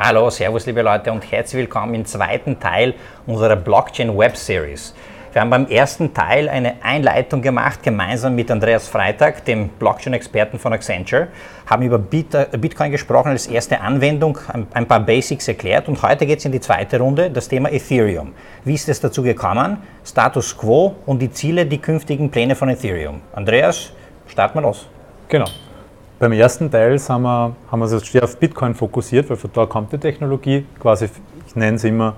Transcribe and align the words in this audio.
Hallo, 0.00 0.30
Servus 0.30 0.64
liebe 0.64 0.82
Leute 0.82 1.10
und 1.10 1.28
herzlich 1.28 1.62
willkommen 1.62 1.92
im 1.92 2.04
zweiten 2.04 2.60
Teil 2.60 2.94
unserer 3.26 3.56
Blockchain 3.56 4.16
Web 4.16 4.36
Series. 4.36 4.94
Wir 5.32 5.40
haben 5.40 5.50
beim 5.50 5.66
ersten 5.66 6.14
Teil 6.14 6.48
eine 6.48 6.74
Einleitung 6.84 7.42
gemacht, 7.42 7.82
gemeinsam 7.82 8.36
mit 8.36 8.48
Andreas 8.48 8.86
Freitag, 8.86 9.44
dem 9.44 9.70
Blockchain-Experten 9.70 10.60
von 10.60 10.72
Accenture, 10.72 11.26
haben 11.66 11.82
über 11.82 11.96
äh, 11.96 12.56
Bitcoin 12.56 12.92
gesprochen 12.92 13.30
als 13.30 13.48
erste 13.48 13.80
Anwendung, 13.80 14.38
ein 14.72 14.86
paar 14.86 15.00
Basics 15.00 15.48
erklärt 15.48 15.88
und 15.88 16.00
heute 16.00 16.26
geht 16.26 16.38
es 16.38 16.44
in 16.44 16.52
die 16.52 16.60
zweite 16.60 17.00
Runde, 17.00 17.28
das 17.28 17.48
Thema 17.48 17.68
Ethereum. 17.72 18.34
Wie 18.64 18.74
ist 18.74 18.88
es 18.88 19.00
dazu 19.00 19.24
gekommen, 19.24 19.78
Status 20.06 20.56
Quo 20.56 20.94
und 21.06 21.18
die 21.20 21.32
Ziele, 21.32 21.66
die 21.66 21.78
künftigen 21.78 22.30
Pläne 22.30 22.54
von 22.54 22.68
Ethereum? 22.68 23.20
Andreas, 23.34 23.92
starten 24.28 24.58
wir 24.58 24.62
los. 24.62 24.86
Genau. 25.28 25.46
Beim 26.18 26.32
ersten 26.32 26.68
Teil 26.68 26.98
haben 26.98 27.22
wir, 27.22 27.54
haben 27.70 27.78
wir 27.78 27.92
uns 27.92 28.10
sehr 28.10 28.24
auf 28.24 28.36
Bitcoin 28.38 28.74
fokussiert, 28.74 29.30
weil 29.30 29.36
von 29.36 29.50
da 29.52 29.66
kommt 29.66 29.92
die 29.92 29.98
Technologie, 29.98 30.66
quasi, 30.80 31.08
ich 31.46 31.54
nenne 31.54 31.76
es 31.76 31.84
immer 31.84 32.16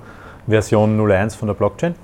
Version 0.48 0.98
01 0.98 1.34
von 1.34 1.48
der 1.48 1.54
Blockchain. 1.54 1.94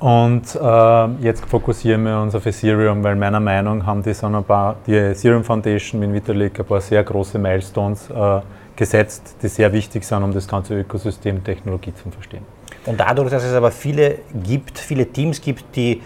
Und 0.00 0.54
äh, 0.54 1.06
jetzt 1.22 1.46
fokussieren 1.46 2.04
wir 2.04 2.20
uns 2.20 2.34
auf 2.34 2.44
Ethereum, 2.44 3.02
weil 3.02 3.16
meiner 3.16 3.40
Meinung 3.40 3.78
nach 3.78 3.86
haben 3.86 4.02
die, 4.02 4.12
so 4.12 4.26
ein 4.26 4.44
paar, 4.44 4.76
die 4.86 4.96
Ethereum 4.96 5.44
Foundation 5.44 5.98
mit 5.98 6.12
Vitalik 6.12 6.60
ein 6.60 6.66
paar 6.66 6.82
sehr 6.82 7.02
große 7.04 7.38
Milestones 7.38 8.10
äh, 8.10 8.40
gesetzt, 8.76 9.36
die 9.42 9.48
sehr 9.48 9.72
wichtig 9.72 10.04
sind, 10.04 10.22
um 10.22 10.32
das 10.32 10.46
ganze 10.46 10.78
Ökosystem 10.78 11.42
Technologie 11.42 11.94
zu 11.94 12.10
verstehen. 12.10 12.44
Und 12.84 13.00
dadurch, 13.00 13.30
dass 13.30 13.44
es 13.44 13.54
aber 13.54 13.70
viele 13.70 14.18
gibt, 14.42 14.78
viele 14.78 15.06
Teams 15.06 15.40
gibt, 15.40 15.74
die 15.74 16.02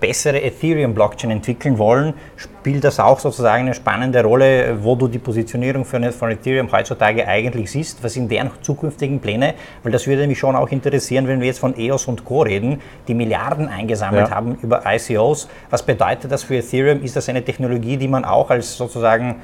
bessere 0.00 0.42
Ethereum-Blockchain 0.42 1.30
entwickeln 1.30 1.78
wollen, 1.78 2.14
spielt 2.36 2.84
das 2.84 3.00
auch 3.00 3.18
sozusagen 3.18 3.64
eine 3.64 3.74
spannende 3.74 4.22
Rolle, 4.22 4.78
wo 4.82 4.94
du 4.94 5.08
die 5.08 5.18
Positionierung 5.18 5.84
von 5.84 6.02
Ethereum 6.02 6.70
heutzutage 6.72 7.26
eigentlich 7.26 7.70
siehst. 7.70 8.02
Was 8.02 8.14
sind 8.14 8.30
deren 8.30 8.50
zukünftigen 8.62 9.20
Pläne? 9.20 9.54
Weil 9.82 9.92
das 9.92 10.06
würde 10.06 10.26
mich 10.26 10.38
schon 10.38 10.56
auch 10.56 10.68
interessieren, 10.70 11.28
wenn 11.28 11.40
wir 11.40 11.46
jetzt 11.46 11.58
von 11.58 11.76
EOS 11.78 12.06
und 12.06 12.24
Co. 12.24 12.42
reden, 12.42 12.80
die 13.08 13.14
Milliarden 13.14 13.68
eingesammelt 13.68 14.28
ja. 14.28 14.34
haben 14.34 14.56
über 14.62 14.82
ICOs. 14.86 15.48
Was 15.70 15.82
bedeutet 15.82 16.30
das 16.30 16.42
für 16.42 16.56
Ethereum? 16.56 17.02
Ist 17.02 17.16
das 17.16 17.28
eine 17.28 17.44
Technologie, 17.44 17.96
die 17.96 18.08
man 18.08 18.24
auch 18.24 18.50
als 18.50 18.76
sozusagen 18.76 19.36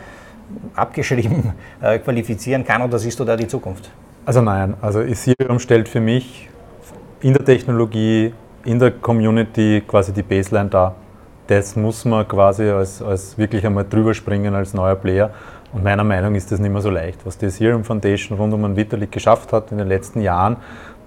abgeschrieben 0.75 1.53
äh, 1.81 1.99
qualifizieren 1.99 2.65
kann 2.65 2.83
oder 2.83 2.99
siehst 2.99 3.19
du 3.21 3.25
da 3.25 3.37
die 3.37 3.47
Zukunft? 3.47 3.91
Also 4.27 4.43
nein, 4.43 4.75
also 4.81 5.01
Ethereum 5.01 5.59
stellt 5.59 5.89
für 5.89 6.01
mich 6.01 6.49
in 7.21 7.35
der 7.35 7.45
Technologie 7.45 8.33
in 8.65 8.79
der 8.79 8.91
Community 8.91 9.83
quasi 9.87 10.13
die 10.13 10.23
Baseline 10.23 10.69
da. 10.69 10.95
Das 11.47 11.77
muss 11.77 12.05
man 12.05 12.27
quasi 12.29 12.69
als, 12.71 13.03
als 13.03 13.37
wirklich 13.37 13.67
einmal 13.67 13.85
drüber 13.89 14.15
springen 14.15 14.55
als 14.55 14.75
neuer 14.75 14.97
Player. 14.97 15.31
Und 15.73 15.85
meiner 15.85 16.05
Meinung 16.05 16.35
ist 16.35 16.51
das 16.53 16.61
nicht 16.61 16.71
mehr 16.71 16.81
so 16.81 16.91
leicht. 16.91 17.25
Was 17.25 17.39
die 17.39 17.47
Ethereum 17.47 17.85
Foundation 17.85 18.39
rund 18.39 18.53
um 18.53 18.63
den 18.63 18.77
Vitalik 18.77 19.13
geschafft 19.13 19.53
hat 19.53 19.71
in 19.73 19.79
den 19.79 19.89
letzten 19.89 20.21
Jahren, 20.21 20.57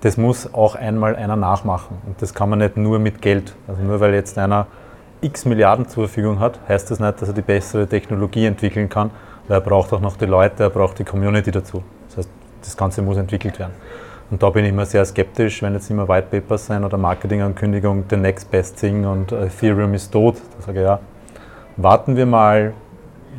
das 0.02 0.18
muss 0.18 0.54
auch 0.54 0.76
einmal 0.76 1.16
einer 1.16 1.36
nachmachen. 1.36 1.98
Und 2.06 2.22
das 2.22 2.34
kann 2.34 2.50
man 2.50 2.60
nicht 2.60 2.76
nur 2.76 3.00
mit 3.00 3.22
Geld. 3.22 3.56
Also 3.68 3.82
nur 3.82 4.00
weil 4.00 4.14
jetzt 4.14 4.38
einer 4.38 4.68
x 5.22 5.46
Milliarden 5.46 5.88
zur 5.88 6.08
Verfügung 6.08 6.40
hat, 6.40 6.60
heißt 6.68 6.92
das 6.92 7.00
nicht, 7.00 7.22
dass 7.22 7.30
er 7.30 7.34
die 7.34 7.42
bessere 7.42 7.88
Technologie 7.88 8.46
entwickeln 8.46 8.90
kann, 8.90 9.12
weil 9.48 9.58
er 9.58 9.62
braucht 9.62 9.94
auch 9.94 10.02
noch 10.02 10.18
die 10.18 10.26
Leute, 10.26 10.64
er 10.64 10.70
braucht 10.70 11.00
die 11.00 11.06
Community 11.06 11.52
dazu. 11.52 11.84
Das 12.10 12.18
heißt, 12.18 12.30
das 12.62 12.78
Ganze 12.78 13.02
muss 13.02 13.18
entwickelt 13.18 13.60
werden. 13.60 13.74
Und 14.34 14.42
da 14.42 14.50
bin 14.50 14.66
ich 14.66 14.72
immer 14.72 14.88
sehr 14.88 15.06
skeptisch, 15.06 15.62
wenn 15.62 15.76
jetzt 15.76 15.92
immer 15.92 16.08
White 16.08 16.26
Papers 16.32 16.66
sein 16.66 16.84
oder 16.84 16.98
Marketingankündigung, 16.98 18.06
the 18.10 18.18
next 18.18 18.50
best 18.50 18.80
thing 18.80 19.06
und 19.06 19.32
Ethereum 19.32 19.94
ist 19.94 20.12
tot. 20.12 20.38
Da 20.58 20.66
sage 20.66 20.80
ich 20.80 20.86
ja, 20.86 21.00
warten 21.78 22.18
wir 22.18 22.26
mal, 22.26 22.74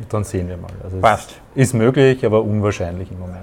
dann 0.07 0.23
sehen 0.23 0.47
wir 0.47 0.55
mal. 0.55 0.71
Also 0.81 1.01
Passt. 1.01 1.41
Ist 1.53 1.73
möglich, 1.73 2.25
aber 2.25 2.41
unwahrscheinlich 2.41 3.11
im 3.11 3.19
Moment. 3.19 3.41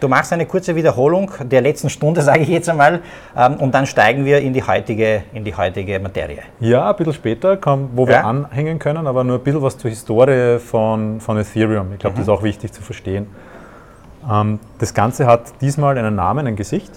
Du 0.00 0.08
machst 0.08 0.34
eine 0.34 0.44
kurze 0.44 0.76
Wiederholung 0.76 1.30
der 1.40 1.62
letzten 1.62 1.88
Stunde, 1.88 2.20
sage 2.30 2.40
ich 2.40 2.48
jetzt 2.48 2.68
einmal, 2.68 3.00
ähm, 3.34 3.54
und 3.54 3.74
dann 3.74 3.86
steigen 3.86 4.26
wir 4.26 4.40
in 4.40 4.52
die 4.52 4.62
heutige, 4.62 5.22
in 5.32 5.44
die 5.44 5.56
heutige 5.56 5.98
Materie. 5.98 6.42
Ja, 6.60 6.90
ein 6.90 6.96
bisschen 6.96 7.14
später, 7.14 7.58
wo 7.94 8.06
wir 8.06 8.16
ja. 8.16 8.24
anhängen 8.24 8.78
können, 8.78 9.06
aber 9.06 9.24
nur 9.24 9.38
ein 9.38 9.42
bisschen 9.42 9.62
was 9.62 9.78
zur 9.78 9.88
Historie 9.88 10.58
von, 10.58 11.20
von 11.20 11.38
Ethereum. 11.38 11.94
Ich 11.94 12.00
glaube, 12.00 12.12
mhm. 12.12 12.18
das 12.18 12.28
ist 12.28 12.28
auch 12.28 12.42
wichtig 12.42 12.70
zu 12.70 12.82
verstehen. 12.82 13.28
Ähm, 14.30 14.60
das 14.78 14.94
Ganze 14.94 15.26
hat 15.26 15.60
diesmal 15.60 15.98
einen 15.98 16.14
Namen, 16.14 16.46
ein 16.46 16.56
Gesicht. 16.56 16.90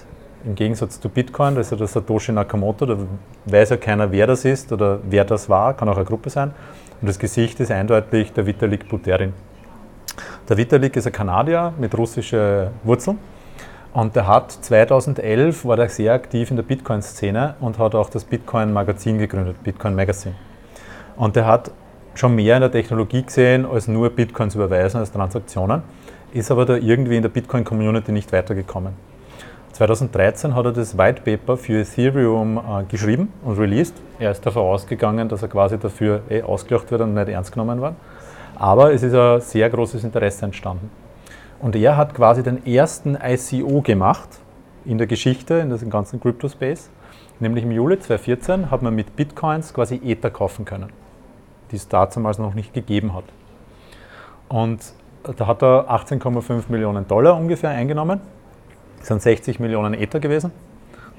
Im 0.43 0.55
Gegensatz 0.55 0.99
zu 0.99 1.09
Bitcoin, 1.09 1.55
das 1.55 1.67
ist 1.67 1.71
ja 1.71 1.77
der 1.77 1.87
Satoshi 1.87 2.31
Nakamoto, 2.31 2.85
da 2.85 2.97
weiß 3.45 3.71
ja 3.71 3.77
keiner, 3.77 4.11
wer 4.11 4.27
das 4.27 4.45
ist 4.45 4.71
oder 4.71 4.99
wer 5.03 5.25
das 5.25 5.49
war, 5.49 5.73
kann 5.73 5.89
auch 5.89 5.95
eine 5.95 6.05
Gruppe 6.05 6.29
sein. 6.29 6.51
Und 7.01 7.07
das 7.07 7.17
Gesicht 7.17 7.59
ist 7.59 7.71
eindeutig 7.71 8.31
der 8.31 8.45
Vitalik 8.45 8.87
Buterin. 8.87 9.33
Der 10.47 10.55
Vitalik 10.55 10.95
ist 10.95 11.07
ein 11.07 11.13
Kanadier 11.13 11.73
mit 11.79 11.97
russischen 11.97 12.67
Wurzeln 12.83 13.17
und 13.91 14.15
der 14.15 14.27
hat 14.27 14.51
2011 14.51 15.65
war 15.65 15.79
er 15.79 15.89
sehr 15.89 16.13
aktiv 16.13 16.51
in 16.51 16.57
der 16.57 16.63
Bitcoin-Szene 16.63 17.55
und 17.59 17.79
hat 17.79 17.95
auch 17.95 18.09
das 18.09 18.23
Bitcoin-Magazin 18.23 19.17
gegründet, 19.17 19.63
Bitcoin 19.63 19.95
Magazine. 19.95 20.35
Und 21.15 21.35
der 21.35 21.47
hat 21.47 21.71
schon 22.13 22.35
mehr 22.35 22.55
in 22.55 22.61
der 22.61 22.71
Technologie 22.71 23.23
gesehen, 23.23 23.65
als 23.65 23.87
nur 23.87 24.09
Bitcoins 24.11 24.53
überweisen 24.53 24.99
als 24.99 25.11
Transaktionen 25.11 25.81
ist 26.35 26.51
aber 26.51 26.65
da 26.65 26.75
irgendwie 26.75 27.15
in 27.15 27.21
der 27.21 27.29
Bitcoin-Community 27.29 28.11
nicht 28.11 28.33
weitergekommen. 28.33 28.93
2013 29.71 30.53
hat 30.53 30.65
er 30.65 30.73
das 30.73 30.97
White 30.97 31.21
Paper 31.21 31.55
für 31.55 31.79
Ethereum 31.79 32.57
äh, 32.57 32.83
geschrieben 32.83 33.31
und 33.43 33.57
released. 33.57 33.95
Er 34.19 34.31
ist 34.31 34.45
davon 34.45 34.63
ausgegangen, 34.63 35.29
dass 35.29 35.41
er 35.43 35.47
quasi 35.47 35.77
dafür 35.77 36.23
eh 36.29 36.41
ausgelacht 36.41 36.91
wird 36.91 37.01
und 37.01 37.13
nicht 37.13 37.29
ernst 37.29 37.53
genommen 37.53 37.79
wird. 37.79 37.93
Aber 38.55 38.93
es 38.93 39.01
ist 39.01 39.15
ein 39.15 39.39
sehr 39.39 39.69
großes 39.69 40.03
Interesse 40.03 40.43
entstanden. 40.43 40.89
Und 41.61 41.73
er 41.77 41.95
hat 41.95 42.13
quasi 42.13 42.43
den 42.43 42.65
ersten 42.65 43.17
ICO 43.21 43.81
gemacht 43.81 44.27
in 44.83 44.97
der 44.97 45.07
Geschichte, 45.07 45.55
in 45.55 45.69
diesem 45.69 45.89
ganzen 45.89 46.19
Crypto-Space. 46.19 46.89
Nämlich 47.39 47.63
im 47.63 47.71
Juli 47.71 47.97
2014 47.97 48.71
hat 48.71 48.81
man 48.81 48.93
mit 48.93 49.15
Bitcoins 49.15 49.73
quasi 49.73 50.01
Ether 50.03 50.31
kaufen 50.31 50.65
können, 50.65 50.89
die 51.71 51.77
es 51.77 51.87
damals 51.87 52.39
noch 52.39 52.53
nicht 52.53 52.73
gegeben 52.73 53.13
hat. 53.13 53.25
Und 54.49 54.81
da 55.33 55.47
hat 55.47 55.63
er 55.63 55.89
18,5 55.89 56.63
Millionen 56.69 57.07
Dollar 57.07 57.35
ungefähr 57.35 57.71
eingenommen. 57.71 58.21
Das 58.99 59.07
sind 59.07 59.21
60 59.21 59.59
Millionen 59.59 59.93
Ether 59.93 60.19
gewesen. 60.19 60.51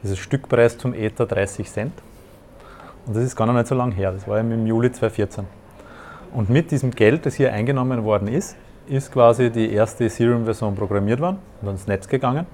Das 0.03 0.11
ist 0.11 0.19
Stückpreis 0.19 0.79
zum 0.79 0.95
Ether 0.95 1.27
30 1.27 1.71
Cent. 1.71 1.93
Und 3.07 3.17
das 3.17 3.25
ist 3.25 3.37
gar 3.37 3.47
noch 3.47 3.55
nicht 3.55 3.67
so 3.67 3.75
lange 3.75 3.95
her. 3.95 4.13
Das 4.13 4.27
war 4.29 4.39
im 4.39 4.67
Juli 4.67 4.91
2014. 4.91 5.45
Und 6.33 6.51
mit 6.51 6.71
diesem 6.71 6.91
Geld, 6.91 7.25
das 7.27 7.35
hier 7.35 7.53
eingenommen 7.53 8.05
worden 8.05 8.29
ist, 8.29 8.57
ist 8.87 9.13
quasi 9.13 9.51
die 9.51 9.73
erste 9.73 10.05
Ethereum-Version 10.05 10.75
programmiert 10.75 11.21
worden 11.21 11.39
und 11.61 11.69
ans 11.69 11.87
Netz 11.87 12.09
gegangen. 12.09 12.47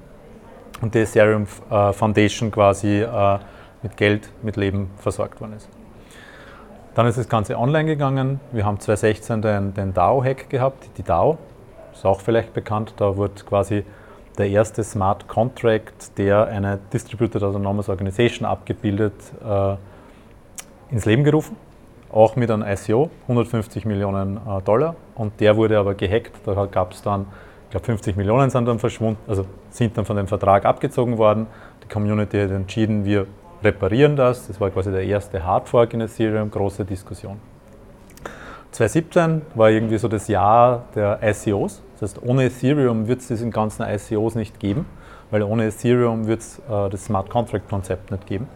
Und 0.81 0.95
die 0.95 1.01
Ethereum 1.01 1.47
äh, 1.71 1.93
Foundation 1.93 2.51
quasi 2.51 3.03
äh, 3.03 3.39
mit 3.83 3.97
Geld, 3.97 4.29
mit 4.43 4.57
Leben 4.57 4.91
versorgt 4.99 5.41
worden 5.41 5.55
ist. 5.57 5.69
Dann 6.95 7.07
ist 7.07 7.17
das 7.17 7.29
Ganze 7.29 7.59
online 7.59 7.87
gegangen. 7.87 8.39
Wir 8.53 8.67
haben 8.67 8.79
2016 8.79 9.41
den, 9.41 9.73
den 9.73 9.95
DAO-Hack 9.95 10.51
gehabt, 10.51 10.91
die 10.99 11.03
DAO, 11.03 11.39
ist 11.95 12.05
auch 12.05 12.21
vielleicht 12.21 12.53
bekannt. 12.53 12.93
Da 12.99 13.17
wurde 13.17 13.43
quasi 13.49 13.85
der 14.37 14.51
erste 14.51 14.85
Smart 14.85 15.27
Contract, 15.27 16.19
der 16.19 16.49
eine 16.49 16.79
Distributed 16.93 17.43
Autonomous 17.43 17.89
Organization 17.89 18.47
abgebildet, 18.47 19.15
äh, 19.43 19.77
ins 20.91 21.07
Leben 21.07 21.25
gerufen. 21.25 21.57
Auch 22.11 22.37
mit 22.37 22.51
einem 22.51 22.63
ICO, 22.63 23.09
150 23.23 23.87
Millionen 23.87 24.37
äh, 24.37 24.61
Dollar. 24.63 24.95
Und 25.15 25.41
der 25.41 25.57
wurde 25.57 25.79
aber 25.79 25.95
gehackt. 25.95 26.33
Da 26.45 26.67
gab 26.67 26.93
es 26.93 27.01
dann, 27.01 27.25
ich 27.65 27.71
glaube, 27.71 27.87
50 27.87 28.17
Millionen 28.17 28.51
sind 28.51 28.67
dann 28.67 28.79
verschwunden, 28.79 29.19
also 29.27 29.47
sind 29.71 29.97
dann 29.97 30.05
von 30.05 30.17
dem 30.17 30.27
Vertrag 30.27 30.67
abgezogen 30.67 31.17
worden. 31.17 31.47
Die 31.83 31.89
Community 31.89 32.39
hat 32.39 32.51
entschieden, 32.51 33.07
wir 33.07 33.27
reparieren 33.62 34.17
das. 34.17 34.47
Das 34.47 34.61
war 34.61 34.71
quasi 34.71 34.91
der 34.91 35.05
erste 35.05 35.45
Hardfork 35.45 35.95
in 35.95 36.00
Ethereum, 36.00 36.50
große 36.50 36.84
Diskussion. 36.84 37.39
2017 38.73 39.43
war 39.55 39.71
irgendwie 39.71 39.99
so 39.99 40.09
das 40.09 40.28
Jahr 40.28 40.87
der 40.95 41.21
ICOs. 41.23 41.83
Das 42.00 42.11
heißt, 42.11 42.23
ohne 42.23 42.45
Ethereum 42.45 43.06
wird 43.06 43.21
es 43.21 43.28
diesen 43.28 43.50
ganzen 43.50 43.83
ICOs 43.83 44.34
nicht 44.34 44.59
geben, 44.59 44.87
weil 45.31 45.43
ohne 45.43 45.67
Ethereum 45.67 46.26
wird 46.26 46.41
es 46.41 46.59
äh, 46.59 46.88
das 46.88 47.05
Smart 47.05 47.29
Contract 47.29 47.69
Konzept 47.69 48.11
nicht 48.11 48.26
geben. 48.26 48.49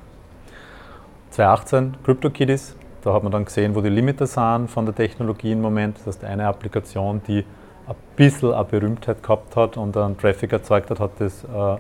2018 1.31 2.03
CryptoKitties, 2.03 2.76
da 3.03 3.12
hat 3.12 3.23
man 3.23 3.31
dann 3.31 3.44
gesehen, 3.44 3.75
wo 3.75 3.82
die 3.82 3.91
Limiter 3.91 4.26
sind 4.26 4.70
von 4.70 4.87
der 4.87 4.94
Technologie 4.94 5.53
im 5.53 5.61
Moment. 5.61 5.99
Das 5.99 6.06
heißt, 6.06 6.25
eine 6.25 6.47
Applikation, 6.47 7.20
die 7.29 7.44
ein 7.87 7.94
bisschen 8.17 8.55
eine 8.55 8.64
Berühmtheit 8.64 9.23
gehabt 9.23 9.55
hat 9.55 9.76
und 9.76 9.97
einen 9.97 10.17
Traffic 10.17 10.53
erzeugt 10.53 10.91
hat, 10.91 10.99
hat 10.99 11.12
das 11.19 11.44
äh, 11.44 11.76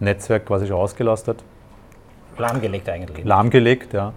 Netzwerk 0.00 0.46
quasi 0.46 0.66
schon 0.66 0.76
ausgelastet. 0.76 1.42
Lahmgelegt 2.38 2.88
eigentlich. 2.88 3.24
Lahmgelegt, 3.24 3.92
ja. 3.92 4.12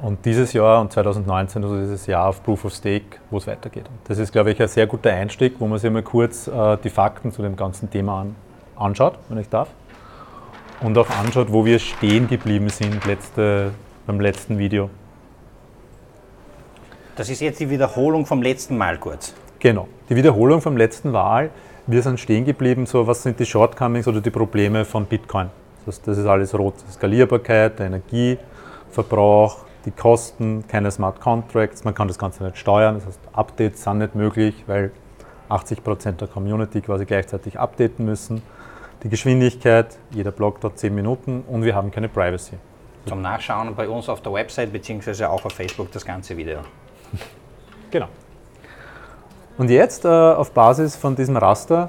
Und 0.00 0.24
dieses 0.24 0.52
Jahr 0.52 0.80
und 0.80 0.92
2019, 0.92 1.62
also 1.64 1.78
dieses 1.78 2.06
Jahr 2.06 2.28
auf 2.28 2.42
Proof 2.42 2.66
of 2.66 2.72
Stake, 2.72 3.18
wo 3.30 3.38
es 3.38 3.46
weitergeht. 3.46 3.86
Das 4.04 4.18
ist, 4.18 4.32
glaube 4.32 4.52
ich, 4.52 4.62
ein 4.62 4.68
sehr 4.68 4.86
guter 4.86 5.12
Einstieg, 5.12 5.54
wo 5.58 5.66
man 5.66 5.78
sich 5.78 5.90
mal 5.90 6.02
kurz 6.02 6.46
äh, 6.46 6.76
die 6.82 6.90
Fakten 6.90 7.32
zu 7.32 7.42
dem 7.42 7.56
ganzen 7.56 7.90
Thema 7.90 8.20
an, 8.20 8.36
anschaut, 8.76 9.18
wenn 9.28 9.38
ich 9.38 9.48
darf. 9.48 9.68
Und 10.80 10.96
auch 10.96 11.10
anschaut, 11.10 11.52
wo 11.52 11.64
wir 11.64 11.80
stehen 11.80 12.28
geblieben 12.28 12.68
sind 12.68 13.04
letzte, 13.06 13.72
beim 14.06 14.20
letzten 14.20 14.58
Video. 14.58 14.88
Das 17.16 17.28
ist 17.28 17.40
jetzt 17.40 17.58
die 17.58 17.68
Wiederholung 17.68 18.24
vom 18.24 18.40
letzten 18.40 18.78
Mal 18.78 18.98
kurz. 18.98 19.34
Genau. 19.58 19.88
Die 20.08 20.14
Wiederholung 20.14 20.60
vom 20.60 20.76
letzten 20.76 21.10
Mal 21.10 21.50
wir 21.90 22.02
sind 22.02 22.20
stehen 22.20 22.44
geblieben, 22.44 22.84
so 22.84 23.06
was 23.06 23.22
sind 23.22 23.40
die 23.40 23.46
Shortcomings 23.46 24.06
oder 24.06 24.20
die 24.20 24.28
Probleme 24.30 24.84
von 24.84 25.06
Bitcoin. 25.06 25.48
Das, 25.88 26.02
das 26.02 26.18
ist 26.18 26.26
alles 26.26 26.56
rot. 26.56 26.74
Skalierbarkeit, 26.92 27.78
der 27.78 27.86
Energieverbrauch, 27.86 29.64
die 29.86 29.90
Kosten, 29.90 30.64
keine 30.68 30.90
Smart 30.90 31.18
Contracts, 31.18 31.82
man 31.82 31.94
kann 31.94 32.08
das 32.08 32.18
Ganze 32.18 32.44
nicht 32.44 32.58
steuern, 32.58 32.96
das 32.96 33.06
heißt 33.06 33.20
Updates 33.32 33.84
sind 33.84 33.96
nicht 33.96 34.14
möglich, 34.14 34.64
weil 34.66 34.90
80% 35.48 36.12
der 36.12 36.28
Community 36.28 36.82
quasi 36.82 37.06
gleichzeitig 37.06 37.58
updaten 37.58 38.04
müssen. 38.04 38.42
Die 39.02 39.08
Geschwindigkeit, 39.08 39.96
jeder 40.10 40.30
Blog 40.30 40.60
dort 40.60 40.78
10 40.78 40.94
Minuten 40.94 41.42
und 41.48 41.62
wir 41.62 41.74
haben 41.74 41.90
keine 41.90 42.10
Privacy. 42.10 42.58
Zum 43.06 43.22
Nachschauen 43.22 43.74
bei 43.74 43.88
uns 43.88 44.10
auf 44.10 44.20
der 44.20 44.34
Website 44.34 44.70
bzw. 44.70 45.24
auch 45.24 45.42
auf 45.42 45.52
Facebook 45.52 45.90
das 45.90 46.04
ganze 46.04 46.36
Video. 46.36 46.58
Genau. 47.90 48.08
Und 49.56 49.70
jetzt 49.70 50.04
äh, 50.04 50.08
auf 50.08 50.50
Basis 50.50 50.94
von 50.94 51.16
diesem 51.16 51.38
Raster 51.38 51.88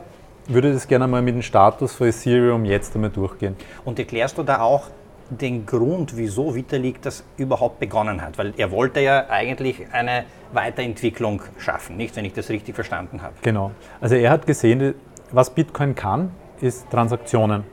würde 0.50 0.74
das 0.74 0.88
gerne 0.88 1.07
mal 1.07 1.22
mit 1.22 1.36
dem 1.36 1.42
Status 1.42 1.94
für 1.96 2.07
Ethereum 2.07 2.66
jetzt 2.66 2.96
einmal 2.96 3.12
durchgehen. 3.12 3.56
Und 3.86 4.00
erklärst 4.00 4.38
du 4.38 4.44
da 4.44 4.62
auch 4.62 4.90
den 5.30 5.66
Grund, 5.66 6.18
wieso 6.18 6.56
Vitalik 6.56 7.01
das 7.01 7.24
überhaupt 7.38 7.80
begonnen 7.80 8.22
hat? 8.22 8.38
Weil 8.38 8.54
er 8.57 8.72
wollte 8.72 9.00
ja 9.00 9.30
eigentlich 9.30 9.86
eine 9.92 10.25
Weiterentwicklung 10.51 11.44
schaffen, 11.60 11.98
nicht, 11.98 12.16
wenn 12.16 12.25
ich 12.25 12.34
das 12.34 12.50
richtig 12.50 12.74
verstanden 12.74 13.22
habe. 13.22 13.36
Genau. 13.44 13.72
Also 14.01 14.16
er 14.16 14.31
hat 14.31 14.48
gesehen, 14.48 14.96
was 15.31 15.51
Bitcoin 15.51 15.94
kann, 15.94 16.31
ist 16.62 16.90
Transaktionen 16.90 17.63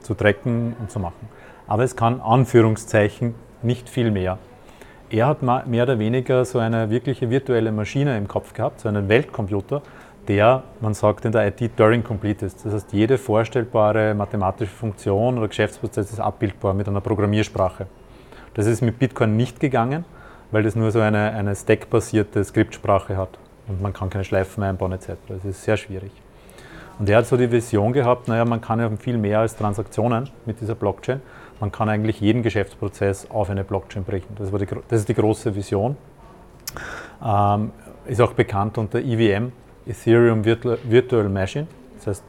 zu 0.00 0.14
tracken 0.14 0.76
und 0.78 0.90
zu 0.90 1.00
machen. 1.00 1.28
Aber 1.66 1.82
es 1.82 1.96
kann 1.96 2.20
Anführungszeichen 2.20 3.34
nicht 3.62 3.88
viel 3.88 4.10
mehr. 4.10 4.38
Er 5.10 5.26
hat 5.26 5.42
mehr 5.42 5.84
oder 5.84 5.98
weniger 5.98 6.44
so 6.44 6.58
eine 6.58 6.90
wirkliche 6.90 7.30
virtuelle 7.30 7.72
Maschine 7.72 8.18
im 8.18 8.28
Kopf 8.28 8.52
gehabt, 8.52 8.80
so 8.80 8.88
einen 8.88 9.08
Weltcomputer, 9.08 9.80
der, 10.28 10.62
man 10.80 10.94
sagt 10.94 11.24
in 11.24 11.32
der 11.32 11.46
IT, 11.48 11.76
Turing 11.76 12.04
complete 12.04 12.46
ist. 12.46 12.64
Das 12.64 12.74
heißt, 12.74 12.92
jede 12.92 13.16
vorstellbare 13.16 14.14
mathematische 14.14 14.70
Funktion 14.70 15.38
oder 15.38 15.48
Geschäftsprozess 15.48 16.12
ist 16.12 16.20
abbildbar 16.20 16.74
mit 16.74 16.86
einer 16.86 17.00
Programmiersprache. 17.00 17.86
Das 18.54 18.66
ist 18.66 18.82
mit 18.82 18.98
Bitcoin 18.98 19.36
nicht 19.36 19.58
gegangen, 19.58 20.04
weil 20.50 20.62
das 20.62 20.76
nur 20.76 20.90
so 20.90 21.00
eine, 21.00 21.30
eine 21.32 21.56
stack-basierte 21.56 22.44
Skriptsprache 22.44 23.16
hat 23.16 23.38
und 23.68 23.80
man 23.80 23.92
kann 23.92 24.10
keine 24.10 24.24
Schleifen 24.24 24.62
einbauen 24.62 24.92
etc. 24.92 25.12
Das 25.28 25.44
ist 25.44 25.62
sehr 25.62 25.76
schwierig. 25.76 26.12
Und 26.98 27.08
er 27.08 27.18
hat 27.18 27.26
so 27.26 27.36
die 27.36 27.50
Vision 27.50 27.92
gehabt, 27.92 28.28
naja, 28.28 28.44
man 28.44 28.60
kann 28.60 28.80
ja 28.80 28.90
viel 28.96 29.16
mehr 29.16 29.40
als 29.40 29.56
Transaktionen 29.56 30.28
mit 30.46 30.60
dieser 30.60 30.74
Blockchain. 30.74 31.22
Man 31.60 31.70
kann 31.70 31.88
eigentlich 31.88 32.20
jeden 32.20 32.42
Geschäftsprozess 32.42 33.30
auf 33.30 33.50
eine 33.50 33.64
Blockchain 33.64 34.04
brechen. 34.04 34.36
Das, 34.36 34.50
die, 34.50 34.66
das 34.88 35.00
ist 35.00 35.08
die 35.08 35.14
große 35.14 35.54
Vision. 35.54 35.96
Ähm, 37.24 37.72
ist 38.06 38.20
auch 38.20 38.32
bekannt 38.32 38.78
unter 38.78 38.98
EVM, 38.98 39.52
Ethereum 39.88 40.44
Virtual 40.44 41.28
Machine. 41.28 41.66
Das 41.96 42.06
heißt, 42.06 42.24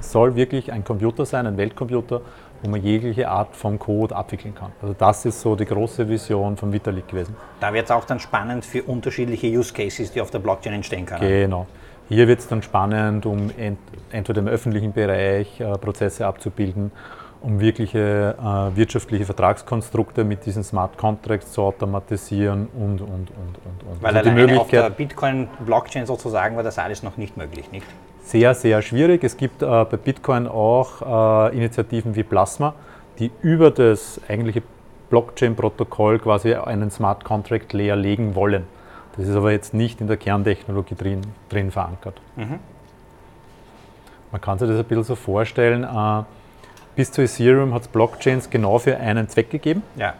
es 0.00 0.10
soll 0.10 0.34
wirklich 0.34 0.72
ein 0.72 0.82
Computer 0.82 1.24
sein, 1.24 1.46
ein 1.46 1.56
Weltcomputer, 1.56 2.22
wo 2.62 2.70
man 2.70 2.82
jegliche 2.82 3.28
Art 3.28 3.54
von 3.54 3.78
Code 3.78 4.14
abwickeln 4.14 4.54
kann. 4.54 4.72
Also 4.80 4.94
das 4.98 5.24
ist 5.24 5.40
so 5.40 5.54
die 5.54 5.64
große 5.64 6.08
Vision 6.08 6.56
von 6.56 6.72
Vitalik 6.72 7.08
gewesen. 7.08 7.36
Da 7.60 7.72
wird 7.72 7.84
es 7.84 7.90
auch 7.90 8.04
dann 8.04 8.18
spannend 8.18 8.64
für 8.64 8.82
unterschiedliche 8.82 9.46
Use 9.46 9.72
Cases, 9.72 10.10
die 10.10 10.20
auf 10.20 10.30
der 10.30 10.40
Blockchain 10.40 10.72
entstehen 10.72 11.06
können. 11.06 11.20
Genau. 11.20 11.66
Hier 12.08 12.26
wird 12.26 12.40
es 12.40 12.48
dann 12.48 12.62
spannend, 12.62 13.26
um 13.26 13.50
ent 13.56 13.78
entweder 14.10 14.40
im 14.40 14.48
öffentlichen 14.48 14.92
Bereich 14.92 15.60
äh, 15.60 15.72
Prozesse 15.78 16.26
abzubilden 16.26 16.92
um 17.42 17.60
wirkliche 17.60 18.36
äh, 18.38 18.76
wirtschaftliche 18.76 19.24
Vertragskonstrukte 19.24 20.24
mit 20.24 20.46
diesen 20.46 20.62
Smart 20.62 20.96
Contracts 20.96 21.52
zu 21.52 21.62
automatisieren 21.62 22.68
und, 22.74 23.00
und, 23.00 23.10
und, 23.10 23.30
und, 23.30 23.90
und. 23.90 24.02
Weil 24.02 24.16
also 24.16 24.30
die 24.30 24.34
Möglichkeit, 24.34 24.60
auf 24.60 24.70
der 24.70 24.90
Bitcoin-Blockchain 24.90 26.06
sozusagen 26.06 26.56
war 26.56 26.62
das 26.62 26.78
alles 26.78 27.02
noch 27.02 27.16
nicht 27.16 27.36
möglich, 27.36 27.70
nicht? 27.72 27.86
Sehr, 28.22 28.54
sehr 28.54 28.80
schwierig. 28.82 29.24
Es 29.24 29.36
gibt 29.36 29.62
äh, 29.62 29.66
bei 29.66 29.96
Bitcoin 29.96 30.46
auch 30.46 31.50
äh, 31.50 31.56
Initiativen 31.56 32.14
wie 32.14 32.22
Plasma, 32.22 32.74
die 33.18 33.30
über 33.42 33.70
das 33.70 34.20
eigentliche 34.28 34.62
Blockchain-Protokoll 35.10 36.20
quasi 36.20 36.54
einen 36.54 36.90
Smart 36.90 37.24
Contract 37.24 37.72
Layer 37.72 37.96
legen 37.96 38.34
wollen. 38.34 38.64
Das 39.16 39.26
ist 39.26 39.34
aber 39.36 39.50
jetzt 39.50 39.74
nicht 39.74 40.00
in 40.00 40.06
der 40.06 40.16
Kerntechnologie 40.16 40.94
drin, 40.94 41.20
drin 41.48 41.70
verankert. 41.70 42.20
Mhm. 42.36 42.60
Man 44.30 44.40
kann 44.40 44.58
sich 44.58 44.68
das 44.68 44.78
ein 44.78 44.84
bisschen 44.84 45.04
so 45.04 45.14
vorstellen, 45.16 45.84
äh, 45.84 46.22
bis 46.96 47.12
zu 47.12 47.22
Ethereum 47.22 47.74
hat 47.74 47.82
es 47.82 47.88
Blockchains 47.88 48.50
genau 48.50 48.78
für 48.78 48.96
einen 48.96 49.28
Zweck 49.28 49.50
gegeben. 49.50 49.82
Ja. 49.96 50.14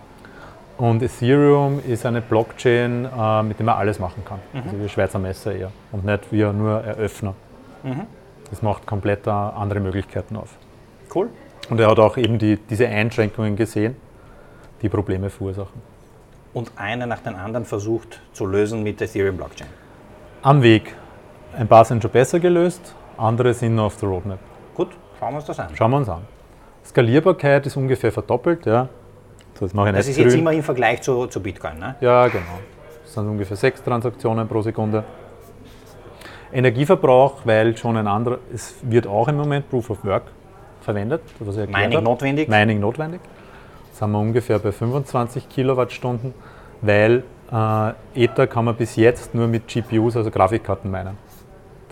Und 0.78 1.02
Ethereum 1.02 1.80
ist 1.86 2.06
eine 2.06 2.20
Blockchain, 2.20 3.04
äh, 3.04 3.42
mit 3.42 3.58
der 3.58 3.66
man 3.66 3.76
alles 3.76 3.98
machen 3.98 4.24
kann. 4.24 4.40
Mhm. 4.52 4.62
Also 4.64 4.80
wie 4.80 4.88
Schweizer 4.88 5.18
Messer 5.18 5.54
eher. 5.54 5.70
Und 5.92 6.04
nicht 6.04 6.32
wie 6.32 6.42
nur 6.44 6.82
Eröffner. 6.82 7.34
Mhm. 7.82 8.06
Das 8.50 8.62
macht 8.62 8.86
komplett 8.86 9.26
andere 9.28 9.80
Möglichkeiten 9.80 10.36
auf. 10.36 10.50
Cool. 11.14 11.30
Und 11.70 11.80
er 11.80 11.88
hat 11.88 11.98
auch 11.98 12.16
eben 12.16 12.38
die, 12.38 12.56
diese 12.56 12.86
Einschränkungen 12.88 13.56
gesehen, 13.56 13.96
die 14.82 14.88
Probleme 14.88 15.30
verursachen. 15.30 15.80
Und 16.52 16.72
einer 16.76 17.06
nach 17.06 17.20
dem 17.20 17.36
anderen 17.36 17.64
versucht 17.64 18.20
zu 18.32 18.44
lösen 18.44 18.82
mit 18.82 19.00
der 19.00 19.08
Ethereum 19.08 19.36
Blockchain. 19.36 19.68
Am 20.42 20.62
Weg. 20.62 20.94
Ein 21.56 21.68
paar 21.68 21.84
sind 21.84 22.02
schon 22.02 22.10
besser 22.10 22.40
gelöst, 22.40 22.94
andere 23.16 23.54
sind 23.54 23.74
noch 23.74 23.84
auf 23.84 23.96
der 23.96 24.08
Roadmap. 24.08 24.38
Gut, 24.74 24.88
schauen 25.18 25.32
wir 25.32 25.36
uns 25.36 25.44
das 25.46 25.60
an. 25.60 25.68
Schauen 25.74 25.90
wir 25.90 25.96
uns 25.98 26.08
an. 26.08 26.22
Skalierbarkeit 26.84 27.66
ist 27.66 27.76
ungefähr 27.76 28.12
verdoppelt. 28.12 28.66
Ja. 28.66 28.88
So, 29.54 29.66
das 29.66 29.72
das 29.72 30.08
ist 30.08 30.16
grün. 30.16 30.24
jetzt 30.24 30.34
immer 30.36 30.52
im 30.52 30.62
Vergleich 30.62 31.02
zu, 31.02 31.26
zu 31.26 31.40
Bitcoin, 31.40 31.78
ne? 31.78 31.94
Ja, 32.00 32.26
genau. 32.26 32.58
Das 33.04 33.14
sind 33.14 33.28
ungefähr 33.28 33.56
sechs 33.56 33.82
Transaktionen 33.82 34.48
pro 34.48 34.62
Sekunde. 34.62 35.04
Energieverbrauch, 36.52 37.40
weil 37.44 37.76
schon 37.76 37.96
ein 37.96 38.06
anderer, 38.06 38.38
es 38.52 38.74
wird 38.82 39.06
auch 39.06 39.28
im 39.28 39.36
Moment 39.36 39.70
Proof 39.70 39.90
of 39.90 40.04
Work 40.04 40.24
verwendet. 40.80 41.22
Was 41.38 41.56
ich 41.56 41.68
Mining 41.68 41.96
habe. 41.96 42.02
notwendig. 42.02 42.48
Mining 42.48 42.80
notwendig. 42.80 43.20
Das 43.90 44.02
haben 44.02 44.12
wir 44.12 44.18
ungefähr 44.18 44.58
bei 44.58 44.72
25 44.72 45.48
Kilowattstunden, 45.48 46.34
weil 46.80 47.22
äh, 47.52 48.24
Ether 48.24 48.46
kann 48.46 48.64
man 48.64 48.76
bis 48.76 48.96
jetzt 48.96 49.34
nur 49.34 49.46
mit 49.46 49.68
GPUs, 49.68 50.16
also 50.16 50.30
Grafikkarten 50.30 50.90
meinen. 50.90 51.16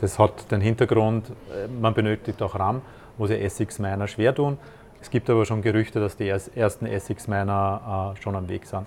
Das 0.01 0.19
hat 0.19 0.51
den 0.51 0.61
Hintergrund, 0.61 1.29
äh, 1.29 1.69
man 1.69 1.95
benötigt 1.95 2.41
auch 2.43 2.59
RAM, 2.59 2.81
wo 3.19 3.27
sie 3.27 3.35
SX-Miner 3.39 4.09
schwer 4.09 4.35
tun. 4.35 4.59
Es 5.03 5.11
gibt 5.11 5.31
aber 5.31 5.47
schon 5.47 5.63
Gerüchte, 5.63 5.99
dass 5.99 6.17
die 6.17 6.29
ersten 6.29 6.87
Essex-Miner 6.87 8.15
äh, 8.17 8.23
schon 8.23 8.37
am 8.37 8.49
Weg 8.49 8.67
sind. 8.67 8.87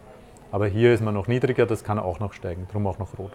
Aber 0.51 0.67
hier 0.67 0.93
ist 0.93 1.01
man 1.01 1.15
noch 1.15 1.27
niedriger, 1.27 1.65
das 1.65 1.83
kann 1.83 1.97
auch 1.97 2.19
noch 2.19 2.33
steigen, 2.33 2.67
darum 2.67 2.85
auch 2.85 2.99
noch 2.99 3.17
rot. 3.17 3.31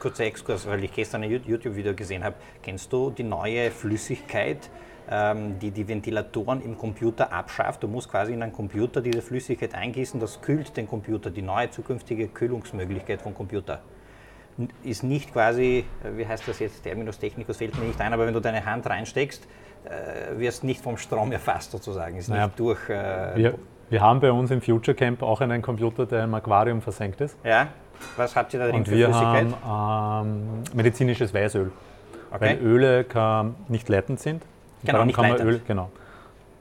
Kurzer 0.00 0.24
Exkurs, 0.24 0.66
weil 0.66 0.82
ich 0.82 0.92
gestern 0.92 1.22
ein 1.22 1.30
YouTube-Video 1.30 1.94
gesehen 1.94 2.24
habe. 2.24 2.36
Kennst 2.62 2.90
du 2.90 3.10
die 3.10 3.22
neue 3.22 3.70
Flüssigkeit, 3.70 4.70
ähm, 5.10 5.58
die 5.58 5.70
die 5.70 5.86
Ventilatoren 5.86 6.62
im 6.62 6.78
Computer 6.78 7.30
abschafft? 7.30 7.82
Du 7.82 7.88
musst 7.88 8.10
quasi 8.10 8.32
in 8.32 8.42
einen 8.42 8.54
Computer 8.54 9.02
diese 9.02 9.20
Flüssigkeit 9.20 9.74
eingießen, 9.74 10.18
das 10.18 10.40
kühlt 10.40 10.74
den 10.78 10.88
Computer, 10.88 11.30
die 11.30 11.42
neue 11.42 11.68
zukünftige 11.68 12.28
Kühlungsmöglichkeit 12.28 13.20
vom 13.20 13.34
Computer 13.34 13.82
ist 14.82 15.02
nicht 15.02 15.32
quasi, 15.32 15.84
äh, 16.04 16.16
wie 16.16 16.26
heißt 16.26 16.46
das 16.46 16.58
jetzt, 16.58 16.82
Terminus 16.82 17.18
technicus 17.18 17.56
fällt 17.56 17.78
mir 17.78 17.86
nicht 17.86 18.00
ein, 18.00 18.12
aber 18.12 18.26
wenn 18.26 18.34
du 18.34 18.40
deine 18.40 18.64
Hand 18.64 18.88
reinsteckst, 18.88 19.46
äh, 19.84 20.38
wirst 20.38 20.64
nicht 20.64 20.82
vom 20.82 20.96
Strom 20.96 21.32
erfasst 21.32 21.72
sozusagen, 21.72 22.16
ist 22.16 22.28
naja, 22.28 22.46
nicht 22.46 22.58
durch. 22.58 22.88
Äh, 22.88 23.36
wir, 23.36 23.54
wir, 23.88 24.00
haben 24.00 24.20
bei 24.20 24.30
uns 24.30 24.50
im 24.50 24.60
Future 24.60 24.94
Camp 24.94 25.22
auch 25.22 25.40
einen 25.40 25.62
Computer, 25.62 26.06
der 26.06 26.24
im 26.24 26.34
Aquarium 26.34 26.80
versenkt 26.80 27.20
ist. 27.20 27.36
Ja, 27.44 27.68
was 28.16 28.34
habt 28.36 28.52
ihr 28.54 28.60
da 28.60 28.66
drin 28.66 28.76
Und 28.76 28.88
für 28.88 28.94
wir 28.94 29.06
Flüssigkeit? 29.06 29.46
haben 29.62 30.26
ähm, 30.26 30.62
medizinisches 30.74 31.34
Weißöl, 31.34 31.70
okay. 32.30 32.40
weil 32.40 32.58
Öle 32.58 33.04
kann, 33.04 33.54
nicht 33.68 33.88
leitend 33.88 34.20
sind. 34.20 34.42
Genau, 34.84 35.04
nicht 35.04 35.14
kann 35.14 35.28
man 35.28 35.40
Öl, 35.40 35.60
genau. 35.66 35.90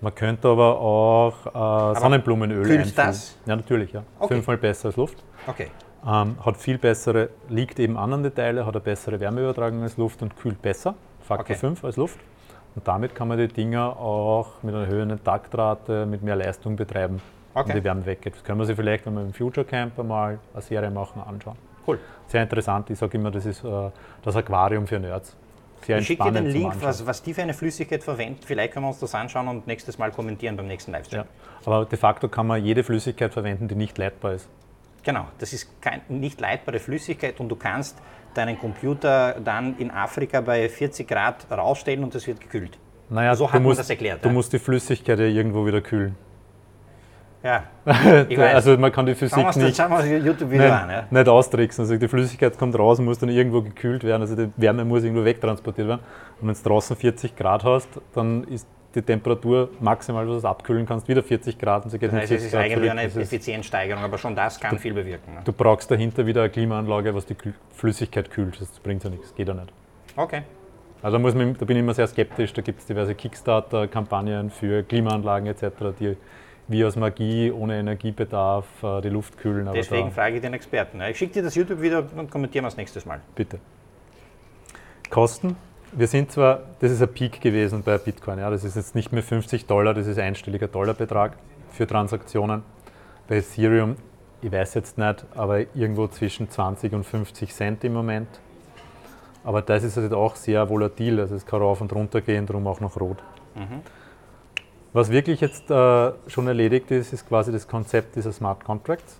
Man 0.02 0.16
könnte 0.16 0.48
aber 0.48 0.80
auch 0.80 1.94
äh, 1.96 2.00
Sonnenblumenöl 2.00 2.64
kühlt 2.64 2.80
einfüllen. 2.80 2.96
das? 2.96 3.38
Ja, 3.46 3.56
natürlich, 3.56 3.92
ja. 3.92 4.04
Okay. 4.18 4.36
Fünfmal 4.36 4.58
besser 4.58 4.88
als 4.88 4.96
Luft. 4.96 5.24
Okay. 5.46 5.68
Ähm, 6.06 6.38
hat 6.46 6.58
viel 6.58 6.78
bessere, 6.78 7.30
liegt 7.50 7.80
eben 7.80 7.98
an 7.98 8.24
den 8.24 8.34
Teile, 8.34 8.66
hat 8.66 8.74
eine 8.74 8.82
bessere 8.82 9.20
Wärmeübertragung 9.20 9.84
als 9.84 9.98
Luft 9.98 10.22
und 10.22 10.36
kühlt 10.38 10.62
besser, 10.62 10.96
Faktor 11.22 11.56
okay. 11.56 11.56
5 11.56 11.84
als 11.84 11.98
Luft. 11.98 12.20
Und 12.76 12.88
damit 12.88 13.16
kann 13.16 13.28
man 13.28 13.38
die 13.38 13.48
Dinger 13.48 13.98
auch 13.98 14.64
mit 14.64 14.74
einer 14.74 14.88
höheren 14.88 15.22
Taktrate, 15.24 16.06
mit 16.06 16.22
mehr 16.22 16.36
Leistung 16.36 16.76
betreiben, 16.76 17.22
okay. 17.54 17.70
wenn 17.70 17.76
die 17.76 17.84
Wärme 17.84 18.06
weggeht. 18.06 18.36
Das 18.36 18.44
können 18.44 18.60
wir 18.60 18.66
sich 18.66 18.76
vielleicht, 18.76 19.06
wenn 19.06 19.16
wir 19.16 19.22
im 19.22 19.34
Future 19.34 19.66
Camper 19.66 20.04
mal 20.04 20.40
eine 20.54 20.62
Serie 20.62 20.90
machen, 20.90 21.22
anschauen. 21.22 21.58
Cool. 21.86 22.00
Sehr 22.28 22.44
interessant. 22.44 22.90
Ich 22.90 23.00
sage 23.00 23.18
immer, 23.18 23.32
das 23.32 23.46
ist 23.46 23.64
äh, 23.64 23.90
das 24.24 24.36
Aquarium 24.36 24.88
für 24.88 25.00
Nerds. 25.00 25.36
Sehr 25.86 25.98
ich 25.98 26.08
schicke 26.08 26.24
dir 26.24 26.32
den 26.32 26.48
Link, 26.48 26.76
was, 26.82 27.06
was, 27.06 27.24
die 27.24 27.34
für 27.34 27.42
eine 27.42 27.54
Flüssigkeit 27.54 28.04
verwenden. 28.04 28.42
Vielleicht 28.46 28.74
können 28.74 28.86
wir 28.86 28.90
uns 28.90 29.00
das 29.00 29.16
anschauen 29.16 29.48
und 29.48 29.66
nächstes 29.66 29.98
Mal 29.98 30.12
kommentieren 30.12 30.56
beim 30.56 30.68
nächsten 30.68 30.92
Livestream. 30.92 31.24
Ja. 31.24 31.28
Aber 31.66 31.86
de 31.86 31.98
facto 31.98 32.28
kann 32.28 32.48
man 32.48 32.64
jede 32.64 32.84
Flüssigkeit 32.84 33.34
verwenden, 33.34 33.68
die 33.68 33.76
nicht 33.76 33.98
leitbar 33.98 34.34
ist. 34.34 34.50
Genau, 35.04 35.28
das 35.38 35.54
ist 35.54 35.82
kein, 35.82 36.02
nicht 36.08 36.40
leitbare 36.42 36.80
Flüssigkeit 36.80 37.40
und 37.40 37.50
du 37.50 37.56
kannst 37.56 37.98
deinen 38.34 38.60
Computer 38.60 39.36
dann 39.44 39.78
in 39.78 39.92
Afrika 39.92 40.42
bei 40.42 40.70
40 40.70 41.08
Grad 41.08 41.48
rausstellen 41.50 42.04
und 42.04 42.14
es 42.16 42.28
wird 42.28 42.40
gekühlt. 42.40 42.78
Naja, 43.10 43.36
so 43.36 43.52
hat 43.52 43.62
musst, 43.62 43.78
man 43.78 43.78
das 43.78 43.90
erklärt. 43.90 44.24
Du 44.24 44.30
ja. 44.30 44.34
musst 44.34 44.54
die 44.54 44.60
Flüssigkeit 44.60 45.20
ja 45.20 45.26
irgendwo 45.26 45.66
wieder 45.66 45.82
kühlen. 45.82 46.16
Ja, 47.42 47.64
also 48.54 48.78
man 48.78 48.92
kann 48.92 49.06
die 49.06 49.16
Physik 49.16 49.40
schauen 49.40 49.64
nicht, 49.64 49.78
schauen 49.78 50.10
nicht, 50.22 50.44
an. 50.44 50.90
Ja? 50.90 51.08
nicht 51.10 51.28
austricksen. 51.30 51.84
Also 51.84 51.96
die 51.96 52.08
Flüssigkeit 52.10 52.58
kommt 52.58 52.78
raus, 52.78 53.00
muss 53.00 53.18
dann 53.18 53.30
irgendwo 53.30 53.62
gekühlt 53.62 54.04
werden, 54.04 54.24
also 54.24 54.36
die 54.36 54.52
Wärme 54.58 54.84
muss 54.84 55.04
irgendwo 55.04 55.24
wegtransportiert 55.24 55.88
werden. 55.88 56.02
Und 56.42 56.50
wenn 56.50 56.54
du 56.54 56.62
draußen 56.62 56.98
40 56.98 57.38
Grad 57.38 57.64
hast, 57.64 57.88
dann 58.14 58.44
ist 58.44 58.68
die 58.96 59.02
Temperatur 59.02 59.70
maximal, 59.80 60.28
was 60.28 60.42
du 60.42 60.48
abkühlen 60.48 60.86
kannst, 60.86 61.08
wieder 61.08 61.22
40 61.22 61.58
Grad 61.60 61.86
und 61.86 61.92
sie 61.92 62.00
geht 62.00 62.12
das 62.12 62.22
heißt, 62.22 62.32
es 62.32 62.46
ist 62.46 62.56
eigentlich 62.56 62.90
eine 62.90 63.04
Effizienzsteigerung, 63.04 64.04
aber 64.04 64.18
schon 64.18 64.36
das 64.36 64.60
kann 64.60 64.76
du, 64.76 64.82
viel 64.82 64.94
bewirken. 64.94 65.36
Ne? 65.36 65.42
Du 65.46 65.54
brauchst 65.54 65.92
dahinter 65.92 66.26
wieder 66.26 66.42
eine 66.42 66.50
Klimaanlage, 66.50 67.14
was 67.14 67.26
die 67.26 67.36
Flüssigkeit 67.76 68.32
kühlt. 68.32 68.60
Das 68.60 68.72
bringt 68.80 69.04
ja 69.04 69.10
nichts, 69.10 69.36
geht 69.36 69.48
ja 69.48 69.54
nicht. 69.54 69.72
Okay. 70.16 70.42
Also 71.02 71.18
da, 71.18 71.22
muss 71.22 71.36
man, 71.36 71.56
da 71.58 71.66
bin 71.66 71.78
ich 71.78 71.84
immer 71.84 71.94
sehr 71.94 72.08
skeptisch. 72.08 72.52
Da 72.54 72.62
gibt 72.62 72.80
es 72.80 72.86
diverse 72.86 73.16
Kickstarter-Kampagnen 73.16 74.50
für 74.50 74.84
Klimaanlagen 74.84 75.48
etc., 75.48 75.68
die 76.00 76.18
wie 76.70 76.86
aus 76.86 76.96
Magie, 76.96 77.52
ohne 77.52 77.80
Energiebedarf 77.80 78.66
äh, 78.84 79.02
die 79.02 79.10
Luft 79.10 79.38
kühlen. 79.38 79.68
Deswegen 79.74 80.12
frage 80.12 80.36
ich 80.36 80.42
den 80.42 80.54
Experten. 80.54 81.02
Ich 81.02 81.18
schicke 81.18 81.34
dir 81.34 81.44
das 81.44 81.56
YouTube-Video 81.56 82.04
und 82.16 82.30
kommentieren 82.30 82.64
wir 82.64 82.68
es 82.68 82.78
nächstes 82.78 83.06
Mal. 83.06 83.22
Bitte. 83.36 83.60
Kosten. 85.10 85.56
Wir 85.92 86.08
sind 86.08 86.32
zwar, 86.32 86.62
das 86.80 86.92
ist 86.92 87.02
ein 87.02 87.12
Peak 87.12 87.42
gewesen 87.42 87.82
bei 87.82 87.98
Bitcoin, 87.98 88.38
ja, 88.38 88.50
das 88.52 88.64
ist 88.64 88.76
jetzt 88.76 88.94
nicht 88.94 89.12
mehr 89.12 89.24
50 89.24 89.66
Dollar, 89.66 89.96
das 89.96 90.06
ist 90.06 90.20
ein 90.20 90.28
einstelliger 90.28 90.68
Dollarbetrag 90.68 91.36
für 91.72 91.88
Transaktionen. 91.88 92.64
Bei 93.28 93.38
Ethereum, 93.38 93.96
ich 94.42 94.52
weiß 94.52 94.76
jetzt 94.76 95.00
nicht, 95.00 95.26
aber 95.36 95.62
irgendwo 95.76 96.08
zwischen 96.08 96.50
20 96.50 96.94
und 96.94 97.06
50 97.06 97.54
Cent 97.54 97.84
im 97.84 97.94
Moment. 97.94 98.28
Aber 99.44 99.64
das 99.64 99.84
ist 99.84 99.98
halt 99.98 100.14
auch 100.14 100.36
sehr 100.36 100.70
volatil, 100.70 101.20
also 101.20 101.34
es 101.34 101.46
kann 101.46 101.62
rauf 101.62 101.82
und 101.82 101.92
runter 101.92 102.22
gehen, 102.22 102.46
darum 102.46 102.68
auch 102.68 102.80
noch 102.82 103.00
rot. 103.00 103.18
Mhm. 103.56 103.82
Was 104.94 105.10
wirklich 105.12 105.42
jetzt 105.42 105.72
äh, 105.72 106.12
schon 106.28 106.48
erledigt 106.48 106.92
ist, 106.92 107.14
ist 107.14 107.28
quasi 107.28 107.52
das 107.52 107.68
Konzept 107.68 108.16
dieser 108.16 108.32
Smart 108.32 108.64
Contracts. 108.64 109.20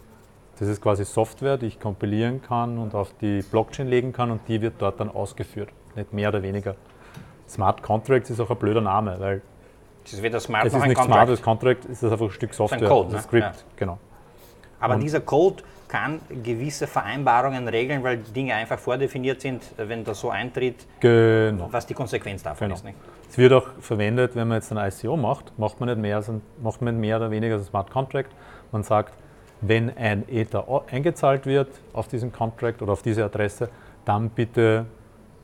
Das 0.60 0.68
ist 0.68 0.82
quasi 0.82 1.06
Software, 1.06 1.58
die 1.58 1.68
ich 1.68 1.80
kompilieren 1.80 2.42
kann 2.42 2.78
und 2.78 2.94
auf 2.94 3.14
die 3.22 3.42
Blockchain 3.42 3.88
legen 3.88 4.14
kann 4.14 4.30
und 4.30 4.42
die 4.48 4.62
wird 4.62 4.76
dort 4.80 5.00
dann 5.00 5.10
ausgeführt, 5.10 5.70
nicht 5.96 6.14
mehr 6.14 6.30
oder 6.30 6.42
weniger. 6.44 6.76
Smart 7.48 7.82
Contracts 7.82 8.30
ist 8.30 8.40
auch 8.40 8.50
ein 8.50 8.58
blöder 8.58 8.82
Name, 8.82 9.16
weil 9.20 9.42
das 10.04 10.14
ist 10.14 10.24
weder 10.24 10.40
Smart 10.40 10.66
es 10.66 10.74
ist 10.74 10.80
nicht 10.86 10.96
Contract. 10.96 11.14
Smart, 11.14 11.30
das 11.30 11.42
Contract 11.42 11.86
ist 11.86 12.04
einfach 12.04 12.22
ein 12.22 12.32
Stück 12.32 12.54
Software, 12.54 12.82
ein 12.82 12.88
Code, 12.88 13.14
ne? 13.14 13.22
Skript, 13.22 13.46
ja. 13.46 13.54
genau. 13.76 14.00
Aber 14.80 14.96
und 14.96 15.02
dieser 15.02 15.20
Code 15.20 15.64
kann 15.88 16.22
gewisse 16.44 16.88
Vereinbarungen 16.88 17.68
regeln, 17.68 18.04
weil 18.04 18.18
Dinge 18.18 18.54
einfach 18.54 18.80
vordefiniert 18.80 19.42
sind, 19.42 19.64
wenn 19.78 20.04
das 20.04 20.20
so 20.20 20.30
eintritt, 20.30 20.86
genau. 21.00 21.68
was 21.72 21.86
die 21.86 21.96
Konsequenz 21.96 22.44
davon 22.44 22.68
genau. 22.68 22.76
ist. 22.76 22.86
Nicht? 22.86 22.98
Es 23.30 23.38
wird 23.38 23.52
auch 23.54 23.68
verwendet, 23.82 24.36
wenn 24.36 24.48
man 24.48 24.58
jetzt 24.58 24.72
ein 24.72 24.78
ICO 24.78 25.18
macht, 25.18 25.58
macht 25.58 25.80
man 25.80 25.90
nicht 25.90 26.00
mehr, 26.00 26.24
macht 26.62 26.82
man 26.82 27.00
mehr 27.00 27.18
oder 27.18 27.32
weniger 27.32 27.56
als 27.56 27.64
ein 27.64 27.70
Smart 27.70 27.92
Contract. 27.92 28.32
Man 28.72 28.84
sagt, 28.84 29.14
wenn 29.62 29.96
ein 29.98 30.30
Ether 30.30 30.66
eingezahlt 30.90 31.46
wird 31.46 31.70
auf 31.94 32.08
diesen 32.08 32.32
Contract 32.32 32.82
oder 32.82 32.94
auf 32.94 33.02
diese 33.02 33.26
Adresse, 33.26 33.70
dann 34.06 34.30
bitte 34.30 34.86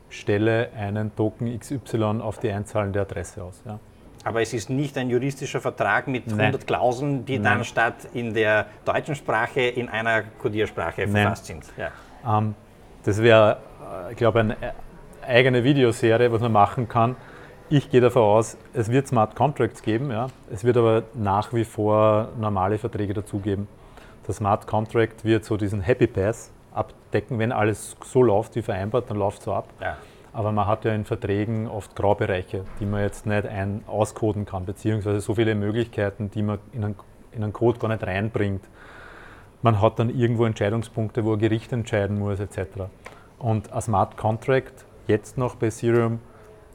stelle 0.08 0.70
einen 0.76 1.14
Token 1.14 1.58
XY 1.58 2.20
auf 2.20 2.38
die 2.38 2.50
einzahlende 2.50 3.00
Adresse 3.00 3.42
aus. 3.42 3.62
Ja. 3.66 3.78
Aber 4.24 4.42
es 4.42 4.52
ist 4.52 4.70
nicht 4.70 4.98
ein 4.98 5.08
juristischer 5.08 5.60
Vertrag 5.60 6.08
mit 6.08 6.26
100 6.26 6.52
Nein. 6.52 6.66
Klauseln, 6.66 7.24
die 7.24 7.38
Nein. 7.38 7.58
dann 7.58 7.64
statt 7.64 8.08
in 8.12 8.34
der 8.34 8.66
deutschen 8.84 9.14
Sprache 9.14 9.60
in 9.60 9.88
einer 9.88 10.22
Codiersprache 10.22 11.06
verfasst 11.06 11.46
sind. 11.46 11.64
Ja. 11.76 12.38
Ähm, 12.38 12.54
das 13.04 13.22
wäre, 13.22 13.58
äh, 14.08 14.12
ich 14.12 14.16
glaube, 14.16 14.40
eine 14.40 14.56
eigene 15.24 15.62
Videoserie, 15.62 16.32
was 16.32 16.40
man 16.40 16.52
machen 16.52 16.88
kann. 16.88 17.14
Ich 17.68 17.90
gehe 17.90 18.00
davon 18.00 18.22
aus, 18.22 18.56
es 18.74 18.90
wird 18.90 19.08
Smart 19.08 19.34
Contracts 19.34 19.82
geben, 19.82 20.10
ja. 20.10 20.28
es 20.52 20.64
wird 20.64 20.76
aber 20.76 21.04
nach 21.14 21.52
wie 21.52 21.64
vor 21.64 22.28
normale 22.38 22.78
Verträge 22.78 23.14
dazugeben. 23.14 23.68
Der 24.26 24.34
Smart 24.34 24.66
Contract 24.66 25.24
wird 25.24 25.44
so 25.44 25.56
diesen 25.56 25.80
Happy 25.80 26.06
Pass 26.08 26.52
abdecken. 26.76 27.38
Wenn 27.38 27.52
alles 27.52 27.96
so 28.04 28.22
läuft 28.22 28.56
wie 28.56 28.62
vereinbart, 28.62 29.10
dann 29.10 29.16
läuft 29.16 29.38
es 29.38 29.44
so 29.44 29.54
ab. 29.54 29.68
Ja. 29.80 29.96
Aber 30.32 30.52
man 30.52 30.66
hat 30.66 30.84
ja 30.84 30.92
in 30.92 31.04
Verträgen 31.06 31.66
oft 31.66 31.96
Graubereiche, 31.96 32.64
die 32.78 32.84
man 32.84 33.00
jetzt 33.00 33.24
nicht 33.24 33.46
ein 33.46 33.82
auskoden 33.86 34.44
kann, 34.44 34.66
beziehungsweise 34.66 35.20
so 35.20 35.34
viele 35.34 35.54
Möglichkeiten, 35.54 36.30
die 36.30 36.42
man 36.42 36.58
in 36.72 36.84
einen, 36.84 36.96
in 37.32 37.42
einen 37.42 37.54
Code 37.54 37.78
gar 37.78 37.88
nicht 37.88 38.02
reinbringt. 38.02 38.62
Man 39.62 39.80
hat 39.80 39.98
dann 39.98 40.10
irgendwo 40.10 40.44
Entscheidungspunkte, 40.44 41.24
wo 41.24 41.32
ein 41.32 41.38
Gericht 41.38 41.72
entscheiden 41.72 42.18
muss, 42.18 42.38
etc. 42.38 42.58
Und 43.38 43.72
ein 43.72 43.80
Smart 43.80 44.18
Contract, 44.18 44.84
jetzt 45.06 45.38
noch 45.38 45.54
bei 45.54 45.68
Ethereum, 45.68 46.20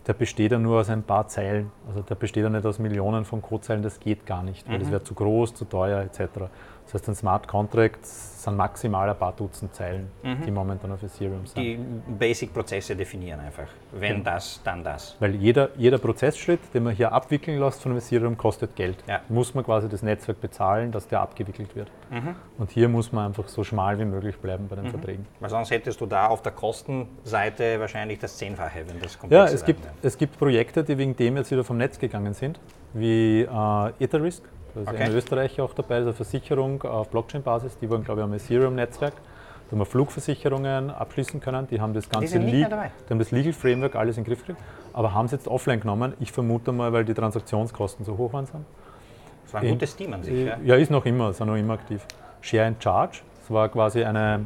der 0.08 0.14
besteht 0.14 0.52
ja 0.52 0.58
nur 0.58 0.80
aus 0.80 0.90
ein 0.90 1.04
paar 1.04 1.28
Zeilen. 1.28 1.72
Also 1.88 2.02
der 2.02 2.16
besteht 2.16 2.44
ja 2.44 2.50
nicht 2.50 2.66
aus 2.66 2.80
Millionen 2.80 3.26
von 3.26 3.42
Codezeilen, 3.42 3.84
das 3.84 4.00
geht 4.00 4.26
gar 4.26 4.42
nicht, 4.42 4.68
weil 4.68 4.78
mhm. 4.78 4.82
das 4.82 4.92
wäre 4.92 5.04
zu 5.04 5.14
groß, 5.14 5.54
zu 5.54 5.66
teuer, 5.66 6.02
etc. 6.02 6.50
Das 6.86 6.96
heißt, 6.96 7.10
ein 7.10 7.16
Smart 7.16 7.48
Contract 7.48 8.06
sind 8.06 8.58
maximal 8.58 9.10
ein 9.10 9.16
paar 9.16 9.34
Dutzend 9.34 9.74
Zeilen, 9.74 10.10
mhm. 10.24 10.42
die 10.46 10.52
momentan 10.52 10.92
auf 10.92 11.04
Ethereum 11.04 11.46
sind. 11.46 11.62
Die 11.62 11.80
Basic-Prozesse 12.20 12.96
definieren 12.96 13.40
einfach. 13.40 13.68
Wenn 13.92 14.18
genau. 14.18 14.32
das, 14.32 14.60
dann 14.64 14.84
das. 14.84 15.16
Weil 15.20 15.36
jeder, 15.36 15.70
jeder 15.78 16.00
Prozessschritt, 16.00 16.60
den 16.74 16.84
man 16.84 16.96
hier 16.96 17.12
abwickeln 17.12 17.60
lässt 17.60 17.82
von 17.82 17.96
Ethereum, 17.96 18.38
kostet 18.38 18.76
Geld. 18.76 18.98
Ja. 19.08 19.22
Muss 19.30 19.54
man 19.54 19.64
quasi 19.64 19.88
das 19.88 20.02
Netzwerk 20.02 20.42
bezahlen, 20.42 20.92
dass 20.92 21.08
der 21.08 21.22
abgewickelt 21.22 21.76
wird. 21.76 21.90
Mhm. 22.10 22.36
Und 22.58 22.72
hier 22.72 22.90
muss 22.90 23.12
man 23.12 23.28
einfach 23.28 23.48
so 23.48 23.64
schmal 23.64 24.00
wie 24.00 24.06
möglich 24.06 24.38
bleiben 24.38 24.68
bei 24.68 24.76
den 24.76 24.86
mhm. 24.86 24.92
Verträgen. 24.92 25.26
Weil 25.40 25.50
sonst 25.50 25.72
hättest 25.72 26.02
du 26.02 26.06
da 26.06 26.28
auf 26.28 26.42
der 26.42 26.52
Kostenseite 26.52 27.80
wahrscheinlich 27.80 28.20
das 28.20 28.38
Zehnfache, 28.38 28.84
wenn 28.88 29.00
das 29.00 29.18
komplett 29.18 29.50
Ja, 29.50 29.54
es 29.54 29.64
gibt, 29.64 29.88
es 30.02 30.18
gibt 30.18 30.38
Projekte, 30.38 30.84
die 30.84 30.98
wegen 30.98 31.16
dem 31.16 31.38
jetzt 31.38 31.52
wieder 31.52 31.64
vom 31.64 31.78
Netz 31.78 32.00
gegangen 32.00 32.34
sind, 32.34 32.60
wie 32.94 33.42
äh, 33.42 34.04
Etherisk 34.04 34.44
da 34.74 34.82
ist 34.82 34.88
okay. 34.88 35.06
in 35.06 35.14
Österreich 35.14 35.62
auch 35.62 35.74
dabei, 35.74 35.96
also 35.96 36.14
Versicherung 36.14 36.82
auf 36.84 37.10
Blockchain-Basis. 37.10 37.78
Die 37.80 37.90
wurden, 37.90 38.04
glaube 38.04 38.22
ich, 38.22 38.26
am 38.26 38.34
Ethereum-Netzwerk. 38.34 39.14
Da 39.16 39.72
haben 39.72 39.80
wir 39.80 39.86
Flugversicherungen 39.86 40.90
abschließen 40.90 41.40
können. 41.40 41.68
Die 41.68 41.80
haben 41.80 41.94
das 41.94 42.10
ganze 42.10 42.40
die, 42.40 42.52
die 42.52 42.66
haben 42.66 43.20
das 43.20 43.32
Legal 43.32 43.54
Framework 43.54 43.96
alles 43.96 44.18
in 44.18 44.24
den 44.24 44.30
Griff 44.30 44.46
gekriegt, 44.46 44.60
aber 44.92 45.14
haben 45.14 45.28
es 45.28 45.32
jetzt 45.32 45.48
offline 45.48 45.80
genommen. 45.80 46.14
Ich 46.20 46.32
vermute 46.32 46.72
mal, 46.74 46.92
weil 46.92 47.06
die 47.06 47.14
Transaktionskosten 47.14 48.04
so 48.04 48.18
hoch 48.18 48.34
waren. 48.34 48.46
Das 49.44 49.54
war 49.54 49.62
ein 49.62 49.68
in, 49.68 49.74
gutes 49.74 49.96
Team 49.96 50.14
an 50.14 50.24
sich. 50.24 50.46
Ja, 50.46 50.58
ja 50.64 50.76
ist 50.76 50.92
noch 50.92 51.06
immer, 51.06 51.32
sind 51.32 51.48
noch 51.48 51.56
immer 51.56 51.76
aktiv. 51.76 52.06
Share 52.42 52.66
and 52.66 52.84
Charge, 52.84 53.20
das 53.40 53.50
war 53.50 53.70
quasi 53.70 54.04
eine, 54.04 54.46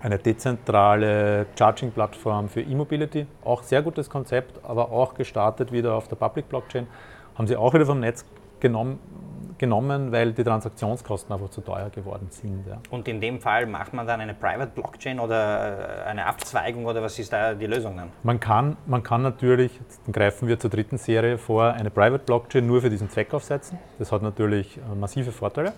eine 0.00 0.18
dezentrale 0.18 1.46
Charging-Plattform 1.58 2.48
für 2.48 2.62
E-Mobility. 2.62 3.26
Auch 3.44 3.62
sehr 3.62 3.82
gutes 3.82 4.08
Konzept, 4.08 4.64
aber 4.64 4.92
auch 4.92 5.12
gestartet 5.14 5.72
wieder 5.72 5.94
auf 5.94 6.08
der 6.08 6.16
Public 6.16 6.48
Blockchain. 6.48 6.86
Haben 7.34 7.48
sie 7.48 7.56
auch 7.56 7.74
wieder 7.74 7.84
vom 7.84 8.00
Netz 8.00 8.24
genommen, 8.60 8.98
genommen, 9.58 10.12
weil 10.12 10.32
die 10.32 10.44
Transaktionskosten 10.44 11.32
einfach 11.32 11.50
zu 11.50 11.60
teuer 11.60 11.90
geworden 11.90 12.28
sind. 12.30 12.66
Ja. 12.66 12.78
Und 12.90 13.08
in 13.08 13.20
dem 13.20 13.40
Fall 13.40 13.66
macht 13.66 13.94
man 13.94 14.06
dann 14.06 14.20
eine 14.20 14.34
Private 14.34 14.70
Blockchain 14.74 15.18
oder 15.20 16.04
äh, 16.04 16.10
eine 16.10 16.26
Abzweigung 16.26 16.86
oder 16.86 17.02
was 17.02 17.18
ist 17.18 17.32
da 17.32 17.54
die 17.54 17.66
Lösung 17.66 17.96
dann? 17.96 18.10
Man 18.22 18.40
kann, 18.40 18.76
man 18.86 19.02
kann 19.02 19.22
natürlich, 19.22 19.80
dann 20.04 20.12
greifen 20.12 20.48
wir 20.48 20.58
zur 20.58 20.70
dritten 20.70 20.98
Serie 20.98 21.38
vor, 21.38 21.72
eine 21.72 21.90
Private 21.90 22.24
Blockchain 22.24 22.66
nur 22.66 22.82
für 22.82 22.90
diesen 22.90 23.10
Zweck 23.10 23.32
aufsetzen. 23.32 23.78
Das 23.98 24.12
hat 24.12 24.22
natürlich 24.22 24.78
äh, 24.78 24.94
massive 24.94 25.32
Vorteile. 25.32 25.72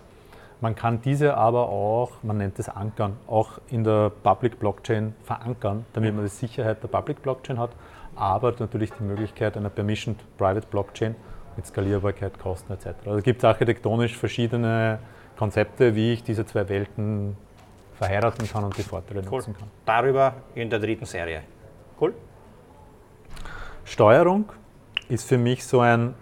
Man 0.60 0.74
kann 0.74 1.00
diese 1.00 1.36
aber 1.36 1.68
auch, 1.68 2.10
man 2.24 2.38
nennt 2.38 2.58
es 2.58 2.68
Ankern, 2.68 3.16
auch 3.28 3.60
in 3.68 3.84
der 3.84 4.10
Public 4.10 4.58
Blockchain 4.58 5.14
verankern, 5.22 5.86
damit 5.92 6.12
man 6.16 6.24
die 6.24 6.30
Sicherheit 6.30 6.82
der 6.82 6.88
Public 6.88 7.22
Blockchain 7.22 7.60
hat, 7.60 7.70
aber 8.16 8.52
natürlich 8.58 8.90
die 8.98 9.04
Möglichkeit 9.04 9.56
einer 9.56 9.68
Permissioned 9.68 10.18
Private 10.36 10.66
Blockchain, 10.66 11.14
mit 11.58 11.66
Skalierbarkeit, 11.66 12.38
Kosten 12.38 12.72
etc. 12.72 12.86
Also 13.04 13.20
gibt 13.20 13.38
es 13.38 13.44
architektonisch 13.44 14.16
verschiedene 14.16 15.00
Konzepte, 15.36 15.96
wie 15.96 16.12
ich 16.12 16.22
diese 16.22 16.46
zwei 16.46 16.68
Welten 16.68 17.36
verheiraten 17.94 18.48
kann 18.48 18.62
und 18.62 18.76
die 18.78 18.84
Vorteile 18.84 19.22
cool. 19.24 19.38
nutzen 19.38 19.54
kann. 19.54 19.68
Darüber 19.84 20.34
in 20.54 20.70
der 20.70 20.78
dritten 20.78 21.04
Serie. 21.04 21.42
Cool. 22.00 22.14
Steuerung 23.84 24.52
ist 25.08 25.28
für 25.28 25.36
mich 25.36 25.66
so 25.66 25.80
ein 25.80 26.14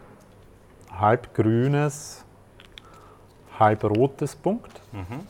halb 0.91 1.35
grünes, 1.35 2.25
halb 3.59 3.85
rotes 3.85 4.35
Punkt. 4.37 4.81
Mhm. 4.93 5.21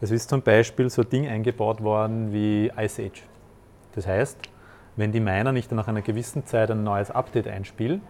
Es 0.00 0.10
ist 0.10 0.28
zum 0.28 0.42
Beispiel 0.42 0.90
so 0.90 1.02
ein 1.02 1.08
Ding 1.08 1.28
eingebaut 1.28 1.80
worden 1.80 2.32
wie 2.32 2.72
Ice 2.76 3.00
Age. 3.00 3.22
Das 3.94 4.08
heißt, 4.08 4.38
wenn 4.96 5.12
die 5.12 5.20
Miner 5.20 5.52
nicht 5.52 5.70
nach 5.70 5.86
einer 5.86 6.02
gewissen 6.02 6.46
Zeit 6.46 6.72
ein 6.72 6.82
neues 6.82 7.12
Update 7.12 7.46
einspielen, 7.46 8.02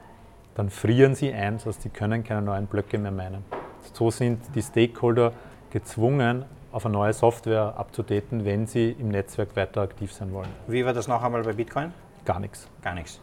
dann 0.55 0.71
frieren 0.71 1.15
sie 1.15 1.33
ein, 1.33 1.55
das 1.55 1.67
heißt, 1.67 1.83
sie 1.83 1.89
können 1.89 2.25
keine 2.25 2.43
neuen 2.43 2.67
Blöcke 2.67 2.99
mehr 2.99 3.13
meinen. 3.13 3.45
So 3.93 4.11
sind 4.11 4.41
die 4.55 4.63
Stakeholder 4.63 5.33
gezwungen, 5.71 6.45
auf 6.73 6.87
eine 6.87 6.95
neue 6.95 7.13
Software 7.13 7.75
abzudaten, 7.77 8.45
wenn 8.45 8.67
sie 8.67 8.97
im 8.99 9.09
Netzwerk 9.09 9.55
weiter 9.57 9.83
aktiv 9.83 10.13
sein 10.13 10.33
wollen. 10.33 10.49
Wie 10.67 10.85
war 10.85 10.93
das 10.93 11.09
noch 11.09 11.23
einmal 11.23 11.43
bei 11.43 11.53
Bitcoin? 11.53 11.93
Gar 12.25 12.41
nichts. 12.41 12.69
Gar 12.83 12.95
nichts. 12.95 13.21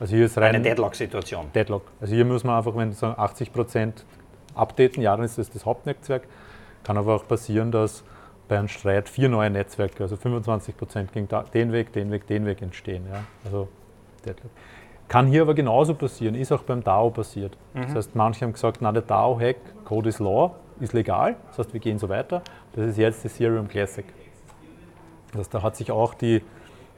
Also 0.00 0.14
hier 0.16 0.26
ist 0.26 0.38
rein 0.38 0.54
eine 0.54 0.62
Deadlock-Situation. 0.62 1.50
Deadlock. 1.54 1.82
Also 2.00 2.14
hier 2.14 2.24
muss 2.24 2.44
man 2.44 2.56
einfach, 2.56 2.74
wenn 2.76 2.92
sagen 2.92 3.18
80 3.18 3.52
Prozent 3.52 4.04
updaten, 4.54 5.02
ja, 5.02 5.16
dann 5.16 5.24
ist 5.24 5.38
das 5.38 5.50
das 5.50 5.66
Hauptnetzwerk. 5.66 6.22
Kann 6.84 6.96
aber 6.96 7.16
auch 7.16 7.26
passieren, 7.26 7.72
dass 7.72 8.04
bei 8.46 8.58
einem 8.58 8.68
Streit 8.68 9.08
vier 9.08 9.28
neue 9.28 9.50
Netzwerke, 9.50 10.02
also 10.02 10.16
25 10.16 10.76
Prozent 10.76 11.12
gegen 11.12 11.28
den 11.52 11.72
Weg, 11.72 11.92
den 11.92 12.10
Weg, 12.10 12.26
den 12.26 12.46
Weg 12.46 12.62
entstehen. 12.62 13.04
Ja? 13.12 13.24
Also 13.44 13.68
Deadlock. 14.24 14.50
Kann 15.08 15.26
hier 15.26 15.42
aber 15.42 15.54
genauso 15.54 15.94
passieren, 15.94 16.34
ist 16.34 16.52
auch 16.52 16.62
beim 16.62 16.84
DAO 16.84 17.10
passiert. 17.10 17.56
Mhm. 17.72 17.82
Das 17.82 17.94
heißt, 17.94 18.14
manche 18.14 18.44
haben 18.44 18.52
gesagt, 18.52 18.78
na 18.80 18.92
der 18.92 19.02
DAO-Hack, 19.02 19.56
Code 19.84 20.10
is 20.10 20.18
Law, 20.18 20.54
ist 20.80 20.92
legal, 20.92 21.36
das 21.48 21.58
heißt, 21.58 21.72
wir 21.72 21.80
gehen 21.80 21.98
so 21.98 22.08
weiter. 22.08 22.42
Das 22.74 22.86
ist 22.86 22.98
jetzt 22.98 23.24
Ethereum 23.24 23.66
Classic. 23.68 24.04
Das 25.32 25.40
heißt, 25.40 25.54
da 25.54 25.62
hat 25.62 25.76
sich 25.76 25.90
auch 25.90 26.14
die, 26.14 26.42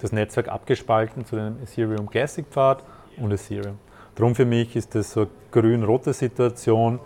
das 0.00 0.12
Netzwerk 0.12 0.48
abgespalten 0.48 1.24
zu 1.24 1.36
dem 1.36 1.62
Ethereum 1.62 2.10
Classic 2.10 2.44
Pfad 2.46 2.82
und 3.16 3.30
Ethereum. 3.32 3.78
Darum 4.16 4.34
für 4.34 4.44
mich 4.44 4.76
ist 4.76 4.94
das 4.94 5.12
so 5.12 5.20
eine 5.20 5.30
grün-rote 5.52 6.12
Situation, 6.12 6.98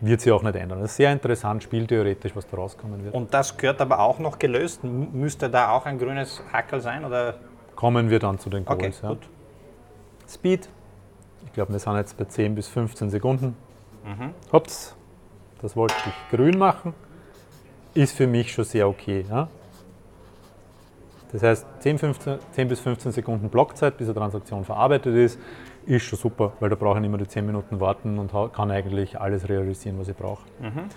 wird 0.00 0.20
sich 0.20 0.32
auch 0.32 0.42
nicht 0.42 0.56
ändern. 0.56 0.80
Das 0.80 0.92
ist 0.92 0.96
sehr 0.96 1.12
interessant, 1.12 1.62
spieltheoretisch, 1.62 2.34
was 2.34 2.46
da 2.46 2.56
rauskommen 2.56 3.04
wird. 3.04 3.14
Und 3.14 3.32
das 3.32 3.56
gehört 3.56 3.80
aber 3.80 4.00
auch 4.00 4.18
noch 4.18 4.38
gelöst? 4.38 4.82
Müsste 4.82 5.48
da 5.48 5.70
auch 5.70 5.86
ein 5.86 5.98
grünes 5.98 6.42
Hackel 6.52 6.80
sein? 6.80 7.04
Oder? 7.04 7.34
Kommen 7.76 8.10
wir 8.10 8.18
dann 8.18 8.38
zu 8.38 8.50
den 8.50 8.64
Calls. 8.64 8.80
Okay, 8.80 8.92
ja. 9.02 9.08
gut. 9.10 9.28
Speed, 10.30 10.68
ich 11.44 11.52
glaube, 11.52 11.72
wir 11.72 11.80
sind 11.80 11.96
jetzt 11.96 12.16
bei 12.16 12.24
10 12.24 12.54
bis 12.54 12.68
15 12.68 13.10
Sekunden. 13.10 13.56
Mhm. 14.04 14.32
Hops, 14.52 14.94
das 15.60 15.74
wollte 15.74 15.94
ich 16.06 16.36
grün 16.36 16.56
machen. 16.56 16.94
Ist 17.94 18.16
für 18.16 18.28
mich 18.28 18.52
schon 18.52 18.64
sehr 18.64 18.88
okay. 18.88 19.24
Ja? 19.28 19.48
Das 21.32 21.42
heißt, 21.42 21.66
10, 21.80 21.98
15, 21.98 22.38
10 22.52 22.68
bis 22.68 22.80
15 22.80 23.12
Sekunden 23.12 23.48
Blockzeit, 23.48 23.96
bis 23.96 24.06
eine 24.08 24.14
Transaktion 24.14 24.64
verarbeitet 24.64 25.16
ist, 25.16 25.38
ist 25.86 26.04
schon 26.04 26.18
super, 26.18 26.52
weil 26.60 26.70
da 26.70 26.76
brauche 26.76 26.96
ich 26.96 27.02
nicht 27.02 27.10
mehr 27.10 27.18
die 27.18 27.28
10 27.28 27.44
Minuten 27.44 27.80
warten 27.80 28.18
und 28.18 28.32
kann 28.52 28.70
eigentlich 28.70 29.20
alles 29.20 29.48
realisieren, 29.48 29.98
was 29.98 30.08
ich 30.08 30.16
brauche. 30.16 30.44
Mhm. 30.60 30.88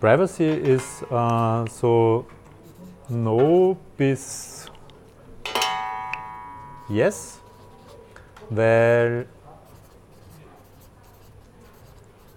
Privacy 0.00 0.48
ist 0.48 1.02
äh, 1.10 1.64
so 1.68 2.26
No 3.08 3.76
bis 3.96 4.70
Yes, 6.88 7.39
weil 8.50 9.26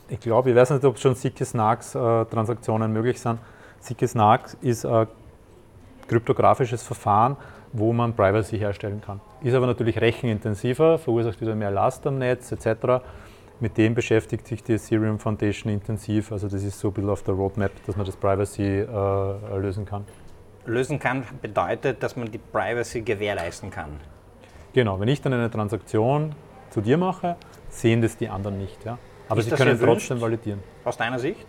ich 0.09 0.19
glaube, 0.19 0.51
ich 0.51 0.55
weiß 0.55 0.69
nicht, 0.71 0.85
ob 0.85 0.99
schon 0.99 1.15
Snarks 1.45 1.95
äh, 1.95 2.25
möglich 2.87 3.19
sind. 3.19 3.39
Sicke 3.79 4.07
Snarks 4.07 4.55
ist 4.61 4.85
ein 4.85 5.07
kryptografisches 6.07 6.83
Verfahren, 6.83 7.35
wo 7.71 7.91
man 7.91 8.15
Privacy 8.15 8.57
herstellen 8.57 9.01
kann. 9.01 9.19
Ist 9.41 9.55
aber 9.55 9.65
natürlich 9.65 9.99
rechenintensiver, 9.99 10.99
verursacht 10.99 11.41
wieder 11.41 11.55
mehr 11.55 11.71
Last 11.71 12.05
am 12.05 12.19
Netz 12.19 12.51
etc. 12.51 13.03
Mit 13.59 13.77
dem 13.77 13.95
beschäftigt 13.95 14.47
sich 14.47 14.63
die 14.63 14.73
Ethereum 14.73 15.19
Foundation 15.19 15.71
intensiv. 15.71 16.31
Also 16.31 16.47
das 16.47 16.63
ist 16.63 16.79
so 16.79 16.89
ein 16.89 16.93
bisschen 16.93 17.09
auf 17.09 17.23
der 17.23 17.33
Roadmap, 17.33 17.71
dass 17.85 17.95
man 17.95 18.05
das 18.05 18.15
Privacy 18.15 18.81
äh, 18.81 19.57
lösen 19.57 19.85
kann. 19.85 20.05
Lösen 20.65 20.99
kann 20.99 21.23
bedeutet, 21.41 22.01
dass 22.03 22.15
man 22.15 22.31
die 22.31 22.37
Privacy 22.37 23.01
gewährleisten 23.01 23.69
kann. 23.69 23.99
Genau, 24.73 24.99
wenn 24.99 25.07
ich 25.07 25.21
dann 25.21 25.33
eine 25.33 25.51
Transaktion 25.51 26.33
zu 26.71 26.81
dir 26.81 26.97
mache, 26.97 27.35
sehen 27.69 28.01
das 28.01 28.17
die 28.17 28.27
anderen 28.27 28.57
nicht. 28.57 28.83
Ja? 28.83 28.97
Aber 29.29 29.39
ist 29.39 29.49
sie 29.49 29.55
können 29.55 29.79
trotzdem 29.79 30.19
validieren. 30.19 30.63
Aus 30.83 30.97
deiner 30.97 31.19
Sicht? 31.19 31.45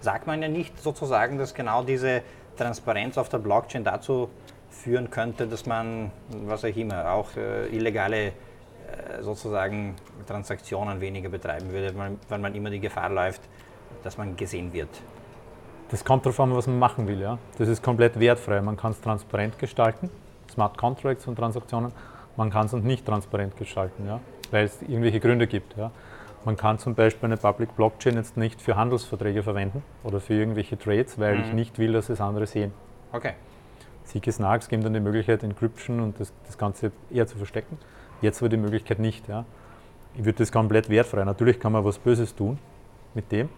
Sagt 0.00 0.26
man 0.26 0.40
ja 0.42 0.48
nicht 0.48 0.80
sozusagen, 0.80 1.38
dass 1.38 1.54
genau 1.54 1.82
diese 1.82 2.22
Transparenz 2.56 3.18
auf 3.18 3.28
der 3.28 3.38
Blockchain 3.38 3.82
dazu 3.84 4.28
führen 4.70 5.10
könnte, 5.10 5.46
dass 5.46 5.66
man, 5.66 6.10
was 6.46 6.64
auch 6.64 6.76
immer, 6.76 7.12
auch 7.12 7.36
äh, 7.36 7.66
illegale 7.68 8.26
äh, 8.26 8.32
sozusagen 9.20 9.96
Transaktionen 10.26 11.00
weniger 11.00 11.28
betreiben 11.28 11.70
würde, 11.70 11.96
weil, 11.96 12.16
weil, 12.28 12.38
man 12.38 12.54
immer 12.54 12.70
die 12.70 12.80
Gefahr 12.80 13.10
läuft, 13.10 13.42
dass 14.02 14.16
man 14.16 14.36
gesehen 14.36 14.72
wird. 14.72 14.88
Das 15.90 16.04
kommt 16.04 16.24
darauf 16.24 16.40
an, 16.40 16.54
was 16.54 16.66
man 16.66 16.78
machen 16.78 17.06
will. 17.06 17.20
Ja? 17.20 17.38
Das 17.58 17.68
ist 17.68 17.82
komplett 17.82 18.18
wertfrei. 18.18 18.60
Man 18.62 18.76
kann 18.76 18.92
es 18.92 19.00
transparent 19.00 19.58
gestalten, 19.58 20.10
Smart 20.50 20.78
Contracts 20.78 21.26
und 21.26 21.36
Transaktionen. 21.36 21.92
Man 22.36 22.50
kann 22.50 22.66
es 22.66 22.72
nicht 22.72 23.06
transparent 23.06 23.56
gestalten, 23.56 24.06
ja? 24.06 24.20
weil 24.50 24.64
es 24.64 24.80
irgendwelche 24.82 25.20
Gründe 25.20 25.46
gibt. 25.46 25.76
Ja? 25.76 25.90
Man 26.44 26.56
kann 26.56 26.78
zum 26.78 26.94
Beispiel 26.94 27.26
eine 27.26 27.36
Public 27.36 27.76
Blockchain 27.76 28.16
jetzt 28.16 28.36
nicht 28.36 28.60
für 28.60 28.76
Handelsverträge 28.76 29.42
verwenden 29.42 29.82
oder 30.02 30.20
für 30.20 30.34
irgendwelche 30.34 30.78
Trades, 30.78 31.18
weil 31.18 31.36
mhm. 31.36 31.44
ich 31.44 31.52
nicht 31.52 31.78
will, 31.78 31.92
dass 31.92 32.08
es 32.08 32.20
andere 32.20 32.46
sehen. 32.46 32.72
Okay. 33.12 33.34
Sieke 34.04 34.32
Snarks 34.32 34.68
geben 34.68 34.82
dann 34.82 34.94
die 34.94 35.00
Möglichkeit, 35.00 35.42
Encryption 35.44 36.00
und 36.00 36.18
das, 36.18 36.32
das 36.46 36.58
Ganze 36.58 36.90
eher 37.10 37.26
zu 37.26 37.36
verstecken. 37.36 37.78
Jetzt 38.20 38.42
aber 38.42 38.48
die 38.48 38.56
Möglichkeit 38.56 38.98
nicht. 38.98 39.28
Ja. 39.28 39.44
Ich 40.14 40.24
würde 40.24 40.38
das 40.38 40.50
komplett 40.50 40.88
wertfrei. 40.88 41.24
Natürlich 41.24 41.60
kann 41.60 41.72
man 41.72 41.84
was 41.84 41.98
Böses 41.98 42.34
tun 42.34 42.58
mit 43.14 43.30
dem. 43.30 43.48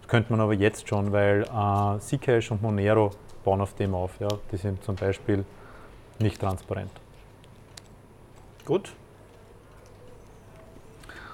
Das 0.00 0.08
könnte 0.08 0.32
man 0.32 0.40
aber 0.40 0.54
jetzt 0.54 0.88
schon, 0.88 1.12
weil 1.12 1.42
äh, 1.42 1.98
Zcash 2.00 2.50
und 2.50 2.62
Monero 2.62 3.12
bauen 3.44 3.60
auf 3.60 3.74
dem 3.74 3.94
auf. 3.94 4.18
Ja. 4.18 4.28
Die 4.50 4.56
sind 4.56 4.82
zum 4.82 4.96
Beispiel 4.96 5.44
nicht 6.18 6.40
transparent. 6.40 6.90
Gut, 8.64 8.94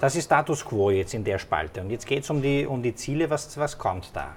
das 0.01 0.17
ist 0.17 0.25
Status 0.25 0.65
Quo 0.65 0.89
jetzt 0.89 1.13
in 1.13 1.25
der 1.25 1.39
Spalte. 1.39 1.83
Und 1.83 1.91
jetzt 1.91 2.07
geht 2.07 2.25
es 2.25 2.31
um 2.31 2.41
die, 2.41 2.65
um 2.65 2.83
die 2.83 2.95
Ziele. 2.95 3.29
Was, 3.29 3.57
was 3.59 3.77
kommt 3.77 4.11
da? 4.15 4.29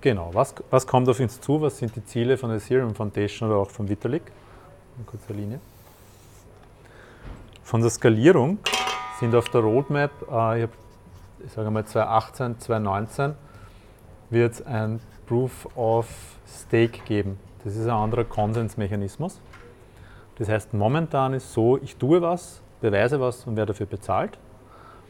Genau, 0.00 0.30
was, 0.32 0.52
was 0.68 0.84
kommt 0.84 1.08
auf 1.08 1.20
uns 1.20 1.40
zu? 1.40 1.60
Was 1.60 1.78
sind 1.78 1.94
die 1.94 2.04
Ziele 2.04 2.36
von 2.36 2.50
der 2.50 2.58
Ethereum 2.58 2.92
Foundation 2.92 3.48
oder 3.48 3.60
auch 3.60 3.70
von 3.70 3.88
Vitalik? 3.88 4.32
Eine 4.96 5.04
kurze 5.06 5.32
Linie. 5.32 5.60
Von 7.62 7.82
der 7.82 7.90
Skalierung 7.90 8.58
sind 9.20 9.32
auf 9.36 9.48
der 9.48 9.60
Roadmap, 9.60 10.10
äh, 10.28 10.64
ich, 10.64 10.70
ich 11.46 11.52
sage 11.52 11.70
mal 11.70 11.86
2018, 11.86 12.58
2019, 12.58 13.34
wird 14.30 14.54
es 14.54 14.66
ein 14.66 14.98
Proof 15.28 15.68
of 15.76 16.08
Stake 16.48 16.98
geben. 17.04 17.38
Das 17.62 17.76
ist 17.76 17.84
ein 17.84 17.90
anderer 17.90 18.24
Konsensmechanismus. 18.24 19.40
Das 20.38 20.48
heißt, 20.48 20.74
momentan 20.74 21.34
ist 21.34 21.52
so, 21.52 21.78
ich 21.78 21.96
tue 21.96 22.22
was, 22.22 22.62
beweise 22.80 23.20
was 23.20 23.46
und 23.46 23.56
werde 23.56 23.72
dafür 23.72 23.86
bezahlt. 23.86 24.38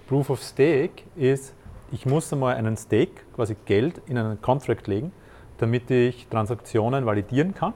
Proof 0.09 0.31
of 0.31 0.43
Stake 0.43 1.05
ist, 1.17 1.55
ich 1.91 2.07
muss 2.07 2.33
einmal 2.33 2.57
einen 2.57 2.77
Stake, 2.77 3.23
quasi 3.35 3.57
Geld, 3.65 4.01
in 4.07 4.19
einen 4.19 4.41
Contract 4.41 4.87
legen, 4.87 5.13
damit 5.59 5.91
ich 5.91 6.27
Transaktionen 6.29 7.07
validieren 7.07 7.55
kann. 7.55 7.75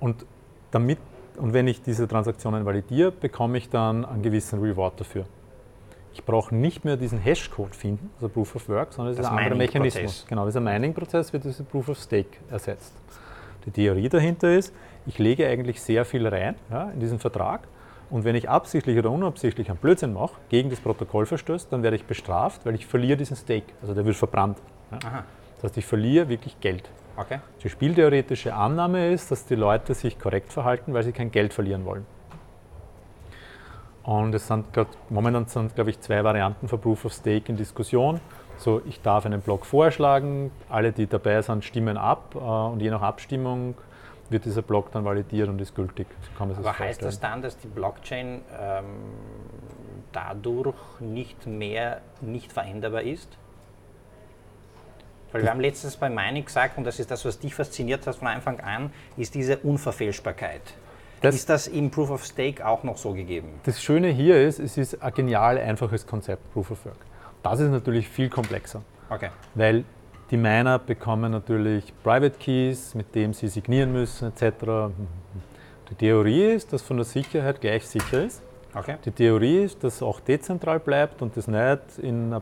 Und, 0.00 0.26
damit, 0.72 0.98
und 1.36 1.52
wenn 1.52 1.68
ich 1.68 1.82
diese 1.82 2.08
Transaktionen 2.08 2.64
validiere, 2.64 3.12
bekomme 3.12 3.58
ich 3.58 3.70
dann 3.70 4.04
einen 4.04 4.22
gewissen 4.22 4.60
Reward 4.60 4.98
dafür. 5.00 5.26
Ich 6.12 6.24
brauche 6.24 6.54
nicht 6.54 6.84
mehr 6.84 6.96
diesen 6.96 7.18
Hashcode 7.18 7.74
finden, 7.74 8.10
also 8.16 8.28
Proof 8.28 8.56
of 8.56 8.68
Work, 8.68 8.92
sondern 8.92 9.14
es 9.14 9.20
ist 9.20 9.26
ein 9.26 9.38
anderer 9.38 9.54
Mechanismus. 9.56 10.26
Genau, 10.28 10.44
dieser 10.44 10.60
Mining-Prozess 10.60 11.32
wird 11.32 11.44
dieser 11.44 11.64
Proof 11.64 11.88
of 11.88 11.98
Stake 11.98 12.38
ersetzt. 12.50 12.94
Die 13.64 13.70
Theorie 13.70 14.08
dahinter 14.08 14.54
ist, 14.54 14.74
ich 15.06 15.18
lege 15.18 15.46
eigentlich 15.48 15.80
sehr 15.82 16.04
viel 16.04 16.26
rein 16.26 16.54
ja, 16.70 16.90
in 16.90 17.00
diesen 17.00 17.18
Vertrag 17.18 17.66
und 18.12 18.24
wenn 18.24 18.36
ich 18.36 18.48
absichtlich 18.48 18.98
oder 18.98 19.10
unabsichtlich 19.10 19.70
einen 19.70 19.78
Blödsinn 19.78 20.12
mache, 20.12 20.34
gegen 20.50 20.68
das 20.68 20.80
Protokoll 20.80 21.24
verstößt, 21.24 21.72
dann 21.72 21.82
werde 21.82 21.96
ich 21.96 22.04
bestraft, 22.04 22.66
weil 22.66 22.74
ich 22.74 22.86
verliere 22.86 23.16
diesen 23.16 23.36
Stake. 23.36 23.72
Also 23.80 23.94
der 23.94 24.04
wird 24.04 24.16
verbrannt. 24.16 24.58
Ja? 24.90 25.24
Das 25.54 25.64
heißt, 25.64 25.78
ich 25.78 25.86
verliere 25.86 26.28
wirklich 26.28 26.60
Geld. 26.60 26.90
Okay. 27.16 27.38
Die 27.62 27.70
spieltheoretische 27.70 28.54
Annahme 28.54 29.10
ist, 29.10 29.30
dass 29.30 29.46
die 29.46 29.54
Leute 29.54 29.94
sich 29.94 30.18
korrekt 30.18 30.52
verhalten, 30.52 30.92
weil 30.92 31.02
sie 31.04 31.12
kein 31.12 31.30
Geld 31.30 31.54
verlieren 31.54 31.86
wollen. 31.86 32.04
Und 34.02 34.34
es 34.34 34.46
sind 34.46 34.72
grad, 34.74 34.88
momentan 35.08 35.46
sind, 35.46 35.74
glaube 35.74 35.88
ich, 35.88 36.00
zwei 36.00 36.22
Varianten 36.22 36.68
für 36.68 36.76
Proof 36.76 37.06
of 37.06 37.14
Stake 37.14 37.50
in 37.50 37.56
Diskussion. 37.56 38.20
So, 38.58 38.82
ich 38.84 39.00
darf 39.00 39.24
einen 39.24 39.40
Block 39.40 39.64
vorschlagen, 39.64 40.50
alle, 40.68 40.92
die 40.92 41.06
dabei 41.06 41.40
sind, 41.40 41.64
stimmen 41.64 41.96
ab 41.96 42.34
äh, 42.34 42.38
und 42.38 42.80
je 42.80 42.90
nach 42.90 43.02
Abstimmung 43.02 43.74
wird 44.32 44.44
dieser 44.44 44.62
Block 44.62 44.90
dann 44.92 45.04
validiert 45.04 45.48
und 45.48 45.60
ist 45.60 45.74
gültig. 45.74 46.06
So 46.38 46.44
Aber 46.44 46.78
heißt 46.78 47.02
das 47.02 47.20
dann, 47.20 47.42
dass 47.42 47.56
die 47.58 47.68
Blockchain 47.68 48.40
ähm, 48.58 48.84
dadurch 50.12 51.00
nicht 51.00 51.46
mehr 51.46 52.00
nicht 52.20 52.52
veränderbar 52.52 53.02
ist? 53.02 53.38
Weil 55.32 55.42
wir 55.42 55.50
haben 55.50 55.60
letztens 55.60 55.96
bei 55.96 56.10
Mining 56.10 56.44
gesagt, 56.44 56.76
und 56.76 56.84
das 56.84 57.00
ist 57.00 57.10
das, 57.10 57.24
was 57.24 57.38
dich 57.38 57.54
fasziniert 57.54 58.06
hat 58.06 58.16
von 58.16 58.28
Anfang 58.28 58.60
an, 58.60 58.92
ist 59.16 59.34
diese 59.34 59.58
Unverfälschbarkeit. 59.58 60.60
Das 61.22 61.34
ist 61.36 61.48
das 61.48 61.68
im 61.68 61.90
Proof 61.90 62.10
of 62.10 62.24
Stake 62.26 62.66
auch 62.66 62.82
noch 62.82 62.96
so 62.98 63.12
gegeben? 63.12 63.60
Das 63.62 63.80
Schöne 63.80 64.08
hier 64.08 64.44
ist, 64.44 64.58
es 64.58 64.76
ist 64.76 65.00
ein 65.00 65.14
genial 65.14 65.56
einfaches 65.56 66.06
Konzept, 66.06 66.52
Proof 66.52 66.72
of 66.72 66.84
Work. 66.84 66.98
Das 67.42 67.60
ist 67.60 67.70
natürlich 67.70 68.08
viel 68.08 68.28
komplexer. 68.28 68.82
Okay. 69.08 69.30
Weil 69.54 69.84
die 70.32 70.38
Miner 70.38 70.78
bekommen 70.78 71.30
natürlich 71.30 71.92
Private 72.02 72.38
Keys, 72.38 72.94
mit 72.94 73.14
dem 73.14 73.34
sie 73.34 73.48
signieren 73.48 73.92
müssen 73.92 74.28
etc. 74.28 74.90
Die 75.90 75.94
Theorie 75.94 76.54
ist, 76.54 76.72
dass 76.72 76.80
von 76.80 76.96
der 76.96 77.04
Sicherheit 77.04 77.60
gleich 77.60 77.86
sicher 77.86 78.24
ist. 78.24 78.42
Okay. 78.74 78.96
Die 79.04 79.10
Theorie 79.10 79.64
ist, 79.64 79.84
dass 79.84 79.96
es 79.96 80.02
auch 80.02 80.20
dezentral 80.20 80.80
bleibt 80.80 81.20
und 81.20 81.36
das 81.36 81.48
nicht 81.48 81.98
in 81.98 82.32
ein 82.32 82.40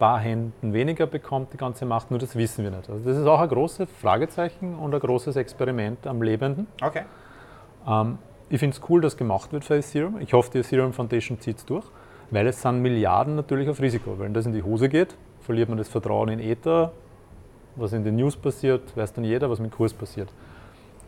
paar 0.00 0.18
Händen 0.18 0.72
weniger 0.72 1.06
bekommt, 1.06 1.52
die 1.52 1.56
ganze 1.56 1.86
Macht, 1.86 2.10
nur 2.10 2.18
das 2.18 2.34
wissen 2.34 2.64
wir 2.64 2.72
nicht. 2.72 2.90
Also 2.90 3.08
das 3.08 3.16
ist 3.16 3.26
auch 3.26 3.40
ein 3.40 3.48
großes 3.48 3.88
Fragezeichen 4.02 4.74
und 4.74 4.92
ein 4.92 5.00
großes 5.00 5.36
Experiment 5.36 6.08
am 6.08 6.20
Lebenden. 6.22 6.66
Okay. 6.82 7.02
Ähm, 7.86 8.18
ich 8.50 8.58
finde 8.58 8.76
es 8.76 8.82
cool, 8.90 9.00
dass 9.00 9.16
gemacht 9.16 9.52
wird 9.52 9.64
für 9.64 9.76
Ethereum. 9.76 10.20
Ich 10.20 10.32
hoffe, 10.32 10.50
die 10.52 10.58
Ethereum 10.58 10.92
Foundation 10.92 11.38
zieht 11.38 11.58
es 11.58 11.64
durch, 11.64 11.84
weil 12.32 12.48
es 12.48 12.60
sind 12.60 12.82
Milliarden 12.82 13.36
natürlich 13.36 13.68
auf 13.68 13.80
Risiko. 13.80 14.18
Wenn 14.18 14.34
das 14.34 14.44
in 14.44 14.52
die 14.52 14.64
Hose 14.64 14.88
geht, 14.88 15.14
verliert 15.40 15.68
man 15.68 15.78
das 15.78 15.88
Vertrauen 15.88 16.30
in 16.30 16.40
Ether, 16.40 16.90
was 17.78 17.92
in 17.92 18.04
den 18.04 18.16
News 18.16 18.36
passiert, 18.36 18.96
weiß 18.96 19.12
dann 19.14 19.24
jeder, 19.24 19.48
was 19.50 19.58
mit 19.58 19.72
dem 19.72 19.76
Kurs 19.76 19.92
passiert. 19.92 20.28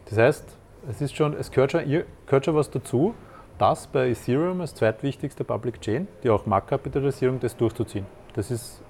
Das 0.08 0.18
heißt, 0.18 0.56
es, 0.88 1.00
ist 1.00 1.14
schon, 1.14 1.34
es 1.34 1.50
gehört, 1.50 1.72
schon, 1.72 1.84
gehört 2.26 2.44
schon 2.44 2.54
was 2.54 2.70
dazu, 2.70 3.14
das 3.58 3.86
bei 3.86 4.08
Ethereum 4.08 4.60
als 4.60 4.74
zweitwichtigste 4.74 5.44
Public 5.44 5.80
Chain, 5.80 6.08
die 6.22 6.30
auch 6.30 6.46
Marktkapitalisierung, 6.46 7.40
das 7.40 7.56
durchzuziehen. 7.56 8.06
Das 8.34 8.50
ist 8.50 8.82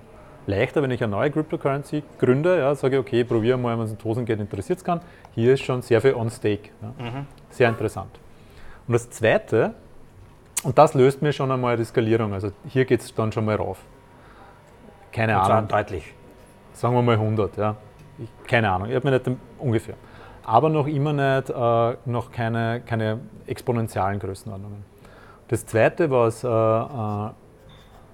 leichter, 0.47 0.83
wenn 0.83 0.91
ich 0.91 1.03
eine 1.03 1.11
neue 1.11 1.31
Cryptocurrency 1.31 2.03
gründe, 2.19 2.59
ja, 2.59 2.75
sage 2.75 2.97
ich, 2.97 3.01
okay, 3.01 3.25
probiere 3.25 3.59
mal, 3.59 3.79
wenn 3.79 3.87
es 3.87 3.93
in 3.93 4.25
geht, 4.25 4.41
interessiert 4.41 4.79
es 4.79 4.85
kann. 4.85 5.01
Hier 5.35 5.55
ist 5.55 5.63
schon 5.63 5.83
sehr 5.83 6.01
viel 6.01 6.15
on 6.15 6.31
stake. 6.31 6.71
Ja. 6.83 7.05
Mhm. 7.05 7.27
Sehr 7.51 7.69
interessant. 7.69 8.11
Und 8.87 8.93
das 8.95 9.11
Zweite, 9.11 9.75
und 10.63 10.79
das 10.79 10.95
löst 10.95 11.23
mir 11.23 11.33
schon 11.33 11.51
einmal 11.51 11.77
die 11.77 11.85
Skalierung, 11.85 12.33
also 12.33 12.53
hier 12.69 12.85
geht 12.85 13.01
es 13.01 13.15
dann 13.15 13.33
schon 13.33 13.45
mal 13.45 13.57
rauf. 13.57 13.79
Keine 15.13 15.37
und 15.41 15.51
Ahnung. 15.51 15.69
deutlich. 15.69 16.15
Sagen 16.73 16.95
wir 16.95 17.03
mal 17.03 17.15
100, 17.15 17.57
ja. 17.57 17.77
Ich, 18.19 18.29
keine 18.47 18.71
Ahnung, 18.71 18.89
ich 18.89 18.95
habe 18.95 19.11
mir 19.11 19.19
nicht 19.19 19.39
ungefähr. 19.59 19.95
Aber 20.45 20.69
noch 20.69 20.87
immer 20.87 21.13
nicht, 21.13 21.51
äh, 21.51 21.97
noch 22.11 22.33
keine, 22.33 22.83
keine 22.85 23.21
exponentiellen 23.47 24.19
Größenordnungen. 24.19 24.85
Das 25.49 25.67
Zweite, 25.67 26.11
was 26.11 26.45
äh, 26.45 26.49
äh, 26.49 27.31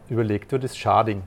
überlegt 0.08 0.52
wird, 0.52 0.64
ist 0.64 0.78
Sharding. 0.78 1.22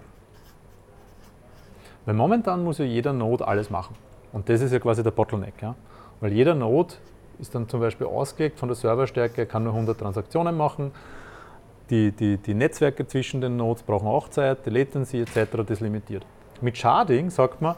Weil 2.06 2.16
momentan 2.16 2.64
muss 2.64 2.80
ja 2.80 2.86
jeder 2.86 3.14
Node 3.14 3.48
alles 3.48 3.70
machen. 3.70 3.96
Und 4.32 4.50
das 4.50 4.62
ist 4.62 4.72
ja 4.72 4.80
quasi 4.80 5.04
der 5.04 5.12
Bottleneck. 5.12 5.62
Ja? 5.62 5.76
Weil 6.20 6.34
jeder 6.34 6.56
Node 6.56 6.96
ist 7.40 7.56
dann 7.56 7.68
zum 7.70 7.80
Beispiel 7.80 8.08
ausgelegt 8.08 8.60
von 8.60 8.70
der 8.70 8.76
Serverstärke, 8.76 9.46
kann 9.46 9.64
nur 9.64 9.74
100 9.74 10.00
Transaktionen 10.00 10.56
machen. 10.58 10.92
Die, 11.90 12.12
die, 12.12 12.38
die 12.38 12.54
Netzwerke 12.54 13.08
zwischen 13.08 13.42
den 13.42 13.58
Nodes 13.58 13.84
brauchen 13.84 14.08
auch 14.08 14.30
Zeit, 14.30 14.66
die 14.66 14.70
Latency 14.70 15.22
etc. 15.22 15.64
das 15.66 15.80
limitiert. 15.80 16.26
Mit 16.62 16.78
Sharding 16.78 17.30
sagt 17.30 17.62
man, 17.62 17.76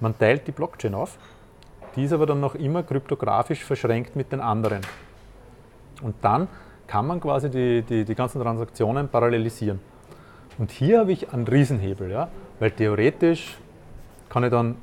man 0.00 0.18
teilt 0.18 0.46
die 0.46 0.52
Blockchain 0.52 0.94
auf, 0.94 1.16
die 1.94 2.04
ist 2.04 2.12
aber 2.12 2.26
dann 2.26 2.40
noch 2.40 2.54
immer 2.54 2.82
kryptografisch 2.82 3.64
verschränkt 3.64 4.16
mit 4.16 4.32
den 4.32 4.40
anderen. 4.40 4.80
Und 6.02 6.16
dann 6.22 6.48
kann 6.86 7.06
man 7.06 7.20
quasi 7.20 7.48
die, 7.48 7.82
die, 7.82 8.04
die 8.04 8.14
ganzen 8.14 8.42
Transaktionen 8.42 9.08
parallelisieren. 9.08 9.80
Und 10.58 10.70
hier 10.70 11.00
habe 11.00 11.12
ich 11.12 11.32
einen 11.32 11.46
Riesenhebel, 11.46 12.10
ja? 12.10 12.28
weil 12.58 12.70
theoretisch 12.72 13.56
kann 14.28 14.44
ich 14.44 14.50
dann 14.50 14.76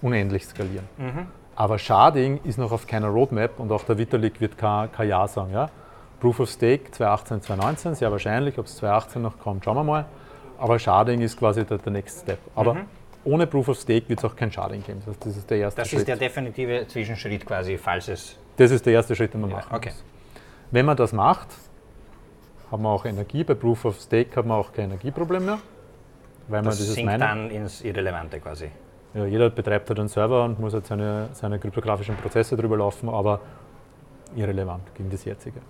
unendlich 0.00 0.46
skalieren. 0.46 0.88
Mhm. 0.96 1.26
Aber 1.56 1.78
Sharding 1.78 2.40
ist 2.44 2.58
noch 2.58 2.72
auf 2.72 2.86
keiner 2.86 3.08
Roadmap 3.08 3.58
und 3.58 3.70
auch 3.72 3.82
der 3.84 3.98
Vitalik 3.98 4.40
wird 4.40 4.56
kein, 4.56 4.90
kein 4.92 5.08
Ja 5.08 5.26
sagen. 5.26 5.52
Ja? 5.52 5.68
Proof 6.20 6.40
of 6.40 6.50
Stake 6.50 6.90
2018, 6.92 7.42
2019, 7.42 7.94
sehr 7.94 8.10
wahrscheinlich, 8.10 8.58
ob 8.58 8.66
es 8.66 8.76
2018 8.76 9.22
noch 9.22 9.38
kommt, 9.38 9.64
schauen 9.64 9.76
wir 9.76 9.84
mal. 9.84 10.04
Aber 10.60 10.78
Sharding 10.78 11.22
ist 11.22 11.38
quasi 11.38 11.64
der, 11.64 11.78
der 11.78 11.92
Next 11.92 12.20
Step. 12.20 12.38
Aber 12.54 12.74
mhm. 12.74 12.84
ohne 13.24 13.46
Proof 13.46 13.68
of 13.68 13.78
Stake 13.78 14.08
wird 14.08 14.18
es 14.18 14.24
auch 14.24 14.36
kein 14.36 14.52
Sharding 14.52 14.82
geben. 14.82 15.00
Das, 15.00 15.14
heißt, 15.14 15.26
das 15.26 15.36
ist 15.38 15.50
der 15.50 15.58
erste 15.58 15.80
das 15.80 15.88
Schritt. 15.88 16.00
Das 16.00 16.14
ist 16.14 16.20
der 16.20 16.28
definitive 16.28 16.86
Zwischenschritt 16.86 17.46
quasi, 17.46 17.78
falls 17.78 18.08
es. 18.08 18.36
Das 18.56 18.70
ist 18.70 18.84
der 18.84 18.92
erste 18.92 19.16
Schritt, 19.16 19.32
den 19.32 19.40
man 19.40 19.50
ja, 19.50 19.56
machen 19.56 19.74
okay. 19.74 19.88
muss. 19.88 20.04
Wenn 20.70 20.86
man 20.86 20.96
das 20.96 21.12
macht, 21.12 21.48
haben 22.70 22.82
wir 22.82 22.90
auch 22.90 23.04
Energie. 23.06 23.42
Bei 23.42 23.54
Proof 23.54 23.86
of 23.86 24.00
Stake 24.00 24.36
hat 24.36 24.44
man 24.44 24.58
auch 24.58 24.72
kein 24.72 24.84
Energieproblem 24.86 25.44
mehr. 25.44 25.58
Weil 26.48 26.62
das 26.62 26.74
man 26.74 26.78
dieses 26.78 26.94
sinkt 26.94 27.20
dann 27.20 27.50
ins 27.50 27.80
Irrelevante 27.80 28.38
quasi. 28.38 28.68
Ja, 29.14 29.24
jeder 29.24 29.50
betreibt 29.50 29.88
halt 29.88 29.98
einen 29.98 30.08
Server 30.08 30.44
und 30.44 30.60
muss 30.60 30.74
halt 30.74 30.86
seine, 30.86 31.30
seine 31.32 31.58
kryptografischen 31.58 32.16
Prozesse 32.16 32.56
drüber 32.56 32.76
laufen, 32.76 33.08
aber 33.08 33.40
irrelevant 34.36 34.94
gegen 34.94 35.10
das 35.10 35.24
jetzige. 35.24 35.60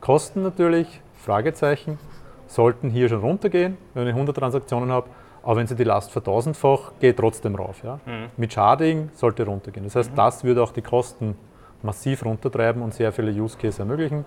Kosten 0.00 0.42
natürlich, 0.42 1.00
Fragezeichen, 1.16 1.98
sollten 2.46 2.90
hier 2.90 3.08
schon 3.08 3.20
runtergehen, 3.20 3.76
wenn 3.94 4.06
ich 4.06 4.12
100 4.12 4.36
Transaktionen 4.36 4.90
habe, 4.90 5.08
aber 5.42 5.56
wenn 5.56 5.66
sie 5.66 5.76
die 5.76 5.84
Last 5.84 6.10
vertausendfach, 6.10 6.92
geht 7.00 7.18
trotzdem 7.18 7.54
rauf. 7.54 7.82
Ja? 7.84 8.00
Mhm. 8.06 8.30
Mit 8.36 8.52
Sharding 8.52 9.10
sollte 9.12 9.44
runtergehen. 9.44 9.84
Das 9.84 9.96
heißt, 9.96 10.12
mhm. 10.12 10.16
das 10.16 10.44
würde 10.44 10.62
auch 10.62 10.72
die 10.72 10.82
Kosten 10.82 11.36
massiv 11.82 12.24
runtertreiben 12.24 12.82
und 12.82 12.94
sehr 12.94 13.12
viele 13.12 13.30
Use 13.30 13.56
Cases 13.56 13.78
ermöglichen. 13.78 14.24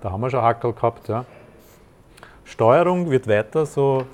Da 0.00 0.12
haben 0.12 0.20
wir 0.20 0.30
schon 0.30 0.42
Hackel 0.42 0.72
gehabt. 0.72 1.08
Ja. 1.08 1.24
Steuerung 2.44 3.10
wird 3.10 3.28
weiter 3.28 3.66
so 3.66 4.04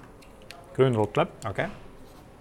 grün-rot 0.74 1.12
bleiben. 1.12 1.30
Okay. 1.48 1.66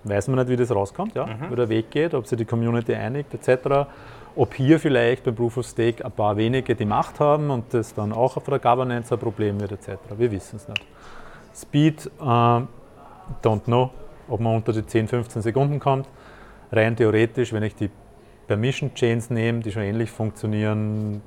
Weiß 0.03 0.27
man 0.29 0.39
nicht, 0.39 0.49
wie 0.49 0.55
das 0.55 0.73
rauskommt, 0.73 1.15
ja? 1.15 1.25
Mhm. 1.25 1.51
wie 1.51 1.55
der 1.55 1.69
Weg 1.69 1.91
geht, 1.91 2.13
ob 2.13 2.25
sich 2.27 2.37
die 2.37 2.45
Community 2.45 2.93
einigt 2.93 3.33
etc. 3.33 3.87
Ob 4.37 4.53
hier 4.53 4.79
vielleicht 4.79 5.23
beim 5.23 5.33
Proof 5.33 5.57
of 5.57 5.65
Stake 5.65 6.05
ein 6.05 6.11
paar 6.11 6.37
wenige 6.37 6.75
die 6.75 6.85
Macht 6.85 7.19
haben 7.19 7.49
und 7.49 7.73
das 7.73 7.95
dann 7.95 8.13
auch 8.13 8.37
auf 8.37 8.43
der 8.43 8.59
Governance 8.59 9.11
ein 9.11 9.19
Problem 9.19 9.59
wird 9.59 9.71
etc. 9.71 9.97
Wir 10.15 10.31
wissen 10.31 10.57
es 10.57 10.67
nicht. 10.67 10.85
Speed, 11.55 12.05
äh, 12.05 12.21
don't 12.21 13.63
know, 13.65 13.89
ob 14.27 14.39
man 14.39 14.57
unter 14.57 14.73
die 14.73 14.85
10, 14.85 15.07
15 15.07 15.41
Sekunden 15.41 15.79
kommt. 15.79 16.07
Rein 16.71 16.95
theoretisch, 16.95 17.51
wenn 17.51 17.63
ich 17.63 17.73
die 17.73 17.89
Permission 18.45 18.93
Chains 18.93 19.31
nehme, 19.31 19.61
die 19.61 19.71
schon 19.71 19.81
ähnlich 19.81 20.11
funktionieren, 20.11 21.23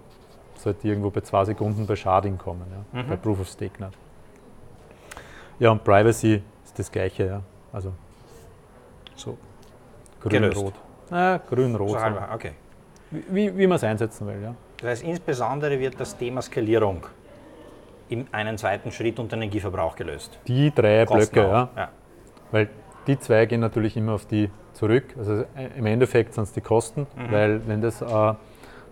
sollte 0.55 0.87
irgendwo 0.87 1.11
bei 1.11 1.23
zwei 1.23 1.44
Sekunden 1.44 1.87
bei 1.87 1.96
Sharding 1.96 2.38
kommen, 2.38 2.64
ja? 2.70 3.03
Mhm. 3.03 3.09
bei 3.09 3.16
Proof 3.16 3.40
of 3.40 3.49
Stake 3.49 3.83
nicht. 3.83 3.99
Ja, 5.59 5.73
und 5.73 5.83
Privacy 5.83 6.42
ist 6.64 6.79
das 6.79 6.92
gleiche, 6.92 7.27
ja. 7.27 7.42
Also 7.73 7.92
so 9.16 9.37
grün-rot. 10.20 10.75
Ja, 11.11 11.38
grün-rot. 11.38 11.90
So 11.90 12.35
okay. 12.35 12.53
Wie, 13.11 13.57
wie 13.57 13.66
man 13.66 13.77
es 13.77 13.85
einsetzen 13.85 14.27
will, 14.27 14.42
ja. 14.42 14.55
Das 14.79 14.90
heißt, 14.90 15.03
insbesondere 15.05 15.79
wird 15.79 15.99
das 15.99 16.16
Thema 16.16 16.42
Skalierung 16.42 17.07
in 18.09 18.27
einen 18.33 18.59
zweiten 18.59 18.90
Schritt 18.92 19.18
unter 19.18 19.37
Energieverbrauch 19.37 19.96
gelöst. 19.96 20.38
Die 20.46 20.73
drei 20.75 21.05
Kosten 21.07 21.33
Blöcke, 21.33 21.49
ja. 21.49 21.68
ja. 21.77 21.88
Weil 22.51 22.68
die 23.07 23.18
zwei 23.18 23.46
gehen 23.46 23.61
natürlich 23.61 23.96
immer 23.96 24.12
auf 24.12 24.27
die 24.27 24.51
zurück. 24.73 25.05
Also 25.18 25.44
im 25.77 25.87
Endeffekt 25.87 26.35
sind 26.35 26.44
es 26.44 26.53
die 26.53 26.61
Kosten, 26.61 27.07
mhm. 27.16 27.33
weil 27.33 27.68
wenn 27.68 27.81
das 27.81 28.03
äh, 28.03 28.35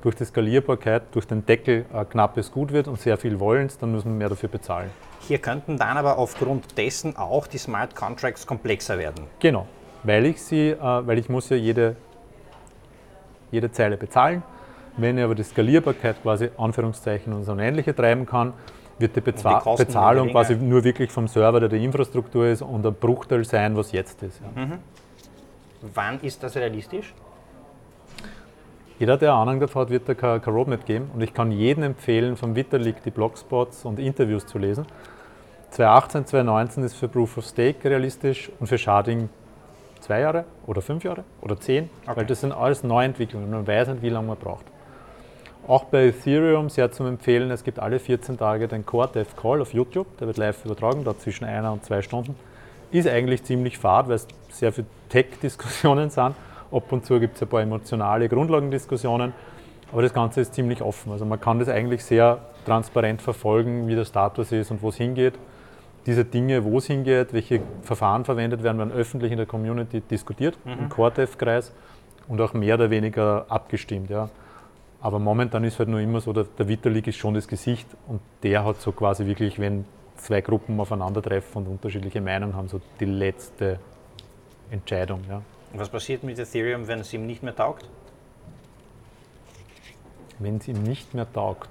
durch 0.02 0.14
die 0.14 0.24
Skalierbarkeit, 0.24 1.02
durch 1.12 1.26
den 1.26 1.44
Deckel 1.44 1.84
ein 1.92 2.08
knappes 2.08 2.52
Gut 2.52 2.72
wird 2.72 2.88
und 2.88 3.00
sehr 3.00 3.16
viel 3.16 3.40
wollen, 3.40 3.68
dann 3.80 3.92
müssen 3.92 4.12
wir 4.12 4.16
mehr 4.16 4.28
dafür 4.28 4.48
bezahlen. 4.48 4.90
Hier 5.20 5.38
könnten 5.38 5.76
dann 5.76 5.96
aber 5.96 6.18
aufgrund 6.18 6.78
dessen 6.78 7.16
auch 7.16 7.46
die 7.46 7.58
Smart 7.58 7.96
Contracts 7.96 8.46
komplexer 8.46 8.98
werden. 8.98 9.26
Genau, 9.40 9.66
weil 10.04 10.26
ich 10.26 10.40
sie, 10.40 10.70
äh, 10.70 10.78
weil 10.80 11.18
ich 11.18 11.28
muss 11.28 11.48
ja 11.50 11.56
jede, 11.56 11.96
jede 13.50 13.70
Zeile 13.70 13.96
bezahlen. 13.96 14.42
Wenn 14.96 15.16
ich 15.16 15.24
aber 15.24 15.34
die 15.34 15.44
Skalierbarkeit 15.44 16.20
quasi 16.22 16.50
Anführungszeichen 16.58 17.32
und 17.32 17.44
so 17.44 17.52
ein 17.52 17.60
ähnliche 17.60 17.94
treiben 17.94 18.26
kann, 18.26 18.52
wird 18.98 19.14
die, 19.14 19.20
Bezah 19.20 19.60
die 19.60 19.84
Bezahlung 19.84 20.30
quasi 20.30 20.56
nur 20.56 20.82
wirklich 20.82 21.10
vom 21.10 21.28
Server, 21.28 21.60
der 21.60 21.68
die 21.68 21.84
Infrastruktur 21.84 22.46
ist, 22.46 22.62
und 22.62 22.84
ein 22.84 22.94
Bruchteil 22.94 23.44
sein, 23.44 23.76
was 23.76 23.92
jetzt 23.92 24.22
ist. 24.22 24.40
Ja. 24.40 24.64
Mhm. 24.64 24.78
Wann 25.94 26.20
ist 26.20 26.42
das 26.42 26.56
realistisch? 26.56 27.14
Jeder, 28.98 29.16
der 29.16 29.32
Ahnung 29.34 29.60
davon 29.60 29.82
hat, 29.82 29.90
wird 29.90 30.08
da 30.08 30.14
kein, 30.14 30.42
kein 30.42 30.52
Roadmap 30.52 30.84
geben. 30.84 31.10
Und 31.14 31.22
ich 31.22 31.32
kann 31.32 31.52
jedem 31.52 31.84
empfehlen, 31.84 32.36
vom 32.36 32.56
Vitalik 32.56 33.00
die 33.04 33.12
Blogspots 33.12 33.84
und 33.84 34.00
Interviews 34.00 34.44
zu 34.46 34.58
lesen. 34.58 34.86
2018, 35.70 36.26
2019 36.26 36.82
ist 36.82 36.94
für 36.94 37.06
Proof 37.06 37.38
of 37.38 37.44
Stake 37.44 37.88
realistisch 37.88 38.50
und 38.58 38.66
für 38.66 38.78
Sharding 38.78 39.28
zwei 40.08 40.20
Jahre 40.20 40.44
oder 40.66 40.80
fünf 40.80 41.04
Jahre 41.04 41.24
oder 41.42 41.60
zehn, 41.60 41.90
okay. 42.06 42.16
weil 42.16 42.26
das 42.26 42.40
sind 42.40 42.52
alles 42.52 42.82
Neuentwicklungen. 42.82 43.50
Man 43.50 43.66
weiß 43.66 43.88
nicht, 43.88 44.02
wie 44.02 44.08
lange 44.08 44.28
man 44.28 44.38
braucht. 44.38 44.64
Auch 45.66 45.84
bei 45.84 46.06
Ethereum 46.06 46.70
sehr 46.70 46.90
zum 46.90 47.06
Empfehlen, 47.06 47.50
es 47.50 47.62
gibt 47.62 47.78
alle 47.78 47.98
14 47.98 48.38
Tage 48.38 48.68
den 48.68 48.86
Core 48.86 49.10
Dev 49.14 49.36
Call 49.36 49.60
auf 49.60 49.74
YouTube, 49.74 50.06
der 50.16 50.26
wird 50.26 50.38
live 50.38 50.64
übertragen, 50.64 51.04
da 51.04 51.16
zwischen 51.18 51.44
einer 51.44 51.70
und 51.74 51.84
zwei 51.84 52.00
Stunden. 52.00 52.34
Ist 52.90 53.06
eigentlich 53.06 53.44
ziemlich 53.44 53.76
fad, 53.76 54.08
weil 54.08 54.14
es 54.14 54.26
sehr 54.48 54.72
viele 54.72 54.86
Tech-Diskussionen 55.10 56.08
sind 56.10 56.34
Ab 56.70 56.90
und 56.90 57.04
zu 57.04 57.20
gibt 57.20 57.36
es 57.36 57.42
ein 57.42 57.48
paar 57.48 57.60
emotionale 57.60 58.28
Grundlagendiskussionen, 58.28 59.34
aber 59.92 60.02
das 60.02 60.14
Ganze 60.14 60.40
ist 60.40 60.54
ziemlich 60.54 60.80
offen. 60.80 61.12
Also 61.12 61.26
man 61.26 61.40
kann 61.40 61.58
das 61.58 61.68
eigentlich 61.68 62.02
sehr 62.02 62.38
transparent 62.64 63.20
verfolgen, 63.20 63.88
wie 63.88 63.94
der 63.94 64.04
Status 64.06 64.52
ist 64.52 64.70
und 64.70 64.82
wo 64.82 64.88
es 64.88 64.96
hingeht. 64.96 65.34
Diese 66.08 66.24
Dinge, 66.24 66.64
wo 66.64 66.78
es 66.78 66.86
hingeht, 66.86 67.34
welche 67.34 67.60
Verfahren 67.82 68.24
verwendet 68.24 68.62
werden, 68.62 68.78
werden 68.78 68.92
öffentlich 68.92 69.30
in 69.30 69.36
der 69.36 69.44
Community 69.44 70.00
diskutiert, 70.00 70.58
mhm. 70.64 70.72
im 70.72 70.88
Core-Dev-Kreis 70.88 71.70
und 72.28 72.40
auch 72.40 72.54
mehr 72.54 72.76
oder 72.76 72.88
weniger 72.88 73.44
abgestimmt. 73.50 74.08
Ja. 74.08 74.30
Aber 75.02 75.18
momentan 75.18 75.64
ist 75.64 75.78
halt 75.78 75.90
nur 75.90 76.00
immer 76.00 76.22
so, 76.22 76.32
der, 76.32 76.44
der 76.44 76.66
Vitalik 76.66 77.06
ist 77.08 77.16
schon 77.16 77.34
das 77.34 77.46
Gesicht 77.46 77.86
und 78.06 78.22
der 78.42 78.64
hat 78.64 78.80
so 78.80 78.92
quasi 78.92 79.26
wirklich, 79.26 79.58
wenn 79.58 79.84
zwei 80.16 80.40
Gruppen 80.40 80.80
aufeinandertreffen 80.80 81.66
und 81.66 81.72
unterschiedliche 81.72 82.22
Meinungen 82.22 82.56
haben, 82.56 82.68
so 82.68 82.80
die 82.98 83.04
letzte 83.04 83.78
Entscheidung. 84.70 85.20
Ja. 85.28 85.42
Was 85.74 85.90
passiert 85.90 86.24
mit 86.24 86.38
Ethereum, 86.38 86.88
wenn 86.88 87.00
es 87.00 87.12
ihm 87.12 87.26
nicht 87.26 87.42
mehr 87.42 87.54
taugt? 87.54 87.86
Wenn 90.38 90.56
es 90.56 90.68
ihm 90.68 90.82
nicht 90.84 91.12
mehr 91.12 91.30
taugt? 91.30 91.68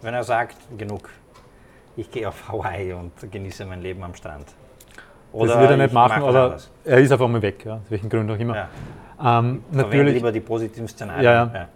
Wenn 0.00 0.14
er 0.14 0.24
sagt, 0.24 0.56
genug, 0.78 1.10
ich 1.98 2.10
gehe 2.10 2.28
auf 2.28 2.48
Hawaii 2.48 2.92
und 2.92 3.12
genieße 3.30 3.66
mein 3.66 3.82
Leben 3.82 4.02
am 4.04 4.14
Strand. 4.14 4.46
Oder 5.32 5.52
das 5.52 5.60
wird 5.60 5.70
er 5.72 5.76
nicht 5.76 5.92
machen, 5.92 6.22
aber 6.22 6.56
er 6.84 6.98
ist 6.98 7.12
einfach 7.12 7.28
mal 7.28 7.42
weg, 7.42 7.64
ja, 7.64 7.74
aus 7.74 7.90
welchen 7.90 8.08
Gründen 8.08 8.32
auch 8.32 8.38
immer. 8.38 8.56
Ja. 8.56 9.40
Ähm, 9.40 9.62
natürlich 9.72 10.14
lieber 10.14 10.32
die 10.32 10.40
positiven 10.40 10.88
Szenarien. 10.88 11.24
Ja, 11.24 11.68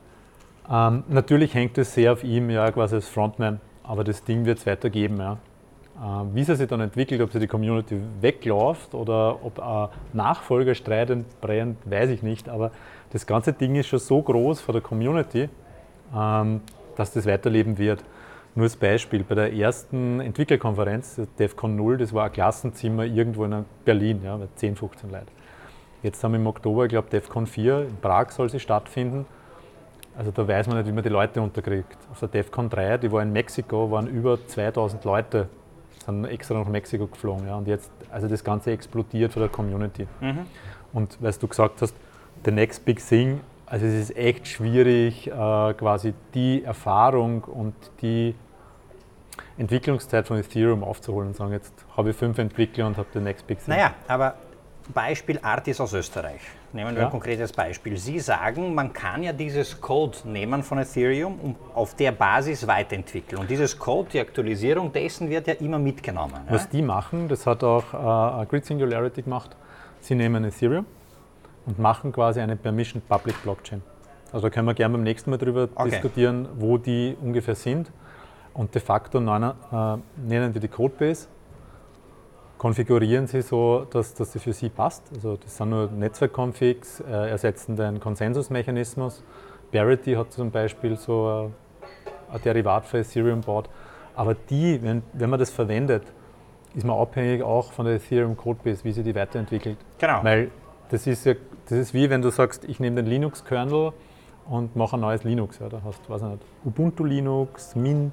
ja. 0.70 0.88
Ähm, 0.88 1.04
natürlich 1.08 1.52
hängt 1.54 1.76
es 1.76 1.92
sehr 1.92 2.12
auf 2.12 2.24
ihm, 2.24 2.48
ja, 2.50 2.70
quasi 2.70 2.94
als 2.94 3.08
Frontman, 3.08 3.60
aber 3.82 4.04
das 4.04 4.22
Ding 4.24 4.46
wird 4.46 4.58
es 4.58 4.66
weitergeben. 4.66 5.18
Ja. 5.18 5.32
Äh, 5.96 6.34
wie 6.34 6.40
es 6.40 6.46
sich 6.46 6.68
dann 6.68 6.80
entwickelt, 6.80 7.20
ob 7.20 7.32
sich 7.32 7.40
die 7.40 7.48
Community 7.48 8.00
wegläuft 8.20 8.94
oder 8.94 9.44
ob 9.44 9.58
ein 9.58 9.88
Nachfolgerstreit 10.12 11.10
entbrennt, 11.10 11.78
weiß 11.84 12.10
ich 12.10 12.22
nicht. 12.22 12.48
Aber 12.48 12.70
das 13.10 13.26
ganze 13.26 13.52
Ding 13.52 13.74
ist 13.74 13.88
schon 13.88 13.98
so 13.98 14.22
groß 14.22 14.60
von 14.60 14.72
der 14.72 14.82
Community, 14.82 15.48
ähm, 16.16 16.60
dass 16.96 17.12
das 17.12 17.26
weiterleben 17.26 17.76
wird. 17.76 18.02
Nur 18.54 18.64
als 18.64 18.76
Beispiel, 18.76 19.24
bei 19.24 19.34
der 19.34 19.52
ersten 19.54 20.20
Entwicklerkonferenz, 20.20 21.20
DEFCON 21.38 21.74
0, 21.74 21.96
das 21.96 22.12
war 22.12 22.26
ein 22.26 22.32
Klassenzimmer 22.32 23.04
irgendwo 23.04 23.44
in 23.44 23.64
Berlin, 23.84 24.20
ja, 24.22 24.36
mit 24.36 24.58
10, 24.58 24.76
15 24.76 25.10
Leuten. 25.10 25.28
Jetzt 26.02 26.22
haben 26.22 26.32
wir 26.32 26.40
im 26.40 26.46
Oktober, 26.46 26.84
ich 26.84 26.90
glaube, 26.90 27.08
DEFCON 27.08 27.46
4, 27.46 27.78
in 27.88 27.96
Prag 28.02 28.30
soll 28.30 28.50
sie 28.50 28.60
stattfinden. 28.60 29.24
Also 30.18 30.30
da 30.30 30.46
weiß 30.46 30.66
man 30.66 30.76
nicht, 30.76 30.86
wie 30.86 30.92
man 30.92 31.02
die 31.02 31.08
Leute 31.08 31.40
unterkriegt. 31.40 31.96
Auf 32.10 32.20
der 32.20 32.28
DEFCON 32.28 32.68
3, 32.68 32.98
die 32.98 33.10
war 33.10 33.22
in 33.22 33.32
Mexiko, 33.32 33.90
waren 33.90 34.06
über 34.06 34.38
2000 34.46 35.02
Leute, 35.04 35.48
sind 36.04 36.26
extra 36.26 36.58
nach 36.58 36.68
Mexiko 36.68 37.06
geflogen. 37.06 37.46
Ja, 37.46 37.56
und 37.56 37.66
jetzt, 37.66 37.90
also 38.10 38.28
das 38.28 38.44
Ganze 38.44 38.72
explodiert 38.72 39.32
von 39.32 39.40
der 39.40 39.48
Community. 39.48 40.06
Mhm. 40.20 40.40
Und 40.92 41.16
weil 41.22 41.32
du 41.32 41.48
gesagt 41.48 41.80
hast, 41.80 41.94
the 42.44 42.50
next 42.50 42.84
big 42.84 42.98
thing, 42.98 43.40
also 43.72 43.86
es 43.86 43.94
ist 43.94 44.16
echt 44.18 44.46
schwierig, 44.46 45.28
äh, 45.28 45.30
quasi 45.32 46.12
die 46.34 46.62
Erfahrung 46.62 47.42
und 47.44 47.74
die 48.02 48.34
Entwicklungszeit 49.56 50.26
von 50.26 50.36
Ethereum 50.36 50.84
aufzuholen 50.84 51.28
und 51.28 51.36
sagen, 51.36 51.52
jetzt 51.52 51.72
habe 51.96 52.10
ich 52.10 52.16
fünf 52.16 52.36
Entwickler 52.36 52.86
und 52.86 52.98
habe 52.98 53.08
the 53.14 53.18
next 53.18 53.46
big 53.46 53.58
thing. 53.64 53.74
Naja, 53.74 53.94
aber 54.06 54.34
Beispiel 54.92 55.38
Artis 55.40 55.80
aus 55.80 55.94
Österreich. 55.94 56.42
Nehmen 56.74 56.94
wir 56.94 57.00
ja. 57.00 57.06
ein 57.06 57.10
konkretes 57.10 57.50
Beispiel. 57.50 57.96
Sie 57.96 58.20
sagen, 58.20 58.74
man 58.74 58.92
kann 58.92 59.22
ja 59.22 59.32
dieses 59.32 59.80
Code 59.80 60.18
nehmen 60.24 60.62
von 60.62 60.76
Ethereum 60.76 61.40
und 61.40 61.56
auf 61.72 61.94
der 61.94 62.12
Basis 62.12 62.66
weiterentwickeln. 62.66 63.40
Und 63.40 63.48
dieses 63.48 63.78
Code, 63.78 64.10
die 64.12 64.20
Aktualisierung 64.20 64.92
dessen 64.92 65.30
wird 65.30 65.46
ja 65.46 65.54
immer 65.54 65.78
mitgenommen. 65.78 66.42
Was 66.50 66.64
ja? 66.64 66.70
die 66.72 66.82
machen, 66.82 67.26
das 67.26 67.46
hat 67.46 67.64
auch 67.64 68.42
äh, 68.42 68.44
Grid 68.44 68.66
Singularity 68.66 69.22
gemacht. 69.22 69.56
Sie 70.00 70.14
nehmen 70.14 70.44
Ethereum 70.44 70.84
und 71.66 71.78
machen 71.78 72.12
quasi 72.12 72.40
eine 72.40 72.56
Permission 72.56 73.02
Public 73.08 73.42
Blockchain. 73.42 73.82
Also 74.32 74.48
da 74.48 74.50
können 74.50 74.66
wir 74.66 74.74
gerne 74.74 74.94
beim 74.94 75.02
nächsten 75.02 75.30
Mal 75.30 75.38
darüber 75.38 75.68
okay. 75.74 75.90
diskutieren, 75.90 76.48
wo 76.56 76.78
die 76.78 77.16
ungefähr 77.20 77.54
sind. 77.54 77.90
Und 78.54 78.74
de 78.74 78.82
facto 78.82 79.20
nennen, 79.20 79.52
äh, 79.72 79.96
nennen 80.16 80.52
die 80.52 80.60
die 80.60 80.68
Codebase 80.68 81.28
konfigurieren 82.62 83.26
Sie 83.26 83.42
so, 83.42 83.88
dass, 83.90 84.14
dass 84.14 84.32
sie 84.32 84.38
für 84.38 84.52
Sie 84.52 84.68
passt. 84.68 85.02
Also 85.12 85.36
das 85.36 85.56
sind 85.56 85.70
nur 85.70 85.90
Netzwerkconfigs, 85.90 87.00
äh, 87.00 87.30
ersetzen 87.30 87.74
den 87.74 87.98
Konsensusmechanismus. 87.98 89.24
Parity 89.72 90.14
hat 90.14 90.32
zum 90.32 90.52
Beispiel 90.52 90.96
so 90.96 91.26
ein, 91.26 91.54
ein 92.32 92.40
Derivat 92.42 92.86
für 92.86 92.98
Ethereum 92.98 93.40
baut. 93.40 93.68
Aber 94.14 94.34
die, 94.34 94.80
wenn, 94.80 95.02
wenn 95.12 95.28
man 95.28 95.40
das 95.40 95.50
verwendet, 95.50 96.04
ist 96.72 96.86
man 96.86 96.96
abhängig 97.00 97.42
auch 97.42 97.72
von 97.72 97.84
der 97.84 97.96
Ethereum 97.96 98.36
Codebase, 98.36 98.84
wie 98.84 98.92
sie 98.92 99.02
die 99.02 99.16
weiterentwickelt. 99.16 99.78
Genau. 99.98 100.22
Weil 100.22 100.52
das 100.88 101.04
ist 101.08 101.26
ja, 101.26 101.34
das 101.68 101.78
ist 101.78 101.94
wie 101.94 102.10
wenn 102.10 102.22
du 102.22 102.30
sagst, 102.30 102.64
ich 102.64 102.80
nehme 102.80 102.96
den 102.96 103.06
Linux-Kernel 103.06 103.92
und 104.48 104.76
mache 104.76 104.96
ein 104.96 105.00
neues 105.00 105.24
Linux. 105.24 105.58
Ja, 105.58 105.68
da 105.68 105.82
hast 105.84 106.00
du, 106.08 106.12
nicht, 106.12 106.42
Ubuntu 106.64 107.04
Linux, 107.04 107.74
Mint, 107.76 108.12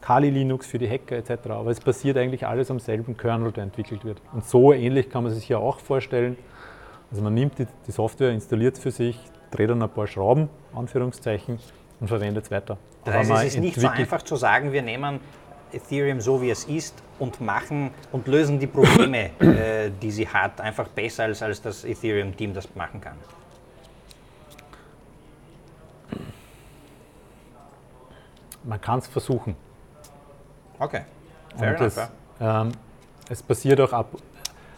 Kali 0.00 0.30
Linux 0.30 0.66
für 0.66 0.78
die 0.78 0.88
Hacker 0.88 1.16
etc. 1.16 1.50
Aber 1.50 1.70
es 1.70 1.80
basiert 1.80 2.16
eigentlich 2.16 2.46
alles 2.46 2.70
am 2.70 2.78
selben 2.78 3.16
Kernel, 3.16 3.52
der 3.52 3.64
entwickelt 3.64 4.04
wird. 4.04 4.22
Und 4.32 4.44
so 4.44 4.72
ähnlich 4.72 5.10
kann 5.10 5.24
man 5.24 5.32
sich 5.32 5.48
ja 5.48 5.58
auch 5.58 5.80
vorstellen. 5.80 6.36
Also 7.10 7.22
man 7.22 7.34
nimmt 7.34 7.58
die, 7.58 7.66
die 7.86 7.92
Software, 7.92 8.30
installiert 8.30 8.76
es 8.76 8.82
für 8.82 8.90
sich, 8.90 9.18
dreht 9.50 9.70
dann 9.70 9.82
ein 9.82 9.88
paar 9.88 10.06
Schrauben, 10.06 10.48
Anführungszeichen, 10.74 11.58
und 12.00 12.08
verwendet 12.08 12.44
es 12.44 12.50
weiter. 12.50 12.78
Das 13.04 13.14
heißt, 13.14 13.30
es 13.30 13.54
ist 13.54 13.60
nicht 13.60 13.80
so 13.80 13.88
einfach 13.88 14.22
zu 14.22 14.36
sagen, 14.36 14.72
wir 14.72 14.82
nehmen 14.82 15.20
Ethereum 15.72 16.20
so 16.20 16.40
wie 16.40 16.50
es 16.50 16.64
ist 16.64 17.02
und 17.18 17.40
machen 17.40 17.90
und 18.12 18.26
lösen 18.26 18.58
die 18.58 18.66
Probleme, 18.66 19.30
äh, 19.40 19.90
die 20.02 20.10
sie 20.10 20.28
hat, 20.28 20.60
einfach 20.60 20.88
besser 20.88 21.24
als, 21.24 21.42
als 21.42 21.60
das 21.60 21.84
Ethereum-Team 21.84 22.54
das 22.54 22.74
machen 22.74 23.00
kann. 23.00 23.16
Man 28.64 28.80
kann 28.80 28.98
es 28.98 29.06
versuchen. 29.06 29.56
Okay. 30.78 31.02
Fair 31.56 31.76
enough, 31.76 31.94
das, 31.94 32.10
ähm, 32.40 32.72
es 33.28 33.42
passiert 33.42 33.80
auch 33.80 33.92
ab. 33.92 34.10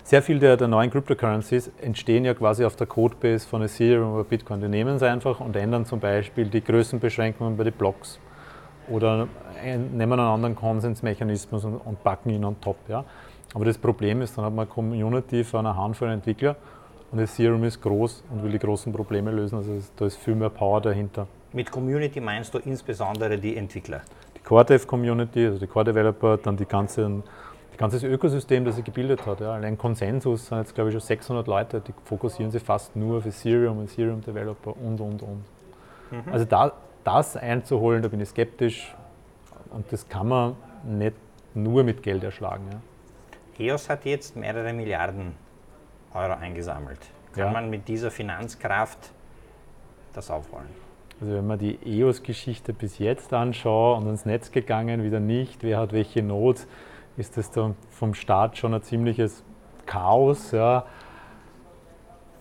Sehr 0.05 0.23
viel 0.23 0.39
der, 0.39 0.57
der 0.57 0.67
neuen 0.67 0.91
Cryptocurrencies 0.91 1.71
entstehen 1.81 2.25
ja 2.25 2.35
quasi 2.35 2.65
auf 2.65 2.75
der 2.75 2.87
Codebase 2.87 3.47
von 3.47 3.63
Ethereum 3.63 4.15
oder 4.15 4.25
Bitcoin. 4.25 4.61
Die 4.61 4.69
nehmen 4.69 4.97
es 4.97 5.03
einfach 5.03 5.41
und 5.41 5.55
ändern 5.55 5.87
zum 5.87 6.01
Beispiel 6.01 6.47
die 6.47 6.65
Größenbeschränkungen 6.65 7.57
bei 7.57 7.65
den 7.65 7.73
Blocks 7.73 8.19
oder 8.91 9.29
nehmen 9.63 10.13
einen 10.13 10.21
anderen 10.21 10.57
Konsensmechanismus 10.57 11.65
und, 11.65 11.77
und 11.77 12.03
packen 12.03 12.31
ihn 12.31 12.45
on 12.45 12.61
top. 12.61 12.77
Ja. 12.89 13.05
Aber 13.55 13.65
das 13.65 13.79
Problem 13.79 14.23
ist, 14.23 14.37
dann 14.37 14.45
hat 14.45 14.53
man 14.53 14.67
eine 14.67 14.75
Community 14.75 15.45
von 15.45 15.67
einer 15.67 15.77
Handvoll 15.77 16.11
Entwickler 16.11 16.57
und 17.11 17.19
Ethereum 17.19 17.65
ist 17.65 17.81
groß 17.81 18.25
und 18.31 18.43
will 18.43 18.53
die 18.53 18.59
großen 18.59 18.93
Probleme 18.93 19.31
lösen. 19.31 19.57
Also 19.57 19.73
da 19.97 20.07
ist 20.07 20.17
viel 20.17 20.35
mehr 20.35 20.51
Power 20.51 20.81
dahinter. 20.81 21.27
Mit 21.53 21.71
Community 21.71 22.21
meinst 22.21 22.55
du 22.55 22.59
insbesondere 22.59 23.37
die 23.39 23.57
Entwickler? 23.57 24.03
die 24.41 24.47
Core-Dev-Community, 24.49 25.47
also 25.47 25.59
die 25.59 25.67
Core-Developer, 25.67 26.39
dann 26.39 26.57
die 26.57 26.67
ganze, 26.67 27.23
die 27.73 27.77
ganzes 27.77 28.03
Ökosystem, 28.03 28.65
das 28.65 28.77
sie 28.77 28.83
gebildet 28.83 29.27
hat. 29.27 29.41
Ja. 29.41 29.53
Allein 29.53 29.77
Konsensus 29.77 30.47
sind 30.47 30.59
jetzt, 30.59 30.75
glaube 30.75 30.91
ich, 30.91 30.95
schon 30.95 31.01
600 31.01 31.47
Leute, 31.47 31.81
die 31.81 31.93
fokussieren 32.05 32.51
sich 32.51 32.63
fast 32.63 32.97
nur 32.97 33.19
auf 33.19 33.27
Ethereum, 33.27 33.83
Ethereum-Developer 33.83 34.75
und, 34.77 35.01
und, 35.01 35.23
und. 35.23 35.45
Mhm. 36.11 36.33
Also 36.33 36.45
da, 36.45 36.73
das 37.05 37.37
einzuholen, 37.37 38.03
da 38.03 38.09
bin 38.09 38.21
ich 38.21 38.29
skeptisch 38.29 38.95
und 39.71 39.91
das 39.93 40.09
kann 40.09 40.29
man 40.29 40.57
nicht 40.85 41.17
nur 41.55 41.85
mit 41.85 42.03
Geld 42.03 42.25
erschlagen. 42.25 42.65
Ja. 42.71 42.81
EOS 43.67 43.89
hat 43.89 44.05
jetzt 44.05 44.37
mehrere 44.37 44.73
Milliarden 44.73 45.35
Euro 46.15 46.33
eingesammelt. 46.33 46.99
Kann 47.33 47.47
ja. 47.47 47.51
man 47.51 47.71
mit 47.71 47.87
dieser 47.89 48.11
Finanzkraft 48.11 49.13
das 50.13 50.31
aufholen? 50.31 50.69
Also 51.21 51.35
wenn 51.35 51.47
man 51.47 51.59
die 51.59 51.79
EOS-Geschichte 51.85 52.73
bis 52.73 52.99
jetzt 52.99 53.33
anschaut 53.35 53.99
und 53.99 54.09
ins 54.09 54.25
Netz 54.25 54.51
gegangen, 54.51 55.03
wieder 55.03 55.21
nicht, 55.21 55.63
wer 55.63 55.79
hat 55.79 55.93
welche 55.93 56.23
Not, 56.23 56.67
ist 57.17 57.37
das 57.37 57.51
dann 57.51 57.77
vom 57.91 58.15
Start 58.15 58.57
schon 58.57 58.73
ein 58.73 58.83
ziemliches 58.83 59.45
Chaos. 59.85 60.53
Ja. 60.53 60.87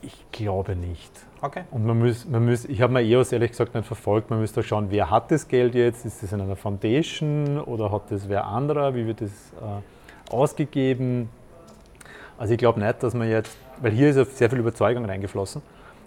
Ich 0.02 0.32
glaube 0.32 0.76
nicht. 0.78 1.12
Okay. 1.42 1.64
Und 1.72 1.86
man 1.86 2.00
muss, 2.00 2.28
man 2.28 2.46
muss 2.46 2.66
ich 2.66 2.82
habe 2.82 2.94
mir 2.94 3.02
EOS 3.02 3.32
ehrlich 3.32 3.52
gesagt 3.52 3.74
nicht 3.74 3.86
verfolgt, 3.86 4.30
man 4.30 4.40
müsste 4.40 4.62
schauen, 4.62 4.88
wer 4.90 5.10
hat 5.10 5.32
das 5.32 5.48
Geld 5.48 5.74
jetzt, 5.74 6.06
ist 6.06 6.22
das 6.22 6.34
in 6.34 6.42
einer 6.42 6.56
Foundation 6.56 7.60
oder 7.62 7.92
hat 7.92 8.12
das 8.12 8.28
wer 8.28 8.46
anderer, 8.46 8.94
wie 8.94 9.06
wird 9.08 9.22
das 9.22 9.30
äh, 9.30 10.34
ausgegeben. 10.34 11.30
Also 12.38 12.54
ich 12.54 12.60
glaube 12.60 12.80
nicht, 12.80 13.02
dass 13.04 13.14
man 13.14 13.30
jetzt, 13.30 13.56
weil 13.82 13.92
hier 13.92 14.10
ist 14.10 14.18
ja 14.18 14.26
sehr 14.26 14.50
viel 14.50 14.60
Überzeugung 14.60 15.06
reingeflossen 15.06 15.62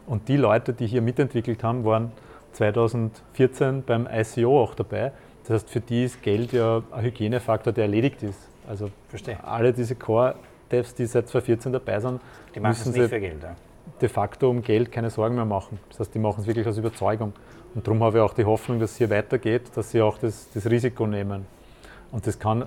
und 0.06 0.28
die 0.28 0.36
Leute, 0.36 0.72
die 0.72 0.86
hier 0.86 1.02
mitentwickelt 1.02 1.62
haben, 1.64 1.84
waren 1.84 2.12
2014 2.52 3.82
beim 3.84 4.06
ICO 4.12 4.62
auch 4.62 4.74
dabei. 4.74 5.12
Das 5.42 5.54
heißt, 5.62 5.70
für 5.70 5.80
die 5.80 6.04
ist 6.04 6.22
Geld 6.22 6.52
ja 6.52 6.82
ein 6.92 7.02
Hygienefaktor, 7.02 7.72
der 7.72 7.84
erledigt 7.84 8.22
ist. 8.22 8.38
Also 8.68 8.90
Verstehe. 9.08 9.42
alle 9.42 9.72
diese 9.72 9.94
Core-Devs, 9.94 10.94
die 10.94 11.06
seit 11.06 11.28
2014 11.28 11.72
dabei 11.72 12.00
sind, 12.00 12.20
die 12.54 12.60
müssen 12.60 12.90
es 12.90 12.96
nicht 12.96 13.08
für 13.08 13.20
Geld. 13.20 13.42
Ja. 13.42 13.56
De 14.02 14.08
facto 14.08 14.50
um 14.50 14.62
Geld 14.62 14.90
keine 14.90 15.10
Sorgen 15.10 15.36
mehr 15.36 15.44
machen. 15.44 15.78
Das 15.88 16.00
heißt, 16.00 16.14
die 16.14 16.18
machen 16.18 16.40
es 16.40 16.46
wirklich 16.46 16.66
aus 16.66 16.76
Überzeugung. 16.76 17.32
Und 17.74 17.86
darum 17.86 18.02
habe 18.02 18.18
ich 18.18 18.22
auch 18.22 18.34
die 18.34 18.44
Hoffnung, 18.44 18.80
dass 18.80 18.92
es 18.92 18.96
hier 18.98 19.08
weitergeht, 19.08 19.70
dass 19.74 19.92
sie 19.92 20.02
auch 20.02 20.18
das, 20.18 20.48
das 20.52 20.66
Risiko 20.66 21.06
nehmen. 21.06 21.46
Und 22.10 22.26
das 22.26 22.38
kann 22.38 22.66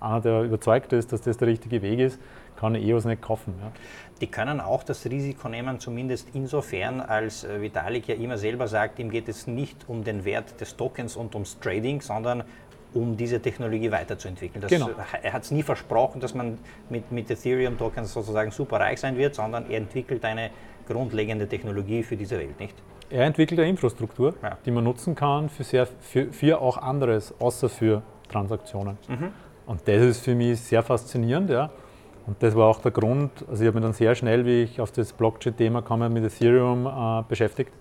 einer, 0.00 0.20
der 0.20 0.42
überzeugt 0.42 0.92
ist, 0.92 1.12
dass 1.12 1.20
das 1.20 1.36
der 1.36 1.48
richtige 1.48 1.82
Weg 1.82 1.98
ist, 1.98 2.18
kann 2.56 2.74
EOS 2.74 3.04
nicht 3.04 3.20
kaufen. 3.20 3.54
Ja. 3.60 3.72
Die 4.20 4.26
können 4.26 4.60
auch 4.60 4.82
das 4.82 5.04
Risiko 5.06 5.48
nehmen, 5.48 5.80
zumindest 5.80 6.28
insofern, 6.34 7.00
als 7.00 7.44
äh, 7.44 7.60
Vitalik 7.60 8.08
ja 8.08 8.14
immer 8.14 8.38
selber 8.38 8.68
sagt, 8.68 8.98
ihm 8.98 9.10
geht 9.10 9.28
es 9.28 9.46
nicht 9.46 9.88
um 9.88 10.04
den 10.04 10.24
Wert 10.24 10.60
des 10.60 10.76
Tokens 10.76 11.16
und 11.16 11.34
ums 11.34 11.58
Trading, 11.60 12.00
sondern 12.00 12.44
um 12.94 13.16
diese 13.16 13.40
Technologie 13.40 13.90
weiterzuentwickeln. 13.90 14.62
Das, 14.62 14.70
genau. 14.70 14.90
Er 15.22 15.32
hat 15.32 15.42
es 15.42 15.50
nie 15.50 15.62
versprochen, 15.62 16.20
dass 16.20 16.34
man 16.34 16.58
mit, 16.88 17.10
mit 17.12 17.30
Ethereum-Tokens 17.30 18.12
sozusagen 18.12 18.50
super 18.50 18.80
reich 18.80 19.00
sein 19.00 19.16
wird, 19.16 19.34
sondern 19.34 19.70
er 19.70 19.78
entwickelt 19.78 20.24
eine 20.24 20.50
grundlegende 20.88 21.48
Technologie 21.48 22.02
für 22.02 22.16
diese 22.16 22.38
Welt, 22.38 22.58
nicht? 22.58 22.74
Er 23.10 23.26
entwickelt 23.26 23.58
eine 23.58 23.68
Infrastruktur, 23.68 24.34
ja. 24.42 24.56
die 24.64 24.70
man 24.70 24.84
nutzen 24.84 25.14
kann 25.14 25.48
für, 25.48 25.64
sehr, 25.64 25.86
für, 25.86 26.32
für 26.32 26.60
auch 26.60 26.78
anderes, 26.78 27.34
außer 27.40 27.68
für 27.68 28.02
Transaktionen. 28.28 28.96
Mhm. 29.08 29.28
Und 29.66 29.80
das 29.86 30.02
ist 30.02 30.24
für 30.24 30.34
mich 30.34 30.60
sehr 30.60 30.82
faszinierend. 30.82 31.50
Ja. 31.50 31.70
Und 32.26 32.42
das 32.42 32.54
war 32.54 32.68
auch 32.68 32.80
der 32.80 32.92
Grund, 32.92 33.30
also 33.48 33.62
ich 33.62 33.66
habe 33.66 33.78
mich 33.78 33.84
dann 33.84 33.92
sehr 33.92 34.14
schnell, 34.14 34.44
wie 34.44 34.62
ich 34.62 34.80
auf 34.80 34.92
das 34.92 35.12
Blockchain-Thema 35.12 35.82
kam, 35.82 36.12
mit 36.12 36.24
Ethereum 36.24 36.86
äh, 36.86 37.22
beschäftigt. 37.28 37.72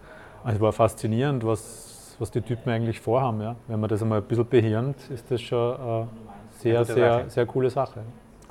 Also 0.43 0.55
es 0.55 0.61
war 0.61 0.73
faszinierend, 0.73 1.45
was, 1.45 1.88
was 2.19 2.31
die 2.31 2.41
Typen 2.41 2.69
eigentlich 2.69 2.99
vorhaben. 2.99 3.41
Ja. 3.41 3.55
Wenn 3.67 3.79
man 3.79 3.89
das 3.89 4.01
einmal 4.01 4.19
ein 4.19 4.25
bisschen 4.25 4.47
behirnt, 4.47 4.97
ist 5.09 5.29
das 5.31 5.41
schon 5.41 5.75
eine 5.75 6.07
sehr, 6.51 6.85
sehr, 6.85 7.29
sehr 7.29 7.45
coole 7.45 7.69
Sache. 7.69 8.01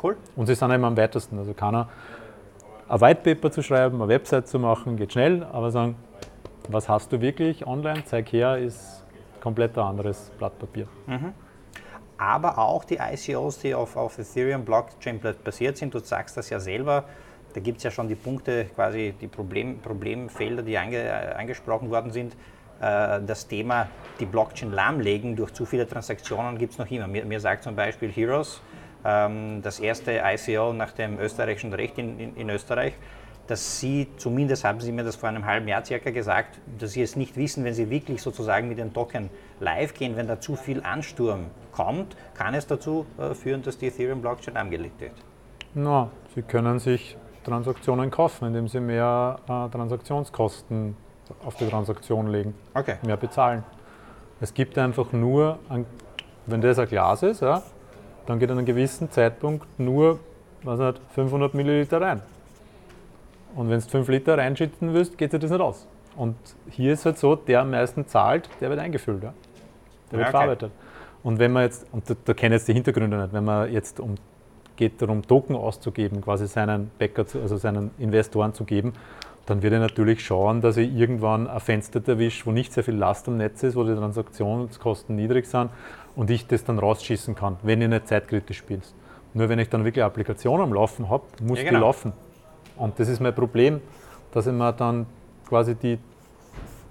Cool. 0.02 0.16
Und 0.37 0.46
sie 0.46 0.54
sind 0.54 0.70
eben 0.70 0.85
am 0.85 0.96
weitesten. 0.96 1.38
Also 1.38 1.52
keiner 1.54 1.88
ein 2.88 3.00
White 3.00 3.20
Paper 3.22 3.50
zu 3.50 3.62
schreiben, 3.62 4.00
eine 4.00 4.09
Website 4.09 4.48
zu 4.48 4.59
machen, 4.59 4.96
geht 4.96 5.12
schnell, 5.12 5.44
aber 5.52 5.70
sagen, 5.70 5.96
was 6.68 6.88
hast 6.88 7.12
du 7.12 7.20
wirklich 7.20 7.66
online, 7.66 8.02
zeig 8.04 8.33
her, 8.33 8.57
ist 8.59 9.04
komplett 9.40 9.76
ein 9.76 9.85
anderes 9.85 10.31
Blatt 10.38 10.59
Papier. 10.59 10.88
Mhm 11.07 11.35
aber 12.18 12.59
auch 12.59 12.85
die 12.85 12.96
ICOs, 12.96 13.61
die 13.61 13.74
auf, 13.74 13.96
auf 13.96 14.18
Ethereum 14.18 14.64
Blockchain 14.64 15.20
basiert 15.44 15.76
sind. 15.76 15.94
Du 15.94 16.00
sagst 16.00 16.37
das 16.37 16.50
ja 16.50 16.59
selber, 16.59 17.04
da 17.54 17.61
gibt 17.61 17.78
es 17.78 17.85
ja 17.85 17.90
schon 17.90 18.09
die 18.09 18.16
Punkte, 18.16 18.66
quasi 18.74 19.14
die 19.18 19.28
Problem, 19.28 19.78
Problemfelder, 19.78 20.62
die 20.62 20.76
ange, 20.76 21.37
angesprochen 21.37 21.90
worden 21.90 22.11
sind. 22.11 22.37
Äh, 22.81 23.21
das 23.27 23.47
Thema, 23.47 23.88
die 24.21 24.27
Blockchain 24.27 24.73
lahmlegen 24.73 25.37
durch 25.37 25.53
zu 25.53 25.64
viele 25.64 25.87
Transaktionen 25.87 26.59
gibt 26.59 26.73
es 26.73 26.79
noch 26.79 26.91
immer. 26.91 27.07
Mir, 27.07 27.25
mir, 27.25 27.41
sagt 27.41 27.64
zum 27.64 27.75
Beispiel 27.75 28.11
Heroes, 28.11 28.61
ähm, 29.05 29.61
das 29.62 29.81
erste 29.81 30.23
ICO 30.25 30.73
nach 30.73 30.93
dem 30.93 31.19
österreichischen 31.19 31.73
Recht 31.73 31.99
in, 31.99 32.19
in, 32.19 32.37
in 32.37 32.51
Österreich, 32.51 32.95
dass 33.49 33.81
Sie, 33.81 34.07
zumindest 34.19 34.64
haben 34.64 34.81
Sie 34.81 34.93
mir 34.93 35.05
das 35.05 35.17
vor 35.17 35.29
einem 35.29 35.47
halben 35.47 35.67
Jahr 35.67 35.85
circa 35.85 36.11
gesagt, 36.11 36.61
dass 36.79 36.93
Sie 36.93 37.03
es 37.03 37.17
nicht 37.17 37.37
wissen, 37.37 37.64
wenn 37.64 37.75
Sie 37.75 37.91
wirklich 37.91 38.23
sozusagen 38.23 38.69
mit 38.69 38.79
den 38.79 38.93
Token 38.93 39.31
live 39.59 39.95
gehen, 39.95 40.17
wenn 40.17 40.29
da 40.29 40.38
zu 40.38 40.55
viel 40.55 40.83
Ansturm 40.83 41.47
kommt, 41.73 42.17
kann 42.35 42.55
es 42.55 42.67
dazu 42.67 43.07
äh, 43.19 43.35
führen, 43.35 43.62
dass 43.62 43.79
die 43.79 43.87
Ethereum-Blockchain 43.87 44.57
angelegt 44.57 45.01
wird? 45.01 45.14
Na, 45.75 46.11
Sie 46.35 46.43
können 46.43 46.79
sich 46.79 47.17
Transaktionen 47.45 48.11
kaufen, 48.11 48.49
indem 48.49 48.69
Sie 48.69 48.81
mehr 48.81 49.38
äh, 49.45 49.69
Transaktionskosten 49.71 50.97
auf 51.45 51.57
die 51.57 51.69
Transaktion 51.69 52.29
legen, 52.29 52.55
okay. 52.75 52.97
mehr 53.03 53.17
bezahlen. 53.17 53.64
Es 54.41 54.55
gibt 54.55 54.79
einfach 54.79 55.12
nur, 55.12 55.59
ein, 55.69 55.87
wenn 56.47 56.61
das 56.61 56.79
ein 56.79 56.88
Glas 56.88 57.23
ist, 57.23 57.43
ja, 57.43 57.62
dann 58.27 58.38
geht 58.38 58.51
an 58.51 58.59
einem 58.59 58.67
gewissen 58.67 59.11
Zeitpunkt 59.11 59.67
nur 59.79 60.19
was 60.62 60.79
nicht, 60.79 61.01
500 61.14 61.55
Milliliter 61.55 62.01
rein. 62.01 62.23
Und 63.55 63.71
wenn 63.71 63.81
du 63.81 63.87
5 63.87 64.09
Liter 64.09 64.38
reinschütten 64.38 64.93
willst, 64.93 65.17
geht 65.17 65.31
sich 65.31 65.41
das 65.41 65.51
nicht 65.51 65.61
aus. 65.61 65.87
Und 66.17 66.37
hier 66.71 66.93
ist 66.93 67.05
halt 67.07 67.19
so, 67.19 67.37
der 67.37 67.61
am 67.61 67.71
meisten 67.71 68.07
zahlt, 68.07 68.49
der 68.61 68.71
wird 68.71 68.81
eingefüllt. 68.81 69.23
Ja? 69.23 69.33
Der 70.11 70.19
wird 70.19 70.29
okay. 70.29 70.37
verarbeitet. 70.37 70.73
Und 71.23 71.38
wenn 71.38 71.53
man 71.53 71.64
jetzt, 71.64 71.87
und 71.93 72.09
da, 72.09 72.14
da 72.25 72.35
kenne 72.35 72.57
ich 72.57 72.61
jetzt 72.61 72.69
die 72.69 72.75
Hintergründe 72.75 73.17
nicht, 73.17 73.33
wenn 73.33 73.45
man 73.45 73.73
jetzt 73.73 74.01
um, 74.01 74.17
geht 74.77 75.01
darum, 75.01 75.27
Token 75.27 75.57
auszugeben, 75.57 76.21
quasi 76.21 76.47
seinen 76.47 76.91
Bäcker, 76.99 77.27
zu, 77.27 77.41
also 77.41 77.57
seinen 77.57 77.91
Investoren 77.99 78.55
zu 78.55 78.64
geben, 78.64 78.93
dann 79.48 79.62
wird 79.62 79.72
er 79.72 79.80
natürlich 79.80 80.24
schauen, 80.24 80.61
dass 80.61 80.76
ich 80.76 80.94
irgendwann 80.94 81.48
ein 81.48 81.61
Fenster 81.61 82.06
erwische, 82.06 82.44
wo 82.44 82.52
nicht 82.52 82.70
sehr 82.72 82.84
viel 82.84 82.94
Last 82.94 83.28
am 83.28 83.38
Netz 83.38 83.62
ist, 83.62 83.76
wo 83.76 83.84
die 83.84 83.94
Transaktionskosten 83.94 85.16
niedrig 85.16 85.46
sind 85.46 85.70
und 86.16 86.28
ich 86.30 86.46
das 86.46 86.64
dann 86.64 86.78
rausschießen 86.78 87.34
kann, 87.34 87.56
wenn 87.62 87.80
ich 87.80 87.88
nicht 87.88 88.08
zeitkritisch 88.08 88.58
spielst. 88.58 88.94
Nur 89.32 89.48
wenn 89.48 89.58
ich 89.58 89.70
dann 89.70 89.87
wirklich 89.87 90.04
Applikationen 90.04 90.62
am 90.66 90.74
Laufen 90.74 91.08
habe, 91.08 91.24
muss 91.40 91.58
ja, 91.58 91.64
genau. 91.64 91.78
die 91.78 91.80
laufen. 91.80 92.12
Und 92.76 93.00
das 93.00 93.08
ist 93.08 93.20
mein 93.20 93.34
Problem, 93.34 93.80
dass 94.32 94.46
ich 94.46 94.52
mir 94.52 94.72
dann 94.74 95.06
quasi 95.48 95.74
die, 95.74 95.98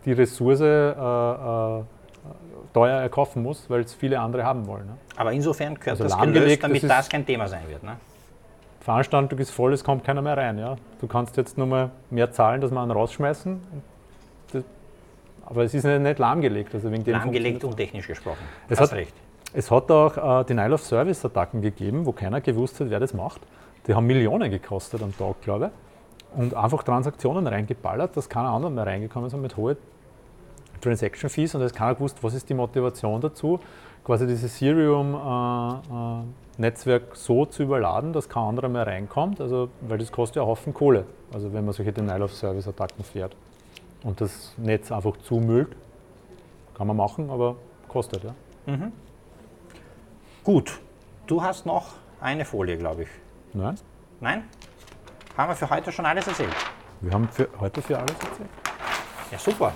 die 0.05 0.13
Ressource 0.13 0.61
äh, 0.61 0.89
äh, 0.89 1.83
teuer 2.73 3.01
erkaufen 3.01 3.43
muss, 3.43 3.69
weil 3.69 3.81
es 3.81 3.93
viele 3.93 4.19
andere 4.19 4.43
haben 4.43 4.65
wollen. 4.65 4.87
Ne? 4.87 4.97
Aber 5.15 5.31
insofern 5.31 5.75
gehört 5.75 6.01
also 6.01 6.03
das 6.05 6.19
gelöst, 6.19 6.63
damit 6.63 6.83
das, 6.83 6.89
das, 6.89 7.09
kein 7.09 7.23
Thema 7.23 7.47
sein 7.47 7.67
wird. 7.69 7.83
Ne? 7.83 7.97
Veranstaltung 8.87 9.37
ist 9.39 9.51
voll, 9.51 9.73
es 9.73 9.83
kommt 9.83 10.05
keiner 10.05 10.21
mehr 10.21 10.37
rein. 10.37 10.57
Ja? 10.57 10.77
Du 11.01 11.07
kannst 11.07 11.35
jetzt 11.35 11.57
nur 11.57 11.67
mal 11.67 11.91
mehr 12.09 12.31
zahlen, 12.31 12.61
dass 12.61 12.71
wir 12.71 12.79
einen 12.79 12.91
rausschmeißen. 12.91 13.59
Das, 14.53 14.63
aber 15.45 15.65
es 15.65 15.73
ist 15.73 15.83
nicht, 15.83 15.99
nicht 15.99 16.19
lahmgelegt. 16.19 16.73
Also 16.73 16.89
wegen 16.89 17.03
lahmgelegt 17.03 17.65
und 17.65 17.75
technisch 17.75 18.07
gesprochen. 18.07 18.39
Es 18.69 18.79
hat, 18.79 18.93
recht. 18.93 19.13
Es 19.51 19.69
hat 19.69 19.91
auch 19.91 20.39
äh, 20.39 20.45
Denial-of-Service-Attacken 20.45 21.61
gegeben, 21.61 22.05
wo 22.05 22.13
keiner 22.13 22.39
gewusst 22.39 22.79
hat, 22.79 22.89
wer 22.89 23.01
das 23.01 23.13
macht. 23.13 23.41
Die 23.87 23.93
haben 23.93 24.07
Millionen 24.07 24.49
gekostet 24.49 25.03
am 25.03 25.13
Tag, 25.17 25.41
glaube 25.41 25.65
ich. 25.65 26.39
Und 26.39 26.53
einfach 26.53 26.81
Transaktionen 26.83 27.45
reingeballert, 27.45 28.15
dass 28.15 28.29
keine 28.29 28.47
anderen 28.47 28.75
mehr 28.75 28.85
reingekommen 28.85 29.29
sind 29.29 29.41
mit 29.41 29.57
hohen 29.57 29.75
Transaction 30.79 31.29
Fees 31.29 31.53
und 31.55 31.61
es 31.61 31.73
keiner 31.73 31.95
gewusst, 31.95 32.19
was 32.21 32.33
ist 32.33 32.47
die 32.47 32.53
Motivation 32.53 33.19
dazu, 33.19 33.59
quasi 34.07 34.25
dieses 34.25 34.55
Ethereum-Netzwerk 34.55 37.03
äh, 37.03 37.07
äh, 37.07 37.13
so 37.13 37.45
zu 37.45 37.61
überladen, 37.63 38.13
dass 38.13 38.29
kein 38.29 38.43
anderer 38.43 38.69
mehr 38.69 38.87
reinkommt, 38.87 39.41
also, 39.41 39.67
weil 39.81 39.97
das 39.97 40.13
kostet 40.13 40.37
ja 40.37 40.43
einen 40.43 40.51
Haufen 40.51 40.73
Kohle, 40.73 41.03
also 41.33 41.51
wenn 41.51 41.65
man 41.65 41.73
solche 41.73 41.91
Denial-of-Service-Attacken 41.91 43.03
fährt 43.03 43.35
und 44.03 44.21
das 44.21 44.53
Netz 44.55 44.93
einfach 44.93 45.17
zumüllt, 45.17 45.75
kann 46.73 46.87
man 46.87 46.95
machen, 46.95 47.29
aber 47.29 47.57
kostet, 47.89 48.23
ja. 48.23 48.33
Mhm. 48.65 48.93
Gut, 50.45 50.79
du 51.25 51.43
hast 51.43 51.65
noch 51.65 51.95
eine 52.21 52.45
Folie, 52.45 52.77
glaube 52.77 53.03
ich. 53.03 53.09
Nein. 53.51 53.75
Nein? 54.21 54.45
Haben 55.35 55.49
wir 55.49 55.55
für 55.55 55.69
heute 55.69 55.91
schon 55.91 56.05
alles 56.05 56.25
erzählt? 56.25 56.55
Wir 57.01 57.11
haben 57.11 57.27
für 57.27 57.49
heute 57.59 57.81
für 57.81 57.97
alles 57.97 58.13
erzählt. 58.13 58.47
Ja, 59.31 59.37
super. 59.37 59.73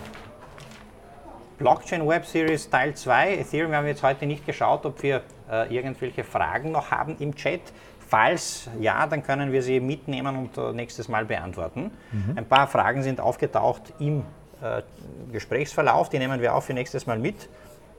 Blockchain 1.62 2.08
Web 2.08 2.26
Series 2.26 2.72
Teil 2.72 2.96
2. 2.96 3.36
Ethereum, 3.36 3.70
wir 3.70 3.78
haben 3.78 3.86
jetzt 3.86 4.02
heute 4.02 4.26
nicht 4.26 4.48
geschaut, 4.48 4.84
ob 4.84 5.04
wir 5.04 5.22
äh, 5.48 5.72
irgendwelche 5.72 6.24
Fragen 6.24 6.72
noch 6.72 6.90
haben 6.90 7.18
im 7.20 7.36
Chat. 7.36 7.62
Falls 8.08 8.68
ja, 8.80 9.06
dann 9.06 9.22
können 9.22 9.52
wir 9.52 9.62
sie 9.62 9.80
mitnehmen 9.80 10.36
und 10.38 10.58
äh, 10.58 10.74
nächstes 10.74 11.08
Mal 11.08 11.26
beantworten. 11.26 11.92
Mhm. 12.12 12.36
Ein 12.36 12.46
paar 12.46 12.66
Fragen 12.66 13.04
sind 13.04 13.20
aufgetaucht 13.20 13.94
im 14.00 14.24
äh, 14.64 14.82
Gesprächsverlauf, 15.32 16.10
die 16.10 16.18
nehmen 16.18 16.42
wir 16.42 16.56
auch 16.56 16.64
für 16.64 16.74
nächstes 16.74 17.06
Mal 17.06 17.20
mit. 17.20 17.48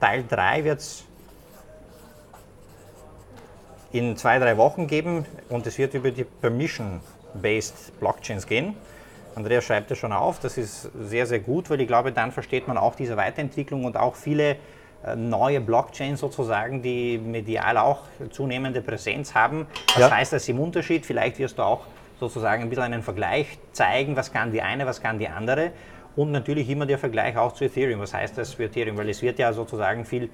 Teil 0.01 0.25
3 0.29 0.65
wird 0.65 0.79
es 0.79 1.05
in 3.93 4.17
zwei, 4.17 4.39
drei 4.39 4.57
Wochen 4.57 4.87
geben 4.87 5.25
und 5.47 5.65
es 5.67 5.77
wird 5.77 5.93
über 5.93 6.11
die 6.11 6.25
Permission-Based 6.25 7.97
Blockchains 8.01 8.45
gehen. 8.45 8.75
Andreas 9.35 9.63
schreibt 9.63 9.91
das 9.91 9.97
schon 9.97 10.11
auf, 10.11 10.39
das 10.39 10.57
ist 10.57 10.89
sehr, 10.99 11.25
sehr 11.25 11.39
gut, 11.39 11.69
weil 11.69 11.81
ich 11.81 11.87
glaube, 11.87 12.11
dann 12.11 12.31
versteht 12.31 12.67
man 12.67 12.77
auch 12.77 12.95
diese 12.95 13.17
Weiterentwicklung 13.17 13.85
und 13.85 13.97
auch 13.97 14.15
viele 14.15 14.57
äh, 15.05 15.15
neue 15.15 15.61
Blockchains 15.61 16.19
sozusagen, 16.19 16.81
die 16.81 17.17
medial 17.17 17.77
auch 17.77 18.01
zunehmende 18.31 18.81
Präsenz 18.81 19.33
haben. 19.33 19.67
Was 19.95 19.99
ja. 19.99 20.11
heißt 20.11 20.33
das 20.33 20.47
im 20.49 20.59
Unterschied? 20.59 21.05
Vielleicht 21.05 21.39
wirst 21.39 21.57
du 21.57 21.63
auch 21.63 21.85
sozusagen 22.19 22.63
ein 22.63 22.69
bisschen 22.69 22.85
einen 22.85 23.03
Vergleich 23.03 23.59
zeigen, 23.71 24.15
was 24.15 24.31
kann 24.31 24.51
die 24.51 24.61
eine, 24.61 24.85
was 24.85 25.01
kann 25.01 25.19
die 25.19 25.27
andere. 25.27 25.71
Und 26.15 26.31
natürlich 26.31 26.69
immer 26.69 26.85
der 26.85 26.99
Vergleich 26.99 27.35
auch 27.37 27.53
zu 27.53 27.65
Ethereum. 27.65 27.99
Was 27.99 28.13
heißt 28.13 28.37
das 28.37 28.53
für 28.53 28.65
Ethereum? 28.65 28.97
Weil 28.97 29.09
es 29.09 29.21
wird 29.21 29.39
ja 29.39 29.51
sozusagen 29.51 30.05
viel 30.05 30.29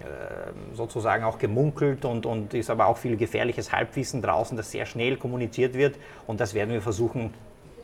äh, 0.00 0.74
sozusagen 0.74 1.24
auch 1.24 1.38
gemunkelt 1.38 2.04
und, 2.04 2.26
und 2.26 2.52
ist 2.52 2.68
aber 2.68 2.86
auch 2.86 2.98
viel 2.98 3.16
gefährliches 3.16 3.72
Halbwissen 3.72 4.20
draußen, 4.22 4.56
das 4.56 4.70
sehr 4.70 4.86
schnell 4.86 5.16
kommuniziert 5.16 5.74
wird 5.74 5.96
und 6.26 6.40
das 6.40 6.52
werden 6.52 6.70
wir 6.70 6.82
versuchen 6.82 7.32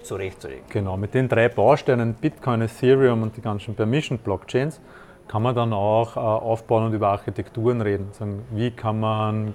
zurechtzulegen. 0.03 0.65
Genau, 0.69 0.97
mit 0.97 1.15
den 1.15 1.29
drei 1.29 1.49
Bausteinen 1.49 2.15
Bitcoin, 2.15 2.63
Ethereum 2.63 3.23
und 3.23 3.37
die 3.37 3.43
ganzen 3.43 3.75
Permission-Blockchains 3.75 4.81
kann 5.29 5.43
man 5.43 5.55
dann 5.55 5.73
auch 5.73 6.17
äh, 6.17 6.21
aufbauen 6.21 6.87
und 6.87 6.93
über 6.93 7.09
Architekturen 7.09 7.81
reden. 7.81 8.09
Sagen, 8.13 8.43
wie 8.51 8.71
kann 8.71 8.99
man 8.99 9.55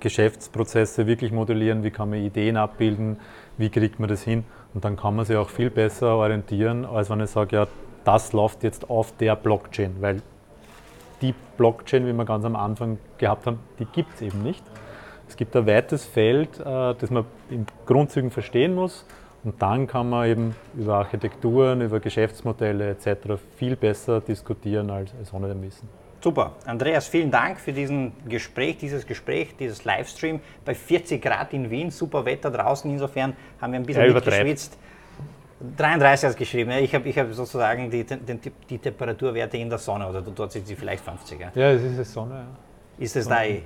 Geschäftsprozesse 0.00 1.06
wirklich 1.06 1.32
modellieren, 1.32 1.82
wie 1.82 1.90
kann 1.90 2.10
man 2.10 2.18
Ideen 2.18 2.56
abbilden, 2.56 3.18
wie 3.56 3.70
kriegt 3.70 3.98
man 3.98 4.08
das 4.08 4.22
hin 4.22 4.44
und 4.74 4.84
dann 4.84 4.96
kann 4.96 5.16
man 5.16 5.24
sich 5.24 5.36
auch 5.36 5.48
viel 5.48 5.70
besser 5.70 6.16
orientieren, 6.16 6.84
als 6.84 7.08
wenn 7.08 7.20
ich 7.20 7.30
sage, 7.30 7.56
ja, 7.56 7.66
das 8.04 8.32
läuft 8.32 8.62
jetzt 8.62 8.90
auf 8.90 9.16
der 9.16 9.34
Blockchain, 9.36 9.96
weil 10.00 10.22
die 11.22 11.34
Blockchain, 11.56 12.06
wie 12.06 12.12
wir 12.12 12.24
ganz 12.26 12.44
am 12.44 12.54
Anfang 12.54 12.98
gehabt 13.18 13.46
haben, 13.46 13.58
die 13.78 13.86
gibt 13.86 14.14
es 14.16 14.22
eben 14.22 14.42
nicht. 14.42 14.62
Es 15.28 15.36
gibt 15.36 15.56
ein 15.56 15.66
weites 15.66 16.04
Feld, 16.04 16.60
äh, 16.60 16.94
das 16.94 17.10
man 17.10 17.24
in 17.48 17.66
Grundzügen 17.86 18.30
verstehen 18.30 18.74
muss 18.74 19.06
und 19.44 19.60
dann 19.62 19.86
kann 19.86 20.10
man 20.10 20.28
eben 20.28 20.56
über 20.76 20.96
Architekturen, 20.96 21.80
über 21.80 22.00
Geschäftsmodelle 22.00 22.90
etc. 22.90 23.40
viel 23.56 23.76
besser 23.76 24.20
diskutieren 24.20 24.90
als, 24.90 25.12
als 25.18 25.32
ohne 25.32 25.48
dem 25.48 25.62
Wissen. 25.62 25.88
Super. 26.20 26.56
Andreas, 26.64 27.06
vielen 27.06 27.30
Dank 27.30 27.60
für 27.60 27.72
diesen 27.72 28.12
Gespräch, 28.28 28.78
dieses 28.78 29.06
Gespräch, 29.06 29.54
dieses 29.56 29.84
Livestream 29.84 30.40
bei 30.64 30.74
40 30.74 31.22
Grad 31.22 31.52
in 31.52 31.70
Wien, 31.70 31.90
super 31.90 32.24
Wetter 32.24 32.50
draußen. 32.50 32.90
Insofern 32.90 33.36
haben 33.60 33.72
wir 33.72 33.78
ein 33.78 33.86
bisschen 33.86 34.06
ja, 34.06 34.12
mitgeschwitzt. 34.12 34.76
33 35.76 36.28
hast 36.28 36.36
geschrieben. 36.36 36.70
Ich 36.72 36.94
habe 36.94 37.08
ich 37.08 37.18
hab 37.18 37.32
sozusagen 37.32 37.90
die, 37.90 38.04
die, 38.04 38.52
die, 38.68 38.78
Temperaturwerte 38.78 39.56
in 39.56 39.70
der 39.70 39.78
Sonne 39.78 40.08
oder 40.08 40.20
dort 40.20 40.52
sind 40.52 40.66
sie 40.66 40.74
vielleicht 40.74 41.04
50. 41.04 41.40
Ja, 41.40 41.52
ja 41.54 41.70
es 41.70 41.82
ist 41.82 41.98
die 41.98 42.04
Sonne. 42.04 42.34
Ja. 42.34 43.04
Ist 43.04 43.16
es 43.16 43.24
Sonne. 43.24 43.36
da? 43.36 43.44
Eh? 43.44 43.62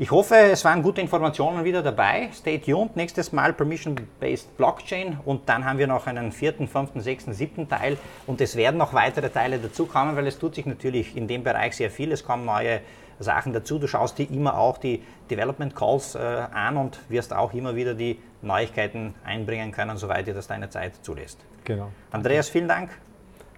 Ich 0.00 0.10
hoffe, 0.10 0.34
es 0.34 0.64
waren 0.64 0.82
gute 0.82 1.02
Informationen 1.02 1.62
wieder 1.62 1.82
dabei. 1.82 2.30
Stay 2.32 2.56
tuned. 2.56 2.96
Nächstes 2.96 3.32
Mal 3.32 3.52
Permission-Based 3.52 4.56
Blockchain 4.56 5.18
und 5.26 5.46
dann 5.46 5.66
haben 5.66 5.78
wir 5.78 5.86
noch 5.86 6.06
einen 6.06 6.32
vierten, 6.32 6.68
fünften, 6.68 7.02
sechsten, 7.02 7.34
siebten 7.34 7.68
Teil 7.68 7.98
und 8.26 8.40
es 8.40 8.56
werden 8.56 8.78
noch 8.78 8.94
weitere 8.94 9.28
Teile 9.28 9.58
dazukommen, 9.58 10.16
weil 10.16 10.26
es 10.26 10.38
tut 10.38 10.54
sich 10.54 10.64
natürlich 10.64 11.18
in 11.18 11.28
dem 11.28 11.44
Bereich 11.44 11.76
sehr 11.76 11.90
viel. 11.90 12.12
Es 12.12 12.24
kommen 12.24 12.46
neue 12.46 12.80
Sachen 13.18 13.52
dazu. 13.52 13.78
Du 13.78 13.86
schaust 13.86 14.16
dir 14.16 14.30
immer 14.30 14.56
auch 14.56 14.78
die 14.78 15.02
Development 15.30 15.76
Calls 15.76 16.14
äh, 16.14 16.18
an 16.18 16.78
und 16.78 16.98
wirst 17.10 17.34
auch 17.34 17.52
immer 17.52 17.76
wieder 17.76 17.92
die 17.92 18.18
Neuigkeiten 18.40 19.14
einbringen 19.22 19.70
können, 19.70 19.98
soweit 19.98 20.26
dir 20.26 20.32
das 20.32 20.46
deine 20.46 20.70
Zeit 20.70 20.92
zulässt. 21.02 21.44
Genau. 21.64 21.90
Andreas, 22.10 22.48
vielen 22.48 22.68
Dank. 22.68 22.88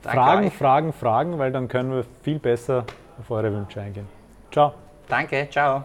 Danke 0.02 0.18
Fragen, 0.18 0.46
euch. 0.48 0.52
Fragen, 0.52 0.92
Fragen, 0.92 1.38
weil 1.38 1.52
dann 1.52 1.68
können 1.68 1.92
wir 1.92 2.04
viel 2.24 2.40
besser 2.40 2.84
auf 3.20 3.30
eure 3.30 3.52
Wünsche 3.52 3.80
eingehen. 3.80 4.08
Ciao. 4.50 4.74
Danke, 5.06 5.46
ciao. 5.48 5.84